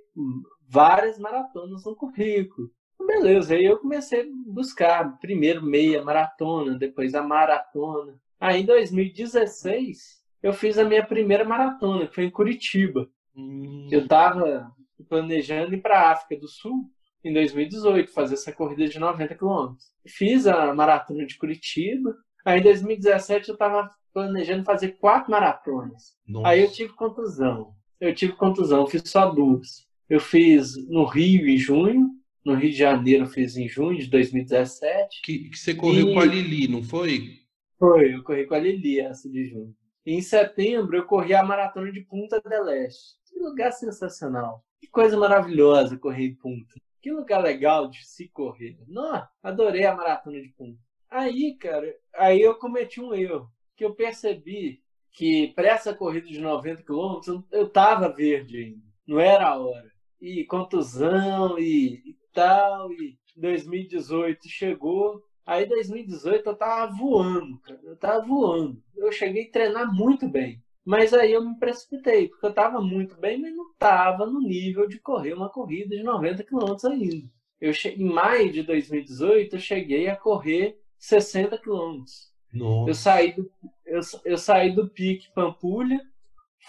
várias 0.67 1.17
maratonas 1.17 1.83
no 1.85 1.95
currículo. 1.95 2.69
Beleza, 2.99 3.55
aí 3.55 3.65
eu 3.65 3.79
comecei 3.79 4.21
a 4.21 4.25
buscar 4.47 5.17
primeiro 5.19 5.63
meia 5.63 6.03
maratona, 6.03 6.77
depois 6.77 7.13
a 7.13 7.21
maratona. 7.21 8.19
Aí 8.39 8.61
em 8.61 8.65
2016 8.65 10.21
eu 10.41 10.53
fiz 10.53 10.77
a 10.77 10.83
minha 10.83 11.05
primeira 11.05 11.43
maratona, 11.43 12.07
que 12.07 12.15
foi 12.15 12.25
em 12.25 12.31
Curitiba. 12.31 13.09
Hum. 13.35 13.87
Eu 13.91 14.01
estava 14.01 14.71
planejando 15.09 15.73
ir 15.73 15.81
para 15.81 15.99
a 15.99 16.11
África 16.11 16.39
do 16.39 16.47
Sul 16.47 16.89
em 17.25 17.33
2018, 17.33 18.11
fazer 18.11 18.35
essa 18.35 18.51
corrida 18.51 18.87
de 18.87 18.99
90 18.99 19.33
quilômetros. 19.35 19.85
Fiz 20.07 20.45
a 20.47 20.73
maratona 20.73 21.25
de 21.25 21.37
Curitiba. 21.37 22.15
Aí 22.45 22.59
em 22.59 22.63
2017 22.63 23.49
eu 23.49 23.53
estava 23.53 23.89
planejando 24.13 24.63
fazer 24.63 24.89
quatro 24.99 25.31
maratonas. 25.31 26.15
Nossa. 26.27 26.47
Aí 26.47 26.61
eu 26.61 26.71
tive 26.71 26.93
contusão. 26.93 27.73
Eu 27.99 28.13
tive 28.13 28.33
contusão, 28.33 28.81
eu 28.81 28.87
fiz 28.87 29.01
só 29.05 29.29
duas. 29.31 29.87
Eu 30.07 30.19
fiz 30.19 30.75
no 30.87 31.03
Rio 31.05 31.47
em 31.49 31.57
junho, 31.57 32.11
no 32.45 32.53
Rio 32.53 32.69
de 32.69 32.77
Janeiro 32.77 33.23
eu 33.23 33.27
fiz 33.29 33.57
em 33.57 33.67
junho 33.67 33.97
de 33.97 34.07
2017. 34.07 35.21
Que, 35.23 35.49
que 35.49 35.57
você 35.57 35.73
correu 35.73 36.09
E- 36.09 36.13
com 36.13 36.19
a 36.19 36.25
Lili, 36.25 36.67
não 36.67 36.83
foi? 36.83 37.39
Foi, 37.79 38.13
eu 38.13 38.23
corri 38.23 38.45
com 38.45 38.53
a 38.53 38.59
Lili 38.59 38.99
essa 38.99 39.27
de 39.29 39.45
junho. 39.49 39.73
E 40.05 40.13
em 40.13 40.21
setembro 40.21 40.95
eu 40.95 41.05
corri 41.05 41.33
a 41.33 41.43
maratona 41.43 41.91
de 41.91 42.01
Punta 42.01 42.39
del 42.47 42.69
Este. 42.69 43.15
Que 43.27 43.39
lugar 43.39 43.71
sensacional. 43.73 44.63
Que 44.79 44.87
coisa 44.87 45.17
maravilhosa 45.17 45.97
correr 45.97 46.25
em 46.27 46.35
Punta. 46.35 46.75
Que 47.05 47.11
lugar 47.11 47.43
legal 47.43 47.87
de 47.87 48.03
se 48.03 48.27
correr. 48.29 48.79
Não, 48.87 49.23
adorei 49.43 49.85
a 49.85 49.95
maratona 49.95 50.41
de 50.41 50.49
Punta. 50.49 50.79
Aí, 51.07 51.55
cara, 51.55 51.95
aí 52.15 52.41
eu 52.41 52.55
cometi 52.57 52.99
um 52.99 53.13
erro. 53.13 53.47
Que 53.75 53.85
eu 53.85 53.93
percebi 53.93 54.81
que 55.11 55.49
para 55.49 55.67
essa 55.67 55.93
corrida 55.93 56.25
de 56.25 56.39
90 56.41 56.81
quilômetros 56.81 57.27
eu- 57.27 57.45
eu 57.51 57.69
tava 57.69 58.09
verde 58.11 58.57
ainda. 58.57 58.81
Não 59.05 59.19
era 59.19 59.49
a 59.49 59.55
hora. 59.59 59.91
E 60.19 60.45
contusão 60.45 61.59
e, 61.59 62.01
e 62.09 62.17
tal. 62.33 62.91
E 62.91 63.19
2018 63.35 64.49
chegou. 64.49 65.21
Aí 65.45 65.67
2018 65.67 66.49
eu 66.49 66.55
tava 66.57 66.91
voando, 66.91 67.59
cara. 67.59 67.79
Eu 67.83 67.95
tava 67.97 68.25
voando. 68.25 68.81
Eu 68.95 69.11
cheguei 69.11 69.47
a 69.47 69.51
treinar 69.51 69.93
muito 69.93 70.27
bem. 70.27 70.59
Mas 70.85 71.13
aí 71.13 71.33
eu 71.33 71.43
me 71.43 71.57
precipitei, 71.57 72.29
porque 72.29 72.45
eu 72.45 72.53
tava 72.53 72.79
muito 72.79 73.17
bem, 73.17 73.41
mas 73.41 73.55
não 73.55 73.73
tava 73.73 74.27
no 74.27 74.39
nível 74.39 74.87
de 74.87 74.99
correr 74.99 75.33
uma 75.33 75.49
corrida 75.49 75.95
de 75.95 76.03
90 76.03 76.43
quilômetros 76.43 76.85
ainda. 76.85 77.27
Eu 77.59 77.73
che... 77.73 77.89
Em 77.89 78.05
maio 78.05 78.51
de 78.51 78.61
2018, 78.61 79.55
eu 79.55 79.59
cheguei 79.59 80.07
a 80.07 80.15
correr 80.15 80.79
60 80.99 81.57
quilômetros. 81.57 82.31
Nossa. 82.53 82.89
Eu 82.89 82.93
saí 82.93 83.33
do, 83.33 83.51
eu, 83.85 83.99
eu 84.23 84.37
saí 84.37 84.75
do 84.75 84.87
pique 84.87 85.33
Pampulha, 85.33 85.99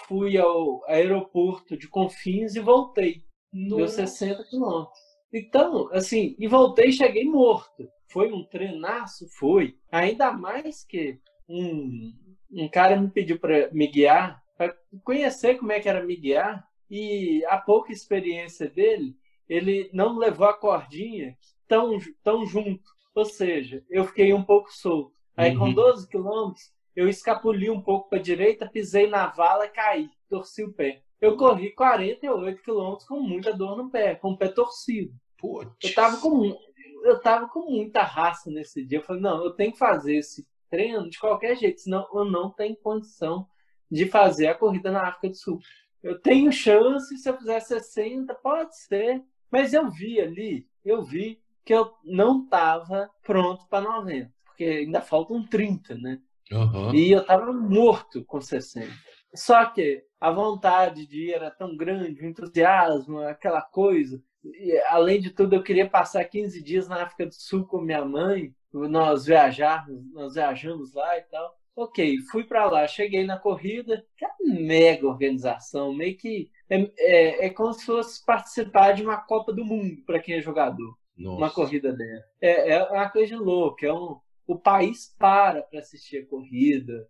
fui 0.08 0.38
ao 0.38 0.82
aeroporto 0.88 1.76
de 1.76 1.86
Confins 1.86 2.54
e 2.54 2.60
voltei. 2.60 3.22
Deu 3.52 3.80
Nossa. 3.80 4.06
60 4.06 4.44
quilômetros. 4.44 4.98
Então, 5.32 5.90
assim, 5.92 6.34
e 6.38 6.48
voltei 6.48 6.88
e 6.88 6.92
cheguei 6.92 7.24
morto. 7.24 7.86
Foi 8.08 8.32
um 8.32 8.44
treinaço? 8.44 9.28
Foi. 9.28 9.76
Ainda 9.90 10.32
mais 10.32 10.84
que 10.84 11.20
um, 11.48 12.12
um 12.57 12.68
cara 12.68 12.96
me 12.96 13.09
pediu 13.11 13.38
para 13.38 13.70
me 13.72 13.86
guiar, 13.86 14.42
para 14.57 14.74
conhecer 15.04 15.57
como 15.57 15.72
é 15.72 15.80
que 15.80 15.88
era 15.88 16.02
me 16.04 16.16
guiar, 16.16 16.66
e 16.90 17.44
a 17.46 17.59
pouca 17.59 17.92
experiência 17.92 18.68
dele, 18.68 19.14
ele 19.48 19.90
não 19.92 20.16
levou 20.18 20.46
a 20.46 20.54
cordinha 20.54 21.36
tão, 21.68 21.98
tão 22.22 22.46
junto. 22.46 22.84
Ou 23.14 23.24
seja, 23.24 23.84
eu 23.90 24.04
fiquei 24.04 24.32
um 24.32 24.42
pouco 24.42 24.72
solto. 24.72 25.12
Aí, 25.36 25.54
com 25.57 25.66
Uhum. 25.66 25.74
12 25.74 26.09
quilômetros, 26.09 26.72
eu 26.94 27.09
escapuli 27.09 27.68
um 27.68 27.80
pouco 27.80 28.09
para 28.09 28.18
a 28.18 28.22
direita, 28.22 28.68
pisei 28.68 29.07
na 29.07 29.26
vala 29.26 29.66
e 29.66 29.70
caí, 29.70 30.09
torci 30.28 30.64
o 30.64 30.72
pé. 30.72 31.02
Eu 31.20 31.36
corri 31.36 31.74
48 31.74 32.62
quilômetros 32.62 33.07
com 33.07 33.20
muita 33.20 33.52
dor 33.52 33.76
no 33.76 33.90
pé, 33.90 34.14
com 34.14 34.30
o 34.32 34.36
pé 34.36 34.48
torcido. 34.48 35.12
Putz. 35.38 35.70
Eu 35.82 35.94
tava 35.94 36.16
com, 36.18 36.57
eu 37.04 37.20
tava 37.20 37.48
com 37.48 37.70
muita 37.70 38.02
raça 38.02 38.50
nesse 38.50 38.84
dia. 38.84 38.98
Eu 38.98 39.02
falei, 39.02 39.22
não, 39.22 39.44
eu 39.44 39.50
tenho 39.50 39.72
que 39.72 39.78
fazer 39.78 40.16
esse 40.16 40.46
treino 40.70 41.08
de 41.08 41.18
qualquer 41.18 41.56
jeito, 41.56 41.80
senão 41.80 42.06
eu 42.12 42.24
não 42.24 42.50
tenho 42.50 42.76
condição 42.76 43.48
de 43.90 44.06
fazer 44.06 44.48
a 44.48 44.54
corrida 44.54 44.90
na 44.90 45.08
África 45.08 45.28
do 45.28 45.36
Sul. 45.36 45.58
Eu 46.02 46.20
tenho 46.20 46.52
chance, 46.52 47.16
se 47.16 47.28
eu 47.28 47.36
fizer 47.36 47.60
60, 47.60 48.34
pode 48.36 48.76
ser. 48.76 49.22
Mas 49.50 49.72
eu 49.72 49.90
vi 49.90 50.20
ali, 50.20 50.68
eu 50.84 51.02
vi 51.02 51.40
que 51.64 51.74
eu 51.74 51.92
não 52.04 52.46
tava 52.46 53.10
pronto 53.22 53.66
para 53.68 53.80
90, 53.80 54.32
porque 54.44 54.64
ainda 54.64 55.00
faltam 55.00 55.44
30, 55.44 55.96
né? 55.96 56.20
Aham. 56.52 56.94
E 56.94 57.10
eu 57.10 57.24
tava 57.24 57.52
morto 57.52 58.24
com 58.24 58.40
60. 58.40 58.88
Só 59.34 59.66
que 59.66 60.04
a 60.20 60.30
vontade 60.30 61.06
de 61.06 61.28
ir 61.28 61.32
era 61.32 61.50
tão 61.50 61.76
grande, 61.76 62.22
o 62.22 62.26
entusiasmo, 62.26 63.18
aquela 63.18 63.60
coisa. 63.60 64.22
E, 64.55 64.78
além 64.88 65.20
de 65.20 65.30
tudo, 65.30 65.55
eu 65.55 65.62
queria 65.62 65.88
passar 65.88 66.24
15 66.24 66.62
dias 66.62 66.88
na 66.88 67.03
África 67.03 67.26
do 67.26 67.34
Sul 67.34 67.66
com 67.66 67.80
minha 67.80 68.05
mãe. 68.05 68.55
Nós 68.72 69.24
viajarmos, 69.24 70.12
nós 70.12 70.34
viajamos 70.34 70.92
lá 70.92 71.16
e 71.18 71.22
tal. 71.22 71.57
Ok, 71.74 72.18
fui 72.30 72.44
para 72.44 72.64
lá, 72.70 72.86
cheguei 72.86 73.24
na 73.24 73.38
corrida, 73.38 74.03
que 74.16 74.24
é 74.24 74.28
uma 74.40 74.61
mega 74.61 75.07
organização, 75.07 75.92
meio 75.92 76.16
que 76.16 76.51
é, 76.70 76.90
é, 76.99 77.47
é 77.47 77.51
como 77.51 77.72
se 77.74 77.84
fosse 77.84 78.24
participar 78.24 78.92
de 78.92 79.03
uma 79.03 79.18
Copa 79.18 79.53
do 79.53 79.62
Mundo 79.62 80.03
para 80.07 80.18
quem 80.18 80.36
é 80.36 80.40
jogador 80.40 80.97
Nossa. 81.16 81.36
uma 81.36 81.51
corrida 81.51 81.92
dessa. 81.92 82.26
É, 82.40 82.72
é 82.72 82.82
uma 82.84 83.11
coisa 83.11 83.36
louca. 83.36 83.86
É 83.86 83.92
um, 83.92 84.16
o 84.47 84.57
país 84.57 85.14
para 85.18 85.62
para 85.62 85.80
assistir 85.80 86.18
a 86.18 86.26
corrida. 86.26 87.07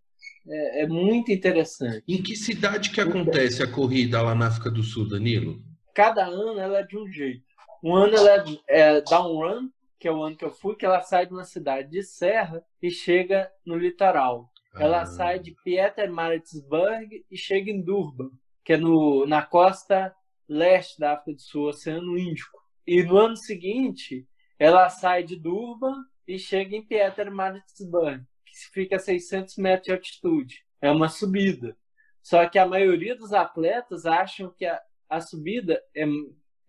É, 0.49 0.83
é 0.83 0.87
muito 0.89 1.31
interessante. 1.31 2.03
Em 2.09 2.23
que 2.23 2.35
cidade 2.35 2.91
que 2.91 3.01
acontece 3.01 3.63
a 3.63 3.71
corrida 3.71 4.21
lá 4.21 4.35
na 4.35 4.49
África 4.49 4.71
do 4.71 4.83
Sul, 4.83 5.09
Danilo? 5.09 5.63
Cada 5.97 6.27
ano 6.27 6.61
ela 6.61 6.81
é 6.81 6.83
de 6.83 6.99
um 6.99 7.11
jeito. 7.11 7.43
Um 7.83 7.97
ano 7.97 8.15
ela 8.15 8.31
é, 8.69 8.81
é 8.81 9.01
down 9.01 9.35
run, 9.35 9.71
que 9.99 10.07
é 10.07 10.13
o 10.13 10.23
ano 10.23 10.37
que 10.37 10.45
eu 10.45 10.51
fui, 10.51 10.77
que 10.77 10.85
ela 10.85 11.01
sai 11.01 11.25
de 11.25 11.33
uma 11.33 11.45
cidade 11.45 11.89
de 11.89 12.03
serra 12.03 12.63
e 12.83 12.91
chega 12.91 13.51
no 13.65 13.79
litoral. 13.79 14.53
Ela 14.79 15.01
Ah. 15.01 15.07
sai 15.07 15.39
de 15.39 15.57
Pietermaritzburg 15.65 17.25
e 17.31 17.37
chega 17.39 17.71
em 17.71 17.81
Durban, 17.81 18.31
que 18.63 18.75
é 18.75 18.77
no, 18.77 19.25
na 19.27 19.41
costa 19.41 20.15
leste 20.47 21.01
da 21.01 21.15
África 21.15 21.33
do 21.33 21.41
Sul, 21.41 21.69
Oceano 21.69 22.19
Índico. 22.19 22.61
E 22.87 23.03
no 23.03 23.17
ano 23.17 23.37
seguinte, 23.37 24.29
ela 24.59 24.91
sai 24.91 25.23
de 25.23 25.35
Durban 25.35 26.05
e 26.29 26.39
chega 26.39 26.77
em 26.77 26.85
Pietermaritzburg, 26.85 28.23
que 28.45 28.55
fica 28.71 28.97
a 28.97 28.99
600 28.99 29.57
metros 29.57 29.87
de 29.87 29.93
altitude. 29.93 30.63
É 30.79 30.91
uma 30.91 31.09
subida. 31.09 31.75
Só 32.23 32.47
que 32.47 32.59
a 32.59 32.67
maioria 32.67 33.17
dos 33.17 33.33
atletas 33.33 34.05
acham 34.05 34.53
que 34.57 34.67
a, 34.67 34.79
a 35.09 35.21
subida 35.21 35.81
é, 35.95 36.05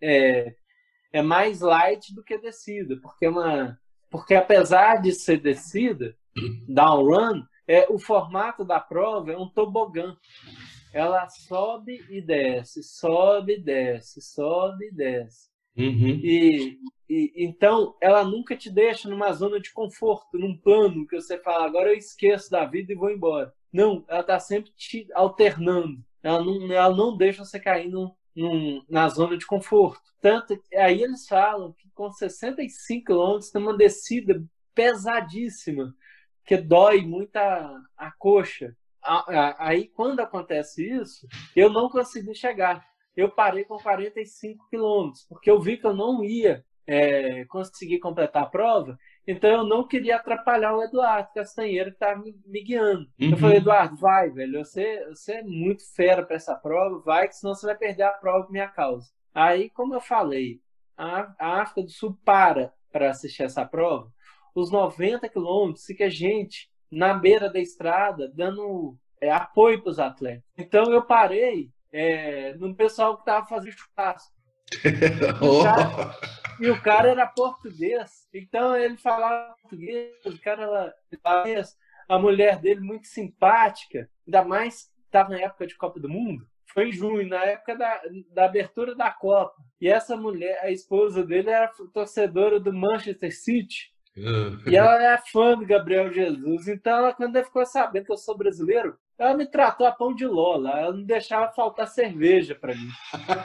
é, 0.01 0.55
é 1.13 1.21
mais 1.21 1.61
light 1.61 2.13
do 2.13 2.23
que 2.23 2.37
descida, 2.37 2.97
porque 3.01 3.25
é 3.25 3.29
uma 3.29 3.79
porque 4.09 4.35
apesar 4.35 5.01
de 5.01 5.11
ser 5.11 5.39
descida, 5.39 6.15
down 6.67 7.03
run, 7.03 7.43
é, 7.67 7.85
o 7.89 7.99
formato 7.99 8.63
da 8.63 8.79
prova 8.79 9.31
é 9.31 9.37
um 9.37 9.49
tobogã. 9.49 10.15
Ela 10.93 11.27
sobe 11.27 12.05
e 12.09 12.21
desce, 12.21 12.81
sobe 12.81 13.55
e 13.55 13.59
desce, 13.59 14.21
sobe 14.21 14.85
e 14.85 14.91
desce. 14.91 15.49
Uhum. 15.77 16.19
E, 16.23 16.79
e, 17.07 17.33
então 17.35 17.95
ela 18.01 18.23
nunca 18.23 18.55
te 18.55 18.71
deixa 18.71 19.07
numa 19.07 19.31
zona 19.31 19.59
de 19.59 19.71
conforto, 19.71 20.37
num 20.37 20.57
plano 20.57 21.05
que 21.05 21.15
você 21.15 21.37
fala, 21.37 21.65
agora 21.65 21.89
eu 21.89 21.97
esqueço 21.97 22.49
da 22.49 22.65
vida 22.65 22.93
e 22.93 22.95
vou 22.95 23.11
embora. 23.11 23.53
Não, 23.71 24.03
ela 24.07 24.21
está 24.21 24.39
sempre 24.39 24.71
te 24.75 25.07
alternando. 25.13 26.03
Ela 26.23 26.43
não, 26.43 26.71
ela 26.71 26.95
não 26.95 27.15
deixa 27.15 27.45
você 27.45 27.59
cair 27.59 27.89
num, 27.89 28.11
num, 28.37 28.83
na 28.87 29.09
zona 29.09 29.35
de 29.35 29.45
conforto. 29.47 30.01
Tanto 30.21 30.53
aí 30.75 31.01
eles 31.01 31.27
falam 31.27 31.73
que 31.73 31.89
com 31.89 32.11
65 32.11 33.05
quilômetros 33.05 33.49
tem 33.49 33.61
uma 33.61 33.75
descida 33.75 34.43
pesadíssima, 34.75 35.93
que 36.45 36.55
dói 36.55 37.01
muito 37.01 37.35
a, 37.35 37.81
a 37.97 38.11
coxa. 38.11 38.75
Aí, 39.57 39.87
quando 39.87 40.19
acontece 40.19 40.87
isso, 40.87 41.27
eu 41.55 41.71
não 41.71 41.89
consegui 41.89 42.35
chegar. 42.35 42.85
Eu 43.15 43.31
parei 43.31 43.63
com 43.63 43.77
45 43.77 44.67
quilômetros, 44.69 45.25
porque 45.27 45.49
eu 45.49 45.59
vi 45.59 45.77
que 45.77 45.87
eu 45.87 45.95
não 45.95 46.23
ia 46.23 46.63
é, 46.85 47.45
conseguir 47.45 47.99
completar 47.99 48.43
a 48.43 48.47
prova, 48.47 48.99
então 49.27 49.49
eu 49.49 49.63
não 49.65 49.85
queria 49.85 50.15
atrapalhar 50.15 50.73
o 50.73 50.81
Eduardo 50.81 51.33
Castanheira, 51.33 51.89
que 51.89 51.97
estava 51.97 52.21
me, 52.21 52.33
me, 52.45 52.63
guiando. 52.63 53.09
Uhum. 53.19 53.31
Eu 53.31 53.37
falei, 53.37 53.57
Eduardo, 53.57 53.97
vai, 53.97 54.29
velho, 54.29 54.63
você, 54.63 55.05
você 55.09 55.33
é 55.33 55.43
muito 55.43 55.83
fera 55.93 56.25
para 56.25 56.37
essa 56.37 56.55
prova, 56.55 56.99
vai, 56.99 57.27
que 57.27 57.35
senão 57.35 57.53
você 57.53 57.65
vai 57.65 57.75
perder 57.75 58.03
a 58.03 58.11
prova 58.11 58.45
por 58.45 58.51
minha 58.51 58.69
causa. 58.69 59.11
Aí, 59.33 59.69
como 59.69 59.93
eu 59.93 59.99
falei, 59.99 60.61
a, 60.97 61.33
a 61.37 61.61
África 61.61 61.83
do 61.83 61.91
Sul 61.91 62.17
para 62.23 62.73
para 62.91 63.09
assistir 63.09 63.43
essa 63.43 63.65
prova, 63.65 64.09
os 64.55 64.71
90 64.71 65.27
quilômetros 65.29 65.85
fica 65.85 66.09
gente 66.09 66.71
na 66.89 67.13
beira 67.13 67.51
da 67.51 67.59
estrada 67.59 68.31
dando 68.33 68.97
é, 69.21 69.29
apoio 69.29 69.81
para 69.81 69.91
os 69.91 69.99
atletas. 69.99 70.43
Então 70.57 70.85
eu 70.85 71.03
parei 71.03 71.69
é, 71.91 72.53
no 72.55 72.73
pessoal 72.75 73.15
que 73.15 73.21
estava 73.21 73.45
fazendo 73.45 73.73
churrasco. 73.73 74.31
o 75.41 75.63
cara, 75.63 76.15
e 76.59 76.69
o 76.69 76.81
cara 76.81 77.09
era 77.09 77.27
português, 77.27 78.27
então 78.33 78.75
ele 78.75 78.97
falava 78.97 79.55
português, 79.61 80.13
o 80.25 80.41
cara 80.41 80.93
era 81.45 81.73
a 82.09 82.17
mulher 82.17 82.59
dele 82.59 82.79
muito 82.79 83.07
simpática, 83.07 84.09
ainda 84.25 84.43
mais 84.43 84.91
estava 85.05 85.29
na 85.29 85.39
época 85.39 85.67
de 85.67 85.75
Copa 85.75 85.99
do 85.99 86.09
Mundo. 86.09 86.47
Foi 86.73 86.89
em 86.89 86.91
junho, 86.91 87.27
na 87.27 87.43
época 87.43 87.75
da, 87.75 88.01
da 88.31 88.45
abertura 88.45 88.93
da 88.95 89.09
Copa. 89.09 89.55
E 89.79 89.87
essa 89.87 90.15
mulher, 90.15 90.59
a 90.61 90.69
esposa 90.69 91.23
dele, 91.23 91.49
era 91.49 91.71
torcedora 91.93 92.59
do 92.59 92.73
Manchester 92.73 93.35
City. 93.35 93.91
E 94.67 94.75
ela 94.75 95.01
é 95.01 95.17
fã 95.31 95.57
do 95.57 95.65
Gabriel 95.65 96.11
Jesus. 96.11 96.67
Então, 96.67 96.97
ela, 96.97 97.13
quando 97.13 97.35
ela 97.35 97.45
ficou 97.45 97.65
sabendo 97.65 98.05
que 98.05 98.11
eu 98.11 98.17
sou 98.17 98.37
brasileiro, 98.37 98.97
ela 99.17 99.33
me 99.33 99.45
tratou 99.45 99.87
a 99.87 99.91
pão 99.91 100.13
de 100.13 100.25
lola. 100.25 100.69
Ela 100.79 100.93
não 100.93 101.03
deixava 101.03 101.51
faltar 101.51 101.87
cerveja 101.87 102.53
para 102.53 102.75
mim. 102.75 102.89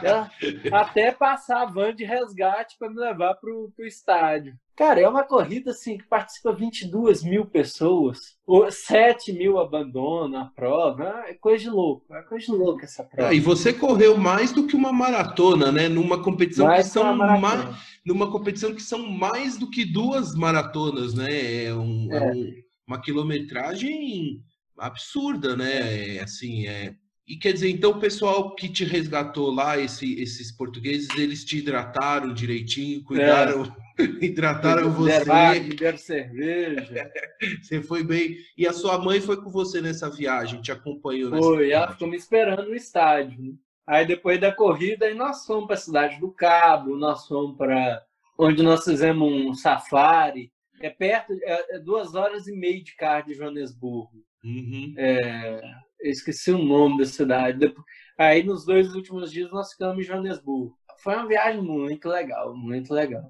Ela 0.02 0.30
até 0.80 1.10
passar 1.10 1.62
a 1.62 1.66
van 1.66 1.94
de 1.94 2.04
resgate 2.04 2.76
para 2.78 2.90
me 2.90 2.96
levar 2.96 3.34
para 3.34 3.50
o 3.50 3.72
estádio. 3.80 4.54
Cara, 4.74 5.00
é 5.00 5.08
uma 5.08 5.22
corrida 5.22 5.70
assim 5.70 5.98
que 5.98 6.04
participa 6.04 6.52
22 6.52 7.22
mil 7.22 7.44
pessoas, 7.44 8.38
7 8.70 9.32
mil 9.32 9.58
abandonam 9.58 10.40
a 10.40 10.44
prova. 10.46 11.24
É 11.26 11.34
coisa 11.34 11.64
de 11.64 11.70
louco, 11.70 12.12
é 12.14 12.22
coisa 12.22 12.46
de 12.46 12.52
louco 12.52 12.82
essa 12.82 13.04
prova. 13.04 13.28
Ah, 13.28 13.34
e 13.34 13.40
você 13.40 13.72
correu 13.72 14.16
mais 14.16 14.50
do 14.50 14.66
que 14.66 14.74
uma 14.74 14.92
maratona, 14.92 15.70
né? 15.70 15.88
Numa 15.88 16.22
competição 16.22 16.66
mais 16.66 16.86
que 16.86 16.92
são 16.92 17.14
mais, 17.14 17.76
numa 18.04 18.30
competição 18.30 18.74
que 18.74 18.82
são 18.82 19.06
mais 19.06 19.58
do 19.58 19.68
que 19.68 19.84
duas 19.84 20.34
maratonas, 20.34 21.12
né? 21.14 21.64
É, 21.64 21.74
um, 21.74 22.08
é. 22.10 22.16
é 22.16 22.32
um, 22.32 22.52
uma 22.86 23.00
quilometragem 23.00 24.42
absurda, 24.78 25.56
né? 25.56 26.20
Assim, 26.20 26.66
é, 26.66 26.94
e 27.26 27.36
quer 27.36 27.52
dizer, 27.52 27.70
então 27.70 27.92
o 27.92 28.00
pessoal 28.00 28.54
que 28.54 28.68
te 28.68 28.84
resgatou 28.84 29.50
lá, 29.50 29.78
esse, 29.78 30.20
esses 30.20 30.50
portugueses, 30.50 31.08
eles 31.16 31.44
te 31.44 31.58
hidrataram 31.58 32.34
direitinho, 32.34 33.02
cuidaram, 33.04 33.64
é. 33.98 34.02
hidrataram 34.20 34.90
você. 34.90 35.60
Me 35.60 35.74
deram 35.74 35.98
cerveja. 35.98 37.10
você 37.62 37.80
foi 37.80 38.02
bem. 38.02 38.36
E 38.58 38.66
a 38.66 38.72
sua 38.72 38.98
mãe 38.98 39.20
foi 39.20 39.40
com 39.40 39.50
você 39.50 39.80
nessa 39.80 40.10
viagem, 40.10 40.60
te 40.60 40.72
acompanhou 40.72 41.30
nessa 41.30 41.42
Foi, 41.42 41.66
viagem. 41.66 41.74
ela 41.74 41.92
ficou 41.92 42.08
me 42.08 42.16
esperando 42.16 42.68
no 42.68 42.74
estádio. 42.74 43.40
Né? 43.40 43.54
Aí 43.86 44.04
depois 44.04 44.40
da 44.40 44.52
corrida, 44.52 45.06
aí 45.06 45.14
nós 45.14 45.46
fomos 45.46 45.66
para 45.66 45.76
a 45.76 45.80
cidade 45.80 46.20
do 46.20 46.30
Cabo, 46.32 46.96
nós 46.96 47.26
fomos 47.26 47.56
para 47.56 48.02
onde 48.36 48.62
nós 48.62 48.84
fizemos 48.84 49.32
um 49.32 49.54
safari. 49.54 50.52
É 50.80 50.90
perto, 50.90 51.32
é, 51.44 51.76
é 51.76 51.78
duas 51.78 52.16
horas 52.16 52.48
e 52.48 52.52
meia 52.52 52.82
de 52.82 52.96
carro 52.96 53.26
de 53.26 53.34
Joanesburgo. 53.34 54.24
Uhum. 54.44 54.94
É, 54.96 55.60
esqueci 56.00 56.50
o 56.50 56.58
nome 56.58 56.98
da 56.98 57.06
cidade. 57.06 57.74
Aí 58.18 58.42
nos 58.42 58.64
dois 58.64 58.94
últimos 58.94 59.30
dias 59.30 59.50
nós 59.50 59.72
ficamos 59.72 59.98
em 59.98 60.06
Joanesburgo. 60.06 60.76
Foi 60.98 61.14
uma 61.14 61.26
viagem 61.26 61.62
muito 61.62 62.08
legal, 62.08 62.54
muito 62.54 62.92
legal. 62.92 63.24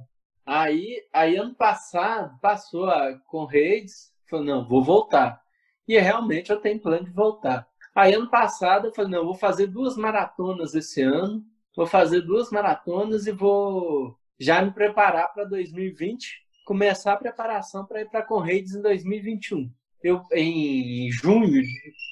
Aí, 0.45 1.03
aí 1.13 1.37
ano 1.37 1.55
passado 1.55 2.39
passou 2.41 2.87
a, 2.87 3.17
com 3.27 3.45
redes, 3.45 4.13
falou 4.29 4.45
não, 4.45 4.69
vou 4.69 4.83
voltar. 4.83 5.41
E 5.87 5.99
realmente 5.99 6.51
eu 6.51 6.61
tenho 6.61 6.81
plano 6.81 7.05
de 7.05 7.13
voltar. 7.13 7.67
Aí 7.95 8.15
ano 8.15 8.31
passado 8.31 8.89
eu 8.89 8.95
falei 8.95 9.11
não, 9.11 9.25
vou 9.25 9.35
fazer 9.35 9.67
duas 9.67 9.97
maratonas 9.97 10.75
esse 10.75 11.03
ano, 11.03 11.45
vou 11.77 11.87
fazer 11.87 12.23
duas 12.23 12.51
maratonas 12.51 13.27
e 13.27 13.33
vou 13.33 14.19
já 14.39 14.63
me 14.63 14.73
preparar 14.73 15.33
para 15.33 15.45
2020, 15.45 16.43
começar 16.65 17.13
a 17.13 17.19
preparação 17.19 17.87
para 17.87 18.01
ir 18.01 18.09
para 18.09 18.23
Correios 18.23 18.75
em 18.75 18.83
2021 18.83 19.71
eu, 20.03 20.23
em 20.33 21.11
junho 21.11 21.63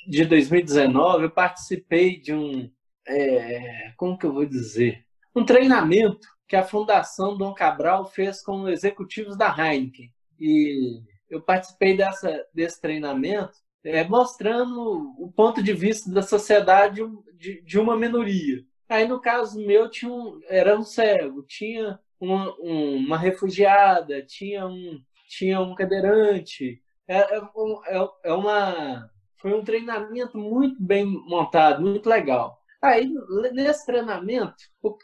de 0.07 0.25
2019, 0.25 1.25
eu 1.25 1.31
participei 1.31 2.19
de 2.19 2.33
um, 2.33 2.71
é, 3.07 3.93
como 3.97 4.19
que 4.19 4.27
eu 4.27 4.33
vou 4.33 4.47
dizer, 4.47 5.05
um 5.35 5.45
treinamento 5.45 6.27
que 6.49 6.57
a 6.57 6.65
Fundação 6.65 7.37
Dom 7.37 7.55
Cabral 7.55 8.07
fez 8.07 8.43
com 8.43 8.69
executivos 8.69 9.37
da 9.37 9.55
Heineken. 9.57 10.11
E 10.39 11.01
eu 11.29 11.41
participei 11.41 11.97
dessa, 11.97 12.45
desse 12.53 12.81
treinamento 12.81 13.53
é, 13.85 14.05
mostrando 14.05 15.15
o 15.19 15.31
ponto 15.33 15.63
de 15.63 15.73
vista 15.73 16.11
da 16.11 16.23
sociedade 16.23 17.01
de, 17.37 17.63
de 17.63 17.79
uma 17.79 17.97
minoria. 17.97 18.65
Aí, 18.89 19.07
no 19.07 19.21
caso 19.21 19.65
meu, 19.65 19.89
tinha 19.89 20.13
um, 20.13 20.41
era 20.49 20.77
um 20.77 20.83
cego, 20.83 21.45
tinha 21.45 21.99
uma, 22.19 22.53
uma 22.59 23.17
refugiada, 23.17 24.23
tinha 24.27 24.67
um, 24.67 25.01
tinha 25.29 25.61
um 25.61 25.75
cadeirante, 25.75 26.83
é, 27.11 27.19
é, 27.19 27.39
é, 27.39 28.09
é 28.25 28.33
uma, 28.33 29.11
foi 29.39 29.53
um 29.53 29.65
treinamento 29.65 30.39
muito 30.39 30.81
bem 30.81 31.05
montado, 31.05 31.83
muito 31.83 32.09
legal. 32.09 32.57
Aí, 32.81 33.13
nesse 33.53 33.85
treinamento, 33.85 34.55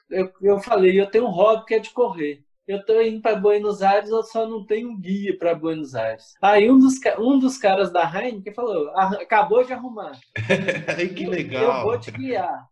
eu, 0.09 0.33
eu 0.41 0.59
falei, 0.61 0.99
eu 0.99 1.11
tenho 1.11 1.25
um 1.27 1.31
hobby 1.31 1.67
que 1.67 1.75
é 1.75 1.79
de 1.81 1.91
correr. 1.91 2.45
Eu 2.67 2.79
estou 2.79 3.03
indo 3.03 3.21
para 3.21 3.37
Buenos 3.37 3.83
Aires, 3.83 4.09
eu 4.09 4.23
só 4.23 4.49
não 4.49 4.65
tenho 4.65 4.97
guia 4.99 5.37
para 5.37 5.55
Buenos 5.55 5.95
Aires. 5.95 6.35
Aí 6.41 6.71
um 6.71 6.79
dos, 6.79 6.95
um 7.19 7.39
dos 7.39 7.59
caras 7.59 7.93
da 7.93 8.03
Heineken 8.03 8.55
falou, 8.55 8.89
acabou 8.97 9.65
de 9.65 9.73
arrumar. 9.73 10.13
que 11.17 11.27
legal. 11.27 11.81
Eu 11.81 11.83
vou 11.83 11.99
te 11.99 12.11
guiar. 12.13 12.67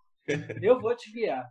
Eu 0.63 0.81
vou 0.81 0.97
te 0.97 1.13
guiar. 1.13 1.49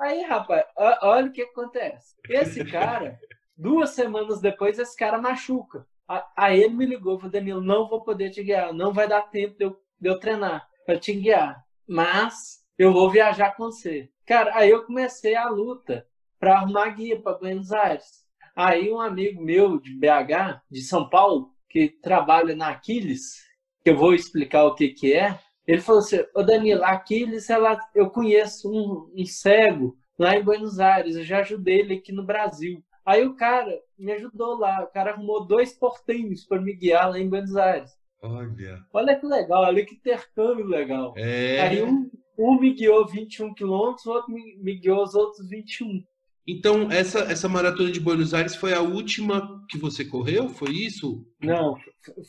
Aí, 0.00 0.22
rapaz, 0.22 0.64
olha 1.02 1.26
o 1.26 1.32
que 1.32 1.42
acontece. 1.42 2.14
Esse 2.28 2.64
cara, 2.64 3.18
duas 3.56 3.90
semanas 3.90 4.40
depois, 4.40 4.78
esse 4.78 4.96
cara 4.96 5.18
machuca. 5.18 5.86
Aí 6.36 6.62
ele 6.62 6.74
me 6.74 6.86
ligou, 6.86 7.18
falou, 7.18 7.32
Danilo, 7.32 7.60
não 7.60 7.88
vou 7.88 8.02
poder 8.02 8.30
te 8.30 8.42
guiar, 8.42 8.72
não 8.72 8.92
vai 8.92 9.08
dar 9.08 9.22
tempo 9.22 9.56
de 9.56 9.64
eu, 9.64 9.76
de 10.00 10.08
eu 10.08 10.18
treinar 10.18 10.68
para 10.84 10.98
te 10.98 11.12
guiar, 11.12 11.64
mas 11.86 12.62
eu 12.78 12.92
vou 12.92 13.10
viajar 13.10 13.56
com 13.56 13.64
você. 13.64 14.10
Cara, 14.26 14.56
aí 14.56 14.70
eu 14.70 14.84
comecei 14.84 15.34
a 15.34 15.48
luta 15.48 16.06
para 16.38 16.54
arrumar 16.54 16.88
guia 16.90 17.20
para 17.20 17.38
Buenos 17.38 17.72
Aires. 17.72 18.22
Aí 18.54 18.90
um 18.90 19.00
amigo 19.00 19.42
meu 19.42 19.78
de 19.78 19.94
BH, 19.94 20.60
de 20.70 20.82
São 20.82 21.08
Paulo, 21.08 21.50
que 21.68 21.88
trabalha 21.88 22.54
na 22.54 22.68
Aquiles, 22.68 23.42
que 23.82 23.90
eu 23.90 23.96
vou 23.96 24.14
explicar 24.14 24.64
o 24.64 24.74
que 24.74 24.88
que 24.88 25.14
é, 25.14 25.38
ele 25.66 25.80
falou 25.80 26.00
assim, 26.00 26.18
ô 26.34 26.42
Danilo, 26.42 26.84
Aquiles, 26.84 27.48
ela, 27.48 27.78
eu 27.94 28.10
conheço 28.10 28.70
um, 28.70 29.12
um 29.16 29.24
cego 29.24 29.96
lá 30.18 30.36
em 30.36 30.42
Buenos 30.42 30.80
Aires, 30.80 31.16
eu 31.16 31.24
já 31.24 31.38
ajudei 31.38 31.80
ele 31.80 31.94
aqui 31.94 32.12
no 32.12 32.24
Brasil. 32.24 32.82
Aí 33.04 33.24
o 33.24 33.34
cara 33.34 33.80
me 34.02 34.12
ajudou 34.12 34.58
lá, 34.58 34.82
o 34.82 34.88
cara 34.88 35.12
arrumou 35.12 35.46
dois 35.46 35.72
porteiros 35.72 36.44
para 36.44 36.60
me 36.60 36.74
guiar 36.74 37.10
lá 37.10 37.18
em 37.18 37.28
Buenos 37.28 37.56
Aires. 37.56 37.90
Olha. 38.22 38.80
Olha 38.92 39.18
que 39.18 39.26
legal, 39.26 39.64
olha 39.64 39.84
que 39.84 39.94
intercâmbio 39.94 40.66
legal. 40.66 41.14
É... 41.16 41.60
Aí 41.60 41.82
um, 41.82 42.10
um 42.38 42.58
me 42.58 42.72
guiou 42.72 43.06
21 43.06 43.54
quilômetros, 43.54 44.06
o 44.06 44.12
outro 44.12 44.32
me, 44.32 44.56
me 44.58 44.78
guiou 44.78 45.02
os 45.02 45.14
outros 45.14 45.48
21. 45.48 46.04
Então, 46.46 46.90
essa, 46.90 47.20
essa 47.20 47.48
maratona 47.48 47.90
de 47.90 48.00
Buenos 48.00 48.34
Aires 48.34 48.56
foi 48.56 48.74
a 48.74 48.80
última 48.80 49.64
que 49.68 49.78
você 49.78 50.04
correu? 50.04 50.48
Foi 50.48 50.70
isso? 50.70 51.24
Não, 51.40 51.76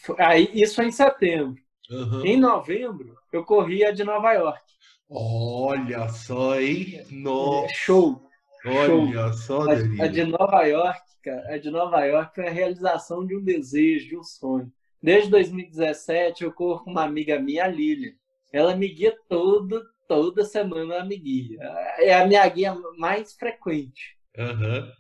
foi, 0.01 0.15
aí, 0.19 0.49
isso 0.53 0.76
foi 0.76 0.86
em 0.86 0.91
setembro. 0.91 1.55
Uhum. 1.89 2.26
Em 2.26 2.39
novembro, 2.39 3.15
eu 3.32 3.43
corri 3.43 3.84
a 3.84 3.91
de 3.91 4.03
Nova 4.03 4.34
York. 4.34 4.61
Olha 5.09 6.07
só, 6.09 6.59
hein? 6.59 7.03
Nossa. 7.11 7.74
Show. 7.74 8.21
Olha 8.66 9.34
só. 9.34 9.70
A, 9.70 9.74
a 9.74 10.07
de 10.07 10.24
Nova 10.24 10.64
York, 10.64 11.01
cara, 11.22 11.53
a 11.53 11.57
de 11.57 11.70
Nova 11.70 12.03
York 12.05 12.34
foi 12.34 12.47
a 12.47 12.51
realização 12.51 13.26
de 13.26 13.36
um 13.36 13.43
desejo, 13.43 14.09
de 14.09 14.18
um 14.18 14.24
sonho. 14.24 14.72
Desde 15.01 15.30
2017, 15.32 16.43
eu 16.43 16.53
corro 16.53 16.86
com 16.86 16.91
uma 16.91 17.03
amiga 17.03 17.38
minha, 17.38 17.66
a 17.66 17.68
Lilian. 17.68 18.14
Ela 18.53 18.76
me 18.76 18.88
guia 18.88 19.14
todo, 19.28 19.84
toda 20.07 20.45
semana, 20.45 20.95
ela 20.95 21.05
me 21.05 21.18
guia. 21.18 21.59
É 21.97 22.14
a 22.14 22.26
minha 22.26 22.47
guia 22.47 22.74
mais 22.97 23.34
frequente. 23.34 24.18
Uhum. 24.38 24.91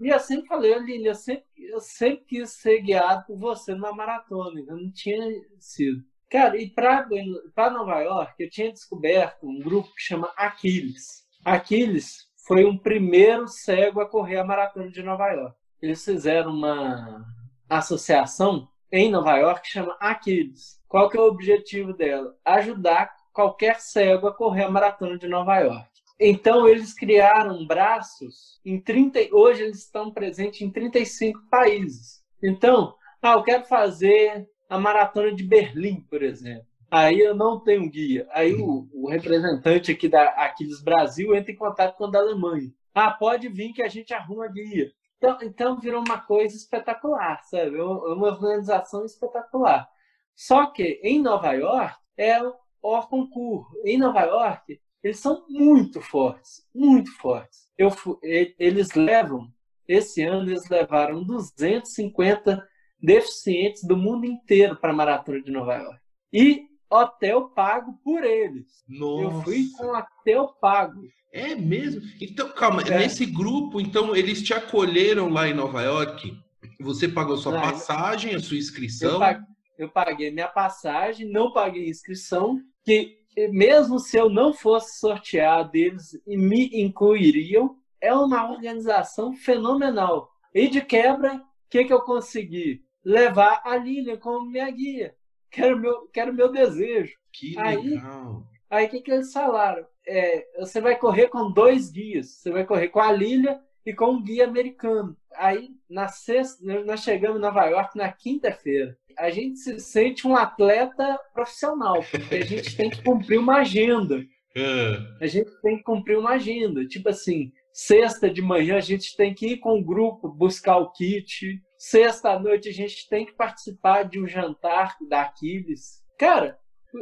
E 0.00 0.08
eu 0.08 0.20
sempre 0.20 0.46
falei, 0.46 0.78
Lilian, 0.78 1.10
eu 1.10 1.14
sempre, 1.14 1.44
eu 1.58 1.80
sempre 1.80 2.24
quis 2.26 2.50
ser 2.50 2.80
guiado 2.80 3.26
por 3.26 3.36
você 3.36 3.74
numa 3.74 3.92
maratona. 3.92 4.60
Eu 4.60 4.76
não 4.76 4.92
tinha 4.92 5.20
sido. 5.58 6.04
Cara, 6.30 6.56
e 6.56 6.70
para 6.70 7.70
Nova 7.70 8.00
York, 8.02 8.34
eu 8.38 8.48
tinha 8.48 8.72
descoberto 8.72 9.48
um 9.48 9.58
grupo 9.58 9.92
que 9.96 10.02
chama 10.02 10.32
Aquiles. 10.36 11.24
Aquiles 11.44 12.29
foi 12.50 12.64
um 12.64 12.76
primeiro 12.76 13.46
cego 13.46 14.00
a 14.00 14.08
correr 14.08 14.38
a 14.38 14.44
maratona 14.44 14.90
de 14.90 15.04
Nova 15.04 15.30
York. 15.30 15.54
Eles 15.80 16.04
fizeram 16.04 16.50
uma 16.50 17.24
associação 17.68 18.66
em 18.90 19.08
Nova 19.08 19.36
York 19.36 19.62
que 19.62 19.68
chama 19.68 19.96
Aquiles. 20.00 20.80
Qual 20.88 21.08
que 21.08 21.16
é 21.16 21.20
o 21.20 21.28
objetivo 21.28 21.92
dela? 21.92 22.34
Ajudar 22.44 23.14
qualquer 23.32 23.78
cego 23.78 24.26
a 24.26 24.34
correr 24.34 24.64
a 24.64 24.70
maratona 24.70 25.16
de 25.16 25.28
Nova 25.28 25.60
York. 25.60 25.88
Então 26.18 26.66
eles 26.66 26.92
criaram 26.92 27.64
braços 27.64 28.60
em 28.64 28.80
30, 28.80 29.28
hoje 29.30 29.62
eles 29.62 29.84
estão 29.84 30.10
presentes 30.10 30.60
em 30.60 30.70
35 30.72 31.42
países. 31.48 32.20
Então, 32.42 32.96
ah, 33.22 33.34
eu 33.34 33.44
quero 33.44 33.64
fazer 33.66 34.44
a 34.68 34.76
maratona 34.76 35.32
de 35.32 35.44
Berlim, 35.44 36.00
por 36.10 36.20
exemplo. 36.20 36.66
Aí 36.90 37.20
eu 37.20 37.34
não 37.34 37.60
tenho 37.60 37.88
guia. 37.88 38.26
Aí 38.32 38.54
o, 38.54 38.88
o 38.92 39.08
representante 39.08 39.92
aqui 39.92 40.08
da 40.08 40.24
Aquiles 40.30 40.82
Brasil 40.82 41.34
entra 41.34 41.52
em 41.52 41.56
contato 41.56 41.96
com 41.96 42.04
o 42.04 42.10
da 42.10 42.18
Alemanha. 42.18 42.72
Ah, 42.92 43.10
pode 43.12 43.48
vir 43.48 43.72
que 43.72 43.82
a 43.82 43.88
gente 43.88 44.12
arruma 44.12 44.48
guia. 44.48 44.90
Então, 45.16 45.38
então 45.42 45.78
virou 45.78 46.02
uma 46.02 46.18
coisa 46.18 46.56
espetacular, 46.56 47.40
sabe? 47.44 47.78
É 47.78 47.82
uma 47.82 48.28
organização 48.28 49.04
espetacular. 49.04 49.88
Só 50.34 50.66
que 50.66 50.98
em 51.02 51.20
Nova 51.20 51.52
York 51.52 51.94
é 52.16 52.42
o 52.42 52.54
Orconcourt. 52.82 53.68
Em 53.84 53.98
Nova 53.98 54.22
York, 54.22 54.80
eles 55.02 55.20
são 55.20 55.44
muito 55.48 56.00
fortes, 56.00 56.66
muito 56.74 57.14
fortes. 57.18 57.68
Eu, 57.76 57.90
eles 58.22 58.92
levam, 58.94 59.48
esse 59.86 60.22
ano, 60.22 60.50
eles 60.50 60.68
levaram 60.68 61.22
250 61.22 62.66
deficientes 62.98 63.84
do 63.84 63.96
mundo 63.96 64.26
inteiro 64.26 64.76
para 64.76 64.90
a 64.90 64.96
Maratona 64.96 65.42
de 65.42 65.50
Nova 65.50 65.74
York. 65.74 66.00
E 66.32 66.69
hotel 66.90 67.48
pago 67.50 67.98
por 68.04 68.24
eles. 68.24 68.84
Nossa. 68.88 69.22
Eu 69.22 69.42
fui 69.42 69.66
com 69.76 69.96
hotel 69.96 70.48
pago. 70.60 71.02
É 71.32 71.54
mesmo? 71.54 72.02
Então, 72.20 72.48
calma, 72.50 72.82
é. 72.82 72.98
nesse 72.98 73.24
grupo, 73.24 73.80
então, 73.80 74.16
eles 74.16 74.42
te 74.42 74.52
acolheram 74.52 75.28
lá 75.28 75.48
em 75.48 75.54
Nova 75.54 75.82
York? 75.82 76.36
Você 76.80 77.08
pagou 77.08 77.36
sua 77.36 77.60
passagem, 77.60 78.34
a 78.34 78.40
sua 78.40 78.56
inscrição? 78.56 79.12
Eu 79.12 79.18
paguei, 79.18 79.46
eu 79.78 79.88
paguei 79.88 80.30
minha 80.30 80.48
passagem, 80.48 81.30
não 81.30 81.52
paguei 81.52 81.88
inscrição, 81.88 82.60
que 82.84 83.18
mesmo 83.52 84.00
se 84.00 84.16
eu 84.16 84.28
não 84.28 84.52
fosse 84.52 84.98
sorteado, 84.98 85.76
eles 85.76 86.18
me 86.26 86.68
incluiriam. 86.72 87.76
É 88.00 88.12
uma 88.12 88.50
organização 88.50 89.34
fenomenal. 89.34 90.30
E 90.54 90.68
de 90.68 90.80
quebra, 90.80 91.34
o 91.36 91.40
que, 91.68 91.84
que 91.84 91.92
eu 91.92 92.00
consegui? 92.00 92.82
levar 93.04 93.62
a 93.64 93.76
Lilian 93.76 94.16
como 94.16 94.50
minha 94.50 94.70
guia, 94.70 95.14
que 95.50 95.60
era 95.60 95.74
o 95.74 95.78
meu, 95.78 96.08
que 96.08 96.20
era 96.20 96.30
o 96.30 96.34
meu 96.34 96.50
desejo. 96.50 97.14
Que 97.32 97.56
legal! 97.56 98.44
Aí 98.70 98.86
o 98.86 98.88
que, 98.88 99.00
que 99.00 99.10
eles 99.10 99.32
falaram? 99.32 99.84
É, 100.06 100.46
você 100.58 100.80
vai 100.80 100.96
correr 100.96 101.28
com 101.28 101.50
dois 101.50 101.90
guias. 101.90 102.28
Você 102.36 102.50
vai 102.50 102.64
correr 102.64 102.88
com 102.88 103.00
a 103.00 103.10
Lilian 103.10 103.60
e 103.84 103.92
com 103.92 104.12
um 104.12 104.22
guia 104.22 104.44
americano. 104.44 105.16
Aí, 105.34 105.70
na 105.88 106.08
sexta, 106.08 106.62
nós 106.84 107.00
chegamos 107.00 107.38
em 107.38 107.42
Nova 107.42 107.64
York 107.66 107.96
na 107.96 108.12
quinta-feira. 108.12 108.96
A 109.18 109.30
gente 109.30 109.58
se 109.58 109.80
sente 109.80 110.26
um 110.26 110.36
atleta 110.36 111.18
profissional, 111.34 112.02
porque 112.10 112.36
a 112.36 112.44
gente 112.44 112.76
tem 112.76 112.90
que 112.90 113.02
cumprir 113.02 113.38
uma 113.38 113.56
agenda. 113.56 114.24
É. 114.56 114.96
A 115.24 115.26
gente 115.26 115.50
tem 115.62 115.76
que 115.76 115.84
cumprir 115.84 116.18
uma 116.18 116.30
agenda. 116.30 116.84
Tipo 116.84 117.08
assim, 117.08 117.52
sexta 117.72 118.28
de 118.28 118.42
manhã 118.42 118.76
a 118.76 118.80
gente 118.80 119.16
tem 119.16 119.32
que 119.32 119.52
ir 119.52 119.56
com 119.58 119.78
o 119.78 119.84
grupo 119.84 120.28
buscar 120.28 120.78
o 120.78 120.90
kit. 120.90 121.62
Sexta-noite 121.82 122.68
a 122.68 122.72
gente 122.72 123.08
tem 123.08 123.24
que 123.24 123.32
participar 123.32 124.02
de 124.02 124.20
um 124.20 124.26
jantar 124.26 124.98
da 125.08 125.22
Aquiles. 125.22 126.04
Cara, 126.18 126.58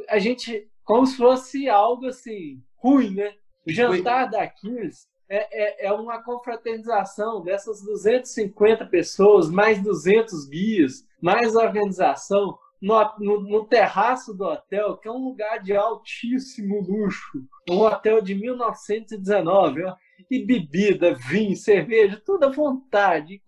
a 0.08 0.20
gente, 0.20 0.70
como 0.84 1.04
se 1.04 1.16
fosse 1.16 1.68
algo 1.68 2.06
assim, 2.06 2.62
ruim, 2.76 3.12
né? 3.12 3.34
O 3.66 3.72
jantar 3.72 4.30
da 4.30 4.44
Aquiles 4.44 5.08
é, 5.28 5.86
é, 5.86 5.86
é, 5.86 5.92
uma 5.92 6.22
confraternização 6.22 7.42
dessas 7.42 7.82
250 7.82 8.86
pessoas, 8.86 9.50
mais 9.50 9.82
200 9.82 10.48
guias, 10.48 11.04
mais 11.20 11.56
organização, 11.56 12.56
no, 12.80 12.94
no, 13.18 13.40
no, 13.40 13.64
terraço 13.64 14.32
do 14.32 14.44
hotel, 14.44 14.96
que 14.98 15.08
é 15.08 15.10
um 15.10 15.24
lugar 15.24 15.60
de 15.60 15.74
altíssimo 15.74 16.80
luxo. 16.80 17.44
Um 17.68 17.80
hotel 17.80 18.22
de 18.22 18.36
1919, 18.36 19.82
ó, 19.82 19.96
e 20.30 20.46
bebida, 20.46 21.14
vinho, 21.14 21.56
cerveja, 21.56 22.22
tudo 22.24 22.44
à 22.44 22.48
vontade, 22.48 23.34
e 23.34 23.38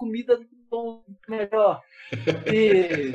comida 0.70 1.04
melhor. 1.28 1.82
E 2.46 3.14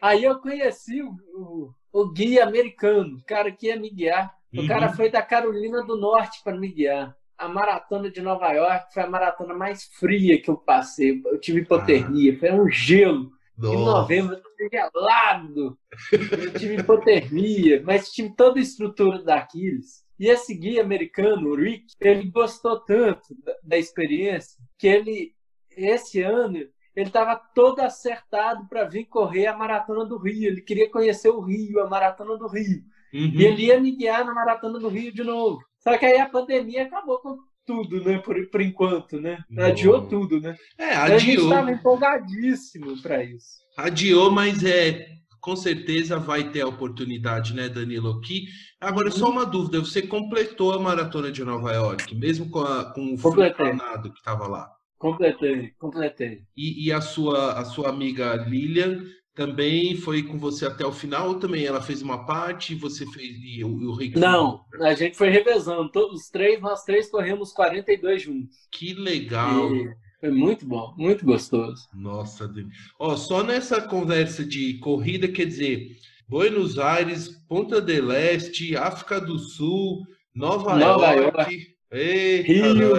aí 0.00 0.22
eu 0.22 0.38
conheci 0.38 1.02
o, 1.02 1.16
o, 1.34 1.74
o, 1.92 2.12
guia 2.12 2.44
americano, 2.44 3.16
o 3.16 3.24
cara 3.24 3.50
que 3.50 3.66
ia 3.66 3.76
me 3.76 3.90
guiar. 3.90 4.34
O 4.54 4.60
uhum. 4.60 4.68
cara 4.68 4.92
foi 4.92 5.10
da 5.10 5.22
Carolina 5.22 5.82
do 5.82 5.96
Norte 5.96 6.42
para 6.44 6.56
me 6.56 6.68
guiar. 6.68 7.16
A 7.38 7.48
maratona 7.48 8.10
de 8.10 8.20
Nova 8.20 8.52
York 8.52 8.92
foi 8.92 9.02
a 9.02 9.10
maratona 9.10 9.54
mais 9.54 9.84
fria 9.84 10.40
que 10.40 10.50
eu 10.50 10.56
passei. 10.56 11.20
Eu 11.24 11.40
tive 11.40 11.60
hipotermia, 11.60 12.34
ah. 12.34 12.38
foi 12.38 12.52
um 12.52 12.70
gelo. 12.70 13.32
Nossa. 13.56 13.74
Em 13.74 13.84
novembro, 13.84 14.42
eu 14.58 14.68
gelado. 14.70 15.78
Eu 16.12 16.52
tive 16.54 16.76
hipotermia, 16.76 17.82
mas 17.84 18.10
tive 18.10 18.34
toda 18.34 18.58
a 18.58 18.62
estrutura 18.62 19.22
da 19.22 19.36
Aquiles. 19.36 20.02
E 20.18 20.28
esse 20.28 20.54
guia 20.54 20.82
americano, 20.82 21.48
o 21.48 21.56
Rick, 21.56 21.94
ele 22.00 22.30
gostou 22.30 22.78
tanto 22.78 23.34
da, 23.42 23.56
da 23.62 23.76
experiência 23.76 24.56
que 24.78 24.86
ele 24.86 25.34
esse 25.76 26.22
ano 26.22 26.58
ele 26.94 27.06
estava 27.06 27.36
todo 27.54 27.80
acertado 27.80 28.66
para 28.68 28.84
vir 28.84 29.06
correr 29.06 29.46
a 29.46 29.56
Maratona 29.56 30.04
do 30.04 30.18
Rio. 30.18 30.48
Ele 30.48 30.60
queria 30.60 30.90
conhecer 30.90 31.30
o 31.30 31.40
Rio, 31.40 31.80
a 31.80 31.88
Maratona 31.88 32.36
do 32.36 32.46
Rio. 32.46 32.82
Uhum. 33.14 33.32
E 33.34 33.44
ele 33.44 33.66
ia 33.66 33.80
me 33.80 33.92
guiar 33.92 34.24
na 34.24 34.34
Maratona 34.34 34.78
do 34.78 34.88
Rio 34.88 35.12
de 35.12 35.24
novo. 35.24 35.58
Só 35.78 35.96
que 35.96 36.04
aí 36.04 36.20
a 36.20 36.28
pandemia 36.28 36.84
acabou 36.84 37.18
com 37.18 37.38
tudo, 37.66 38.04
né? 38.04 38.18
Por, 38.18 38.36
por 38.50 38.60
enquanto, 38.60 39.20
né? 39.20 39.42
Adiou 39.58 40.06
tudo, 40.06 40.40
né? 40.40 40.54
É, 40.78 40.94
adiou. 40.94 41.16
a 41.16 41.18
gente 41.18 41.42
estava 41.42 41.70
empolgadíssimo 41.72 43.00
para 43.00 43.24
isso. 43.24 43.62
Adiou, 43.78 44.30
mas 44.30 44.62
é 44.62 45.06
com 45.40 45.56
certeza 45.56 46.20
vai 46.20 46.50
ter 46.50 46.60
a 46.60 46.68
oportunidade, 46.68 47.52
né, 47.52 47.68
Danilo? 47.68 48.12
Aqui. 48.12 48.46
Agora, 48.80 49.10
só 49.10 49.28
uma 49.28 49.44
dúvida: 49.44 49.80
você 49.80 50.00
completou 50.02 50.72
a 50.72 50.78
maratona 50.78 51.32
de 51.32 51.44
Nova 51.44 51.72
York, 51.72 52.14
mesmo 52.14 52.48
com, 52.48 52.60
a, 52.60 52.92
com 52.92 53.14
o 53.14 53.18
Fernando 53.18 54.12
que 54.12 54.18
estava 54.18 54.46
lá? 54.46 54.70
Completei, 55.02 55.72
completei. 55.80 56.44
E, 56.56 56.86
e, 56.86 56.92
a, 56.92 57.00
sua, 57.00 57.58
a 57.58 57.64
sua 57.64 57.88
amiga 57.88 58.36
Lilian 58.36 59.02
também 59.34 59.96
foi 59.96 60.22
com 60.22 60.38
você 60.38 60.64
até 60.64 60.86
o 60.86 60.92
final 60.92 61.30
ou 61.30 61.40
também 61.40 61.64
ela 61.64 61.82
fez 61.82 62.02
uma 62.02 62.24
parte 62.24 62.72
e 62.72 62.76
você 62.76 63.04
fez 63.06 63.36
e 63.42 63.64
o, 63.64 63.68
o 63.68 63.94
Rick 63.96 64.16
Não, 64.16 64.64
a 64.80 64.94
gente 64.94 65.16
foi 65.16 65.28
revezando. 65.28 65.90
Todos 65.90 66.20
os 66.20 66.28
três, 66.30 66.60
nós 66.60 66.84
três 66.84 67.10
corremos 67.10 67.52
42 67.52 68.22
juntos. 68.22 68.56
Que 68.70 68.94
legal. 68.94 69.74
E 69.74 69.92
foi 70.20 70.30
muito 70.30 70.64
bom, 70.64 70.94
muito 70.96 71.24
gostoso. 71.24 71.88
Nossa, 71.92 72.48
ó, 72.96 73.16
só 73.16 73.42
nessa 73.42 73.82
conversa 73.82 74.44
de 74.44 74.78
corrida, 74.78 75.26
quer 75.26 75.46
dizer, 75.46 75.96
Buenos 76.28 76.78
Aires, 76.78 77.28
Ponta 77.48 77.80
del 77.80 78.12
Este, 78.12 78.76
África 78.76 79.20
do 79.20 79.36
Sul, 79.36 80.06
Nova, 80.32 80.76
Nova 80.76 81.10
York, 81.10 81.38
York. 81.38 81.76
Eita, 81.90 82.52
Rio, 82.52 82.94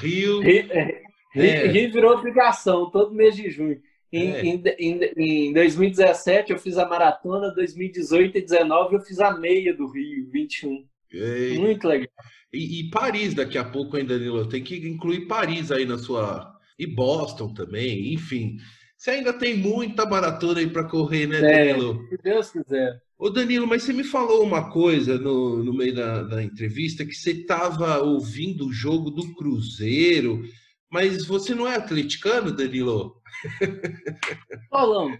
Rio, 0.00 0.40
Rio, 0.40 1.07
é, 1.34 1.46
é. 1.46 1.66
Rio 1.68 1.92
virou 1.92 2.12
obrigação 2.12 2.90
todo 2.90 3.14
mês 3.14 3.36
de 3.36 3.50
junho. 3.50 3.80
Em, 4.12 4.32
é. 4.32 4.42
em, 4.42 4.62
em, 4.78 5.48
em, 5.48 5.52
2017 5.52 6.52
eu 6.52 6.58
fiz 6.58 6.78
a 6.78 6.88
maratona, 6.88 7.52
2018 7.54 8.38
e 8.38 8.40
2019 8.40 8.94
eu 8.94 9.00
fiz 9.00 9.20
a 9.20 9.36
meia 9.36 9.74
do 9.74 9.86
Rio, 9.90 10.30
21. 10.30 10.86
Ei. 11.12 11.58
Muito 11.58 11.86
legal. 11.86 12.08
E, 12.52 12.80
e, 12.80 12.90
Paris 12.90 13.34
daqui 13.34 13.58
a 13.58 13.64
pouco 13.64 13.96
ainda, 13.96 14.18
Danilo, 14.18 14.48
tem 14.48 14.62
que 14.62 14.76
incluir 14.76 15.26
Paris 15.26 15.70
aí 15.70 15.84
na 15.84 15.98
sua. 15.98 16.56
E 16.78 16.86
Boston 16.86 17.52
também, 17.52 18.14
enfim. 18.14 18.56
Você 18.96 19.10
ainda 19.10 19.32
tem 19.32 19.56
muita 19.56 20.06
maratona 20.06 20.60
aí 20.60 20.68
para 20.68 20.84
correr, 20.84 21.26
né, 21.26 21.38
é, 21.38 21.72
Danilo? 21.72 22.06
Se 22.08 22.18
Deus 22.22 22.50
quiser. 22.50 23.02
Ô 23.18 23.28
Danilo, 23.30 23.66
mas 23.66 23.82
você 23.82 23.92
me 23.92 24.04
falou 24.04 24.44
uma 24.44 24.70
coisa 24.70 25.18
no, 25.18 25.62
no 25.62 25.74
meio 25.74 25.94
da, 25.94 26.22
da 26.22 26.42
entrevista 26.42 27.04
que 27.04 27.14
você 27.14 27.32
estava 27.32 27.98
ouvindo 27.98 28.66
o 28.66 28.72
jogo 28.72 29.10
do 29.10 29.34
Cruzeiro 29.34 30.42
Mas 30.90 31.26
você 31.26 31.54
não 31.54 31.68
é 31.68 31.76
atleticano, 31.76 32.50
Danilo? 32.50 33.20
Paulão, 34.70 35.16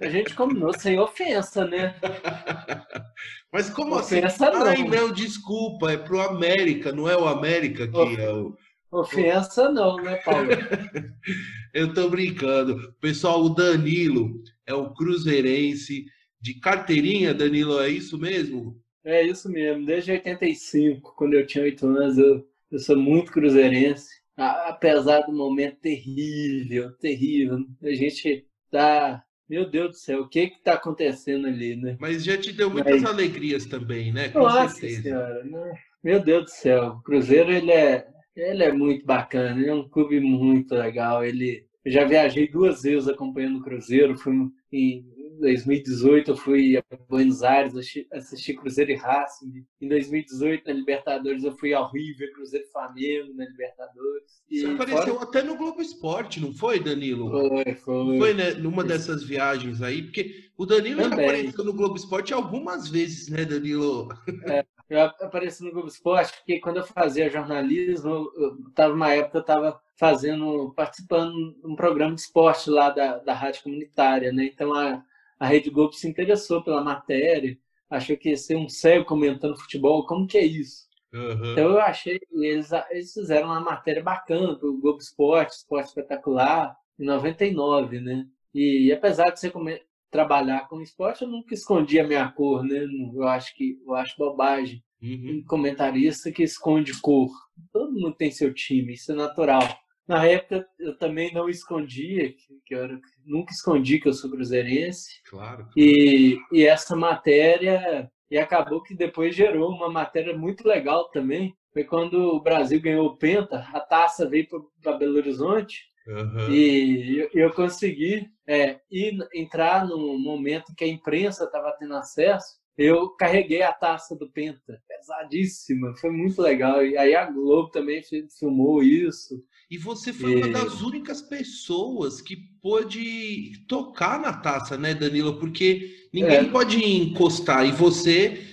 a 0.00 0.08
gente 0.08 0.34
combinou 0.34 0.72
sem 0.72 0.98
ofensa, 0.98 1.64
né? 1.66 1.94
Mas 3.52 3.70
como 3.70 3.96
ofensa 3.96 4.48
assim? 4.48 4.58
Não. 4.58 4.66
Ai, 4.66 4.82
não, 4.82 5.12
desculpa, 5.12 5.92
é 5.92 5.96
pro 5.96 6.20
América, 6.20 6.92
não 6.92 7.08
é 7.08 7.16
o 7.16 7.26
América 7.26 7.86
que 7.86 7.96
Of... 7.96 8.20
é 8.20 8.32
o. 8.32 8.56
Ofensa 8.90 9.70
não, 9.70 9.96
né, 9.96 10.16
Paulo? 10.16 10.48
Eu 11.74 11.92
tô 11.92 12.08
brincando. 12.08 12.94
Pessoal, 13.00 13.42
o 13.42 13.48
Danilo 13.48 14.40
é 14.66 14.74
o 14.74 14.92
cruzeirense 14.94 16.04
de 16.40 16.54
carteirinha, 16.60 17.34
Danilo, 17.34 17.80
é 17.80 17.88
isso 17.88 18.18
mesmo? 18.18 18.80
É 19.04 19.22
isso 19.26 19.48
mesmo. 19.50 19.84
Desde 19.84 20.12
85, 20.12 21.14
quando 21.16 21.34
eu 21.34 21.46
tinha 21.46 21.64
8 21.64 21.86
anos, 21.86 22.18
eu, 22.18 22.46
eu 22.70 22.78
sou 22.78 22.96
muito 22.96 23.32
cruzeirense. 23.32 24.23
Apesar 24.36 25.20
do 25.20 25.32
momento 25.32 25.76
terrível, 25.76 26.92
terrível. 26.98 27.58
A 27.82 27.92
gente 27.92 28.46
tá. 28.70 29.22
Meu 29.48 29.68
Deus 29.68 29.90
do 29.90 29.96
céu, 29.96 30.22
o 30.22 30.28
que 30.28 30.48
que 30.48 30.62
tá 30.62 30.72
acontecendo 30.72 31.46
ali, 31.46 31.76
né? 31.76 31.96
Mas 32.00 32.24
já 32.24 32.36
te 32.36 32.50
deu 32.50 32.70
muitas 32.70 33.02
Mas... 33.02 33.10
alegrias 33.10 33.66
também, 33.66 34.10
né? 34.12 34.30
Com 34.30 34.40
Nossa 34.40 34.68
certeza. 34.68 35.02
senhora, 35.02 35.44
né? 35.44 35.74
Meu 36.02 36.18
Deus 36.18 36.44
do 36.44 36.50
céu. 36.50 36.84
O 36.88 37.02
Cruzeiro, 37.02 37.52
ele 37.52 37.70
é, 37.70 38.06
ele 38.34 38.64
é 38.64 38.72
muito 38.72 39.04
bacana, 39.04 39.60
ele 39.60 39.68
é 39.68 39.74
um 39.74 39.88
clube 39.88 40.18
muito 40.18 40.74
legal. 40.74 41.22
Ele, 41.22 41.66
eu 41.84 41.92
já 41.92 42.04
viajei 42.04 42.48
duas 42.48 42.82
vezes 42.82 43.06
acompanhando 43.06 43.58
o 43.58 43.62
Cruzeiro. 43.62 44.16
Fui 44.16 44.34
em 44.72 45.04
2018 45.40 46.30
eu 46.30 46.36
fui 46.36 46.76
a 46.76 46.82
Buenos 47.08 47.42
Aires 47.42 47.74
assistir 48.12 48.54
Cruzeiro 48.54 48.92
e 48.92 48.96
Racing. 48.96 49.64
Em 49.80 49.88
2018 49.88 50.66
na 50.66 50.72
Libertadores 50.72 51.44
eu 51.44 51.52
fui 51.56 51.72
ao 51.74 51.90
River, 51.90 52.32
Cruzeiro 52.32 52.66
e 52.66 52.70
Flamengo 52.70 53.34
na 53.34 53.44
Libertadores. 53.44 54.42
E 54.50 54.60
Você 54.60 54.72
apareceu 54.72 55.14
fora... 55.14 55.24
até 55.28 55.42
no 55.42 55.56
Globo 55.56 55.80
Esporte, 55.80 56.40
não 56.40 56.52
foi, 56.52 56.80
Danilo? 56.80 57.30
Foi, 57.30 57.74
foi. 57.74 58.18
Foi 58.18 58.34
né, 58.34 58.54
numa 58.54 58.84
dessas 58.84 59.22
viagens 59.24 59.82
aí, 59.82 60.02
porque 60.02 60.50
o 60.56 60.66
Danilo 60.66 61.02
já 61.02 61.10
Também. 61.10 61.26
apareceu 61.26 61.64
no 61.64 61.72
Globo 61.72 61.96
Esporte 61.96 62.32
algumas 62.32 62.88
vezes, 62.88 63.28
né, 63.28 63.44
Danilo? 63.44 64.08
É, 64.44 64.64
eu 64.88 65.00
apareci 65.00 65.64
no 65.64 65.72
Globo 65.72 65.88
Esporte 65.88 66.32
porque 66.38 66.60
quando 66.60 66.76
eu 66.78 66.84
fazia 66.84 67.30
jornalismo, 67.30 68.30
eu 68.36 68.58
estava 68.68 68.94
uma 68.94 69.12
época 69.12 69.38
eu 69.38 69.40
estava 69.40 69.80
fazendo, 69.96 70.72
participando 70.76 71.32
de 71.32 71.66
um 71.66 71.74
programa 71.74 72.14
de 72.14 72.20
esporte 72.20 72.68
lá 72.68 72.90
da, 72.90 73.18
da 73.18 73.32
rádio 73.32 73.62
comunitária, 73.62 74.32
né? 74.32 74.44
Então 74.44 74.72
a, 74.74 75.02
a 75.44 75.46
Rede 75.46 75.68
Globo 75.68 75.92
se 75.92 76.08
interessou 76.08 76.64
pela 76.64 76.82
matéria, 76.82 77.58
achou 77.90 78.16
que 78.16 78.30
ia 78.30 78.36
ser 78.36 78.56
um 78.56 78.66
cego 78.66 79.04
comentando 79.04 79.60
futebol, 79.60 80.06
como 80.06 80.26
que 80.26 80.38
é 80.38 80.44
isso? 80.44 80.84
Uhum. 81.12 81.52
Então 81.52 81.70
eu 81.70 81.80
achei, 81.80 82.18
eles, 82.32 82.70
eles 82.90 83.12
fizeram 83.12 83.48
uma 83.48 83.60
matéria 83.60 84.02
bacana 84.02 84.58
para 84.58 84.66
o 84.66 84.80
Globo 84.80 85.00
Esporte, 85.00 85.52
Esporte 85.52 85.88
Espetacular, 85.88 86.74
em 86.98 87.04
99, 87.04 88.00
né? 88.00 88.26
E, 88.54 88.86
e 88.86 88.92
apesar 88.92 89.30
de 89.30 89.38
você 89.38 89.50
come, 89.50 89.78
trabalhar 90.10 90.66
com 90.66 90.80
esporte, 90.80 91.22
eu 91.22 91.28
nunca 91.28 91.52
escondi 91.52 92.00
a 92.00 92.06
minha 92.06 92.26
cor, 92.32 92.64
né? 92.64 92.86
Eu 93.14 93.28
acho 93.28 93.54
que 93.54 93.78
eu 93.86 93.94
acho 93.94 94.16
bobagem. 94.16 94.82
Uhum. 95.02 95.42
Um 95.42 95.44
comentarista 95.46 96.32
que 96.32 96.42
esconde 96.42 96.98
cor. 97.02 97.28
Todo 97.70 97.92
mundo 97.92 98.14
tem 98.14 98.30
seu 98.30 98.54
time, 98.54 98.94
isso 98.94 99.12
é 99.12 99.14
natural. 99.14 99.60
Na 100.06 100.26
época 100.26 100.66
eu 100.78 100.96
também 100.98 101.32
não 101.32 101.48
escondia, 101.48 102.32
que, 102.64 102.74
eu 102.74 102.84
era, 102.84 103.00
nunca 103.24 103.52
escondi 103.52 103.98
que 103.98 104.08
eu 104.08 104.12
sou 104.12 104.30
cruzeirense. 104.30 105.22
Claro. 105.28 105.68
E, 105.76 106.38
e 106.52 106.66
essa 106.66 106.94
matéria, 106.94 108.10
e 108.30 108.38
acabou 108.38 108.82
que 108.82 108.94
depois 108.94 109.34
gerou 109.34 109.70
uma 109.70 109.90
matéria 109.90 110.36
muito 110.36 110.66
legal 110.66 111.08
também. 111.10 111.56
Foi 111.72 111.84
quando 111.84 112.14
o 112.14 112.40
Brasil 112.40 112.80
ganhou 112.80 113.06
o 113.06 113.16
Penta, 113.16 113.66
a 113.72 113.80
taça 113.80 114.28
veio 114.28 114.46
para 114.82 114.96
Belo 114.96 115.16
Horizonte. 115.16 115.82
Uhum. 116.06 116.50
E 116.50 117.18
eu, 117.18 117.30
eu 117.32 117.52
consegui 117.52 118.28
é, 118.46 118.78
ir, 118.90 119.16
entrar 119.34 119.86
no 119.86 120.18
momento 120.18 120.74
que 120.76 120.84
a 120.84 120.88
imprensa 120.88 121.44
estava 121.44 121.74
tendo 121.78 121.94
acesso. 121.94 122.62
Eu 122.76 123.10
carreguei 123.10 123.62
a 123.62 123.72
taça 123.72 124.16
do 124.16 124.30
Penta, 124.30 124.80
pesadíssima, 124.88 125.94
foi 125.96 126.10
muito 126.10 126.42
legal. 126.42 126.84
E 126.84 126.96
aí 126.98 127.14
a 127.14 127.30
Globo 127.30 127.70
também 127.70 128.02
filmou 128.38 128.82
isso. 128.82 129.42
E 129.70 129.78
você 129.78 130.12
foi 130.12 130.36
uma 130.36 130.48
das 130.48 130.82
únicas 130.82 131.22
pessoas 131.22 132.20
que 132.20 132.36
pôde 132.60 133.64
tocar 133.66 134.20
na 134.20 134.32
taça, 134.32 134.76
né, 134.76 134.94
Danilo? 134.94 135.38
Porque 135.38 136.08
ninguém 136.12 136.36
é. 136.36 136.50
pode 136.50 136.76
encostar. 136.76 137.66
E 137.66 137.72
você, 137.72 138.46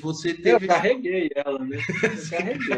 você 0.00 0.34
teve. 0.34 0.64
Eu 0.64 0.68
carreguei 0.68 1.30
ela, 1.34 1.58
né? 1.64 1.78
Eu 1.78 2.28
carreguei. 2.30 2.76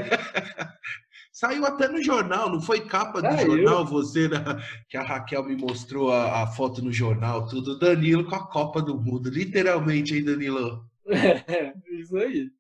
Saiu 1.33 1.65
até 1.65 1.87
no 1.87 2.03
jornal, 2.03 2.51
não 2.51 2.61
foi 2.61 2.81
capa 2.81 3.23
do 3.23 3.47
jornal, 3.47 3.87
você, 3.87 4.29
né? 4.29 4.41
que 4.89 4.97
a 4.97 5.03
Raquel 5.03 5.45
me 5.45 5.55
mostrou 5.55 6.11
a, 6.11 6.43
a, 6.43 6.47
foto 6.49 6.83
no 6.83 6.93
jornal, 6.93 7.47
tudo. 7.47 7.79
Danilo 7.79 8.25
com 8.25 8.35
a 8.35 8.49
Copa 8.49 8.83
do 8.83 9.01
Mundo, 9.01 9.31
literalmente, 9.31 10.17
hein, 10.17 10.25
Danilo? 10.25 10.85
É, 11.09 11.73
isso 11.93 12.17
aí. 12.19 12.51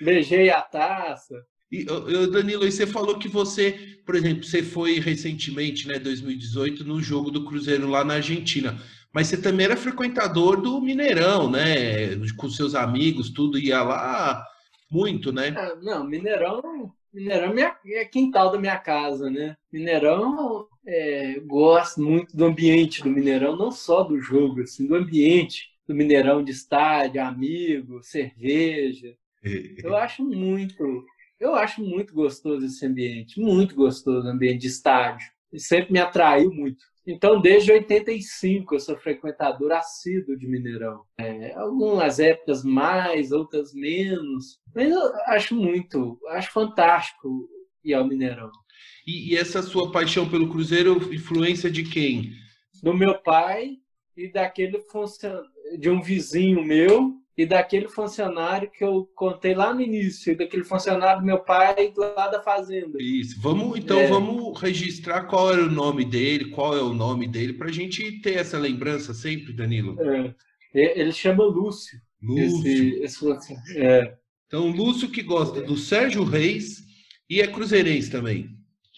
Beijei 0.00 0.50
a 0.50 0.60
taça. 0.60 1.34
E, 1.72 1.84
Danilo, 2.30 2.66
e 2.66 2.70
você 2.70 2.86
falou 2.86 3.18
que 3.18 3.28
você, 3.28 3.96
por 4.04 4.14
exemplo, 4.14 4.44
você 4.44 4.62
foi 4.62 5.00
recentemente, 5.00 5.88
né, 5.88 5.98
2018, 5.98 6.84
no 6.84 7.02
jogo 7.02 7.30
do 7.30 7.46
Cruzeiro 7.46 7.88
lá 7.88 8.04
na 8.04 8.14
Argentina. 8.14 8.78
Mas 9.10 9.28
você 9.28 9.40
também 9.40 9.64
era 9.64 9.76
frequentador 9.76 10.60
do 10.60 10.80
Mineirão, 10.80 11.50
né? 11.50 12.16
Com 12.36 12.48
seus 12.50 12.74
amigos, 12.74 13.30
tudo, 13.30 13.58
ia 13.58 13.82
lá 13.82 14.44
muito, 14.90 15.32
né? 15.32 15.54
Ah, 15.56 15.74
não, 15.82 16.04
Mineirão, 16.04 16.92
Mineirão 17.12 17.54
é, 17.58 17.74
é 17.86 18.04
quintal 18.04 18.50
da 18.52 18.58
minha 18.58 18.78
casa, 18.78 19.30
né? 19.30 19.56
Mineirão, 19.72 20.66
é, 20.86 21.40
gosto 21.40 22.02
muito 22.02 22.36
do 22.36 22.44
ambiente 22.44 23.02
do 23.02 23.10
Mineirão, 23.10 23.56
não 23.56 23.70
só 23.70 24.02
do 24.02 24.20
jogo, 24.20 24.62
assim, 24.62 24.86
do 24.86 24.94
ambiente 24.94 25.70
do 25.86 25.94
Mineirão 25.94 26.42
de 26.42 26.52
estádio, 26.52 27.22
amigo, 27.22 28.02
cerveja. 28.02 29.14
Eu 29.82 29.96
acho 29.96 30.22
muito, 30.24 31.04
eu 31.42 31.56
acho 31.56 31.82
muito 31.82 32.14
gostoso 32.14 32.64
esse 32.64 32.86
ambiente, 32.86 33.40
muito 33.40 33.74
gostoso 33.74 34.28
o 34.28 34.30
ambiente 34.30 34.60
de 34.60 34.68
estádio. 34.68 35.28
E 35.52 35.58
sempre 35.58 35.92
me 35.92 35.98
atraiu 35.98 36.52
muito. 36.52 36.84
Então, 37.04 37.40
desde 37.40 37.72
85, 37.72 38.76
eu 38.76 38.78
sou 38.78 38.96
frequentador 38.96 39.72
assíduo 39.72 40.38
de 40.38 40.46
Mineirão. 40.46 41.02
É, 41.18 41.52
algumas 41.54 42.20
épocas 42.20 42.62
mais, 42.64 43.32
outras 43.32 43.74
menos. 43.74 44.60
Mas 44.72 44.88
eu 44.88 45.12
acho 45.26 45.56
muito, 45.56 46.16
acho 46.28 46.52
fantástico 46.52 47.48
ir 47.82 47.92
ao 47.92 48.06
Mineirão. 48.06 48.50
E, 49.04 49.32
e 49.32 49.36
essa 49.36 49.62
sua 49.62 49.90
paixão 49.90 50.28
pelo 50.30 50.48
Cruzeiro, 50.48 51.12
influência 51.12 51.68
de 51.68 51.82
quem? 51.82 52.30
Do 52.80 52.94
meu 52.94 53.18
pai 53.20 53.78
e 54.16 54.30
daquele 54.30 54.78
funcionário, 54.82 55.50
de 55.76 55.90
um 55.90 56.00
vizinho 56.00 56.64
meu 56.64 57.20
e 57.36 57.46
daquele 57.46 57.88
funcionário 57.88 58.70
que 58.70 58.84
eu 58.84 59.08
contei 59.14 59.54
lá 59.54 59.72
no 59.72 59.80
início, 59.80 60.36
daquele 60.36 60.64
funcionário 60.64 61.20
do 61.20 61.26
meu 61.26 61.38
pai 61.38 61.92
lá 61.96 62.28
da 62.28 62.42
fazenda. 62.42 62.98
Isso. 63.00 63.40
Vamos 63.40 63.78
então 63.78 63.98
é. 63.98 64.06
vamos 64.06 64.60
registrar 64.60 65.24
qual 65.24 65.52
era 65.52 65.62
o 65.62 65.70
nome 65.70 66.04
dele, 66.04 66.50
qual 66.50 66.76
é 66.76 66.82
o 66.82 66.92
nome 66.92 67.26
dele, 67.26 67.54
para 67.54 67.68
a 67.68 67.72
gente 67.72 68.20
ter 68.20 68.36
essa 68.36 68.58
lembrança 68.58 69.14
sempre, 69.14 69.52
Danilo. 69.52 69.96
É. 70.00 70.34
Ele 70.74 71.12
chama 71.12 71.44
Lúcio. 71.44 71.98
Lúcio. 72.22 73.04
Esse, 73.04 73.28
esse, 73.30 73.78
é. 73.78 74.14
Então, 74.46 74.68
Lúcio 74.68 75.10
que 75.10 75.22
gosta 75.22 75.62
do 75.62 75.76
Sérgio 75.76 76.24
Reis 76.24 76.82
e 77.28 77.40
é 77.40 77.46
cruzeirense 77.46 78.10
também. 78.10 78.50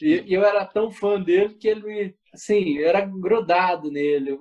E 0.02 0.24
eu 0.28 0.44
era 0.44 0.64
tão 0.64 0.90
fã 0.90 1.20
dele 1.20 1.54
que 1.54 1.68
ele 1.68 1.82
me, 1.82 2.14
assim, 2.32 2.78
era 2.78 3.00
grudado 3.00 3.90
nele 3.90 4.36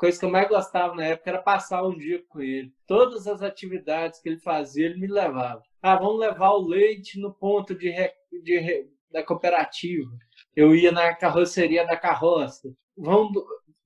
coisa 0.00 0.18
que 0.18 0.24
eu 0.24 0.30
mais 0.30 0.48
gostava 0.48 0.94
na 0.94 1.04
época 1.04 1.28
era 1.28 1.42
passar 1.42 1.86
um 1.86 1.94
dia 1.94 2.24
com 2.26 2.40
ele. 2.40 2.72
Todas 2.86 3.26
as 3.26 3.42
atividades 3.42 4.18
que 4.18 4.30
ele 4.30 4.38
fazia, 4.38 4.86
ele 4.86 4.98
me 4.98 5.06
levava. 5.06 5.62
Ah, 5.82 5.94
vamos 5.94 6.18
levar 6.18 6.52
o 6.52 6.66
leite 6.66 7.20
no 7.20 7.34
ponto 7.34 7.74
de, 7.74 7.92
de 8.42 8.88
da 9.12 9.22
cooperativa. 9.22 10.10
Eu 10.56 10.74
ia 10.74 10.90
na 10.90 11.14
carroceria 11.14 11.86
da 11.86 11.98
carroça. 11.98 12.74
Vamos 12.96 13.32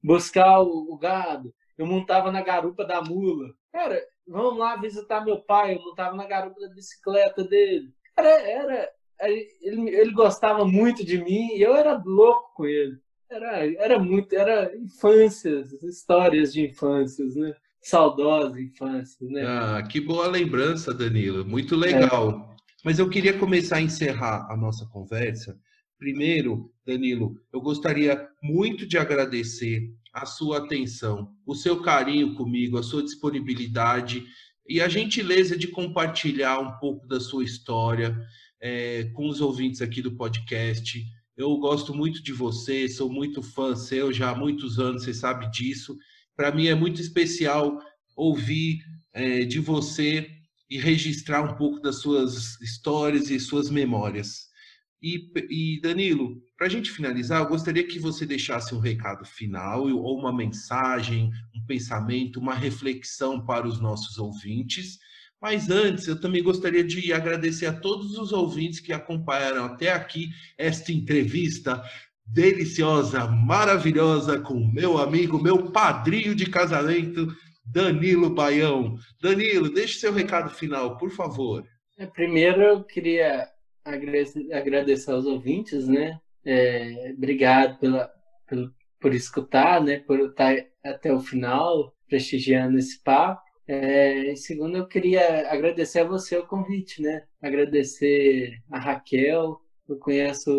buscar 0.01 0.61
o, 0.61 0.93
o, 0.93 0.97
gado. 0.97 1.53
Eu 1.77 1.85
montava 1.85 2.31
na 2.31 2.43
garupa 2.43 2.85
da 2.85 3.03
mula. 3.03 3.53
Cara, 3.73 4.01
vamos 4.27 4.57
lá 4.57 4.77
visitar 4.77 5.25
meu 5.25 5.41
pai. 5.41 5.75
Eu 5.75 5.83
montava 5.83 6.15
na 6.15 6.27
garupa 6.27 6.61
da 6.61 6.69
bicicleta 6.69 7.43
dele. 7.43 7.93
Cara, 8.15 8.29
era, 8.29 8.93
ele, 9.61 9.91
ele 9.91 10.13
gostava 10.13 10.65
muito 10.65 11.05
de 11.05 11.19
mim 11.19 11.57
e 11.57 11.63
eu 11.63 11.75
era 11.75 12.01
louco 12.05 12.55
com 12.55 12.67
ele. 12.67 12.99
Era, 13.31 13.67
era 13.83 13.99
muito, 13.99 14.35
era 14.35 14.77
infâncias, 14.77 15.73
histórias 15.83 16.53
de 16.53 16.67
infâncias, 16.67 17.35
né? 17.35 17.55
Saudosa 17.81 18.61
infância, 18.61 19.27
né? 19.29 19.45
Ah, 19.47 19.83
que 19.83 20.01
boa 20.01 20.27
lembrança, 20.27 20.95
Danilo. 20.95 21.45
Muito 21.45 21.77
legal. 21.77 22.51
É. 22.51 22.55
Mas 22.85 22.99
eu 22.99 23.09
queria 23.09 23.39
começar 23.39 23.77
a 23.77 23.83
encerrar 23.83 24.47
a 24.51 24.57
nossa 24.57 24.87
conversa. 24.87 25.59
Primeiro, 25.99 26.71
Danilo, 26.87 27.35
eu 27.53 27.61
gostaria 27.61 28.29
muito 28.43 28.87
de 28.87 28.99
agradecer 28.99 29.91
a 30.13 30.27
sua 30.27 30.59
atenção, 30.59 31.33
o 31.47 31.55
seu 31.55 31.83
carinho 31.83 32.35
comigo, 32.35 32.79
a 32.79 32.83
sua 32.83 33.03
disponibilidade 33.03 34.25
e 34.69 34.81
a 34.81 34.89
gentileza 34.89 35.57
de 35.57 35.69
compartilhar 35.69 36.59
um 36.61 36.79
pouco 36.79 37.07
da 37.07 37.19
sua 37.21 37.45
história 37.45 38.17
é, 38.61 39.05
com 39.15 39.29
os 39.29 39.41
ouvintes 39.41 39.83
aqui 39.83 40.01
do 40.01 40.17
podcast. 40.17 41.05
Eu 41.37 41.57
gosto 41.57 41.93
muito 41.93 42.23
de 42.23 42.33
você, 42.33 42.89
sou 42.89 43.11
muito 43.11 43.43
fã 43.43 43.75
seu 43.75 44.13
já 44.13 44.31
há 44.31 44.35
muitos 44.35 44.79
anos, 44.79 45.03
você 45.03 45.13
sabe 45.13 45.51
disso. 45.51 45.97
Para 46.37 46.55
mim 46.55 46.67
é 46.67 46.75
muito 46.75 47.01
especial 47.01 47.81
ouvir 48.17 48.81
é, 49.13 49.45
de 49.45 49.59
você 49.59 50.31
e 50.71 50.79
registrar 50.79 51.43
um 51.43 51.57
pouco 51.57 51.81
das 51.81 51.97
suas 52.01 52.61
histórias 52.61 53.31
e 53.31 53.41
suas 53.41 53.69
memórias. 53.69 54.49
E, 55.03 55.31
e 55.51 55.81
Danilo, 55.81 56.41
para 56.57 56.69
a 56.69 56.71
gente 56.71 56.91
finalizar, 56.91 57.43
eu 57.43 57.49
gostaria 57.49 57.87
que 57.87 57.99
você 57.99 58.25
deixasse 58.25 58.75
um 58.75 58.79
recado 58.79 59.25
final 59.25 59.87
ou 59.89 60.19
uma 60.19 60.35
mensagem, 60.35 61.31
um 61.55 61.67
pensamento, 61.67 62.39
uma 62.41 62.55
reflexão 62.55 63.45
para 63.45 63.67
os 63.67 63.81
nossos 63.81 64.19
ouvintes. 64.19 64.99
Mas 65.45 65.69
antes, 65.69 66.09
eu 66.09 66.19
também 66.19 66.43
gostaria 66.43 66.83
de 66.83 67.13
agradecer 67.13 67.67
a 67.67 67.79
todos 67.79 68.17
os 68.17 68.33
ouvintes 68.33 68.81
que 68.81 68.95
acompanharam 68.95 69.67
até 69.67 69.93
aqui 69.93 70.31
esta 70.57 70.91
entrevista 70.91 71.83
deliciosa, 72.25 73.27
maravilhosa 73.27 74.41
com 74.41 74.55
meu 74.55 74.97
amigo, 74.97 75.39
meu 75.39 75.71
padrinho 75.71 76.35
de 76.35 76.49
casamento, 76.49 77.27
Danilo 77.63 78.31
Baião. 78.31 78.97
Danilo, 79.21 79.69
deixe 79.69 79.99
seu 79.99 80.15
recado 80.15 80.49
final, 80.49 80.97
por 80.97 81.11
favor. 81.11 81.63
É, 81.99 82.07
primeiro, 82.07 82.63
eu 82.63 82.83
queria 82.83 83.47
agradecer 83.85 85.11
aos 85.11 85.27
ouvintes, 85.27 85.87
né? 85.87 86.19
É, 86.43 87.13
obrigado 87.15 87.79
pela, 87.79 88.11
pelo, 88.49 88.73
por 88.99 89.13
escutar, 89.13 89.83
né? 89.83 89.99
Por 89.99 90.21
estar 90.21 90.57
até 90.83 91.13
o 91.13 91.21
final, 91.21 91.95
prestigiando 92.09 92.79
esse 92.79 93.03
papo. 93.03 93.44
É, 93.67 94.35
segundo, 94.37 94.77
eu 94.77 94.87
queria 94.87 95.51
agradecer 95.51 96.01
a 96.01 96.05
você 96.05 96.37
o 96.37 96.47
convite, 96.47 97.01
né? 97.01 97.27
Agradecer 97.43 98.63
a 98.71 98.79
Raquel. 98.79 99.61
Eu 99.89 99.99
conheço, 99.99 100.51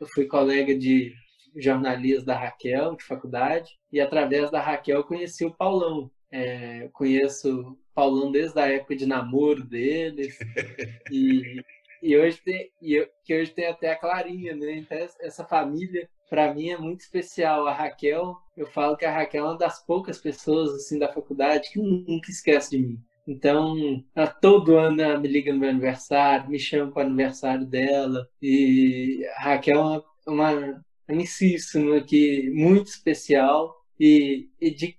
eu 0.00 0.06
fui 0.08 0.26
colega 0.26 0.76
de 0.76 1.14
jornalismo 1.56 2.26
da 2.26 2.38
Raquel, 2.38 2.96
de 2.96 3.04
faculdade, 3.04 3.78
e 3.92 4.00
através 4.00 4.50
da 4.50 4.60
Raquel 4.60 4.98
eu 4.98 5.04
conheci 5.04 5.44
o 5.44 5.54
Paulão. 5.54 6.10
É, 6.30 6.88
conheço 6.92 7.60
o 7.60 7.78
Paulão 7.94 8.30
desde 8.32 8.58
a 8.58 8.66
época 8.66 8.96
de 8.96 9.06
namoro 9.06 9.64
deles. 9.64 10.36
e, 11.10 11.62
e 12.02 12.16
hoje 12.16 12.40
tem, 12.42 12.70
e 12.82 13.08
que 13.24 13.34
hoje 13.34 13.52
tem 13.52 13.66
até 13.66 13.92
a 13.92 13.98
Clarinha, 13.98 14.54
né? 14.54 14.76
Então, 14.78 14.98
essa 14.98 15.44
família, 15.44 16.08
para 16.28 16.52
mim, 16.54 16.70
é 16.70 16.78
muito 16.78 17.00
especial. 17.00 17.66
A 17.66 17.72
Raquel, 17.72 18.36
eu 18.56 18.66
falo 18.66 18.96
que 18.96 19.04
a 19.04 19.12
Raquel 19.12 19.44
é 19.44 19.48
uma 19.48 19.58
das 19.58 19.84
poucas 19.84 20.18
pessoas 20.18 20.74
assim 20.74 20.98
da 20.98 21.12
faculdade 21.12 21.70
que 21.70 21.78
nunca 21.78 22.30
esquece 22.30 22.70
de 22.70 22.78
mim. 22.78 22.98
Então, 23.26 24.04
todo 24.40 24.76
ano 24.76 25.00
ela 25.00 25.18
me 25.18 25.28
liga 25.28 25.52
no 25.52 25.58
meu 25.58 25.70
aniversário, 25.70 26.50
me 26.50 26.58
chama 26.58 26.92
para 26.92 27.04
o 27.04 27.06
aniversário 27.06 27.66
dela. 27.66 28.28
E 28.42 29.24
a 29.36 29.44
Raquel 29.44 29.76
é 29.76 29.80
uma, 29.80 30.04
uma 30.26 30.84
amicíssima 31.08 31.96
aqui, 31.96 32.50
muito 32.50 32.88
especial. 32.88 33.74
E, 33.98 34.48
e 34.60 34.70
de, 34.70 34.96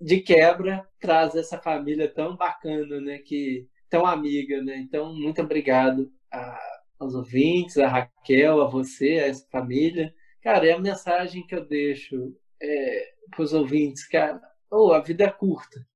de 0.00 0.20
quebra 0.20 0.86
traz 0.98 1.34
essa 1.36 1.58
família 1.58 2.08
tão 2.08 2.36
bacana, 2.36 3.00
né? 3.00 3.18
Que 3.18 3.68
tão 3.88 4.04
amiga, 4.06 4.62
né? 4.62 4.78
Então, 4.78 5.14
muito 5.14 5.40
obrigado 5.42 6.10
a, 6.32 6.58
aos 6.98 7.14
ouvintes, 7.14 7.78
a 7.78 7.88
Raquel, 7.88 8.62
a 8.62 8.68
você, 8.68 9.20
a 9.22 9.26
essa 9.26 9.46
família. 9.50 10.12
Cara, 10.42 10.66
é 10.66 10.72
a 10.72 10.80
mensagem 10.80 11.46
que 11.46 11.54
eu 11.54 11.64
deixo 11.64 12.36
é, 12.60 13.14
para 13.30 13.42
os 13.42 13.52
ouvintes, 13.52 14.06
cara. 14.06 14.40
Oh, 14.70 14.92
a 14.92 15.00
vida 15.00 15.24
é 15.24 15.30
curta. 15.30 15.86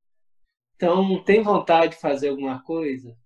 Então, 0.76 1.22
tem 1.24 1.42
vontade 1.42 1.95
de 1.95 2.01
fazer 2.01 2.28
alguma 2.28 2.62
coisa? 2.62 3.16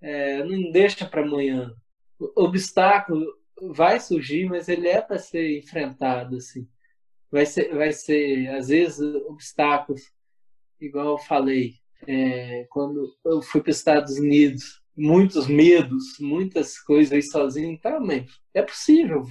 É, 0.00 0.42
não 0.44 0.70
deixa 0.70 1.06
para 1.06 1.22
amanhã. 1.22 1.74
O 2.18 2.44
obstáculo 2.44 3.24
vai 3.70 4.00
surgir, 4.00 4.46
mas 4.46 4.68
ele 4.68 4.88
é 4.88 5.00
para 5.00 5.18
ser 5.18 5.58
enfrentado, 5.58 6.36
assim 6.36 6.68
vai 7.32 7.46
ser, 7.46 7.74
vai 7.74 7.90
ser 7.92 8.48
às 8.48 8.68
vezes, 8.68 9.00
obstáculos, 9.00 10.02
igual 10.78 11.12
eu 11.12 11.18
falei, 11.18 11.76
é, 12.06 12.66
quando 12.68 13.16
eu 13.24 13.40
fui 13.40 13.62
para 13.62 13.70
os 13.70 13.78
Estados 13.78 14.18
Unidos, 14.18 14.82
muitos 14.94 15.46
medos, 15.48 16.18
muitas 16.20 16.78
coisas 16.78 17.12
aí 17.12 17.22
sozinho, 17.22 17.80
tá, 17.80 17.98
é 18.52 18.62
possível. 18.62 19.24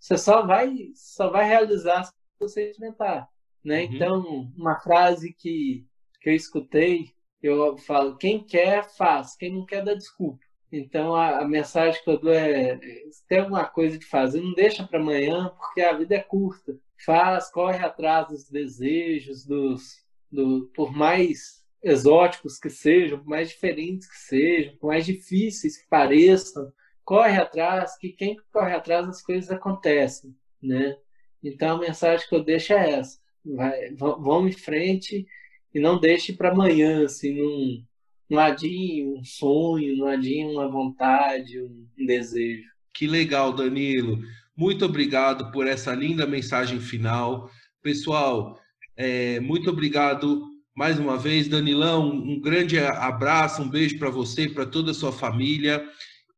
Você 0.00 0.18
só 0.18 0.44
vai, 0.46 0.74
só 0.94 1.30
vai 1.30 1.46
realizar 1.46 2.04
se 2.04 2.12
você 2.40 2.70
enfrentar, 2.70 3.28
né? 3.62 3.84
Uhum. 3.84 3.94
Então, 3.94 4.52
uma 4.56 4.80
frase 4.80 5.32
que, 5.32 5.86
que 6.20 6.30
eu 6.30 6.34
escutei, 6.34 7.10
eu 7.42 7.76
falo, 7.78 8.16
quem 8.16 8.42
quer, 8.44 8.88
faz, 8.96 9.36
quem 9.36 9.52
não 9.52 9.64
quer, 9.64 9.84
dá 9.84 9.94
desculpa. 9.94 10.40
Então, 10.72 11.14
a, 11.14 11.40
a 11.40 11.48
mensagem 11.48 12.02
que 12.02 12.10
eu 12.10 12.18
dou 12.18 12.32
é, 12.32 12.78
se 13.10 13.26
tem 13.28 13.40
alguma 13.40 13.64
coisa 13.64 13.98
de 13.98 14.06
fazer, 14.06 14.40
não 14.40 14.54
deixa 14.54 14.86
para 14.86 14.98
amanhã, 14.98 15.52
porque 15.58 15.80
a 15.82 15.96
vida 15.96 16.14
é 16.14 16.20
curta 16.20 16.78
faz, 17.04 17.50
corre 17.50 17.84
atrás 17.84 18.28
dos 18.28 18.48
desejos, 18.48 19.44
dos, 19.44 20.04
do, 20.30 20.70
por 20.74 20.92
mais 20.92 21.64
exóticos 21.82 22.58
que 22.58 22.68
sejam, 22.68 23.18
por 23.18 23.28
mais 23.28 23.48
diferentes 23.48 24.08
que 24.08 24.18
sejam, 24.18 24.76
por 24.76 24.88
mais 24.88 25.06
difíceis 25.06 25.78
que 25.78 25.88
pareçam, 25.88 26.70
corre 27.10 27.36
atrás, 27.38 27.98
que 27.98 28.10
quem 28.10 28.36
corre 28.52 28.72
atrás 28.72 29.08
as 29.08 29.20
coisas 29.20 29.50
acontecem, 29.50 30.32
né? 30.62 30.94
Então 31.42 31.76
a 31.76 31.80
mensagem 31.80 32.24
que 32.28 32.32
eu 32.36 32.44
deixo 32.44 32.72
é 32.72 32.92
essa: 32.92 33.18
vai, 33.44 33.92
vão 33.96 34.46
em 34.46 34.52
frente 34.52 35.26
e 35.74 35.80
não 35.80 35.98
deixe 35.98 36.32
para 36.32 36.52
amanhã, 36.52 37.04
assim, 37.04 37.34
num, 37.34 37.84
um 38.30 38.38
adinho, 38.38 39.18
um 39.18 39.24
sonho, 39.24 40.04
um 40.04 40.06
adinho, 40.06 40.52
uma 40.52 40.68
vontade, 40.68 41.60
um, 41.60 41.84
um 41.98 42.06
desejo. 42.06 42.62
Que 42.94 43.08
legal, 43.08 43.52
Danilo. 43.52 44.20
Muito 44.56 44.84
obrigado 44.84 45.50
por 45.50 45.66
essa 45.66 45.92
linda 45.92 46.28
mensagem 46.28 46.78
final. 46.78 47.50
Pessoal, 47.82 48.56
é, 48.96 49.40
muito 49.40 49.68
obrigado 49.68 50.44
mais 50.76 50.96
uma 50.96 51.16
vez. 51.16 51.48
Danilão, 51.48 52.08
um 52.08 52.40
grande 52.40 52.78
abraço, 52.78 53.62
um 53.62 53.68
beijo 53.68 53.98
para 53.98 54.10
você 54.10 54.48
para 54.48 54.64
toda 54.64 54.92
a 54.92 54.94
sua 54.94 55.10
família. 55.10 55.84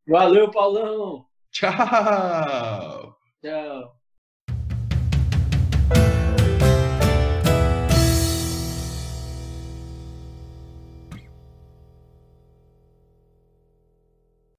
Valeu, 0.06 0.50
Paulão! 0.50 1.26
Tchau! 1.50 3.16
Tchau! 3.42 4.01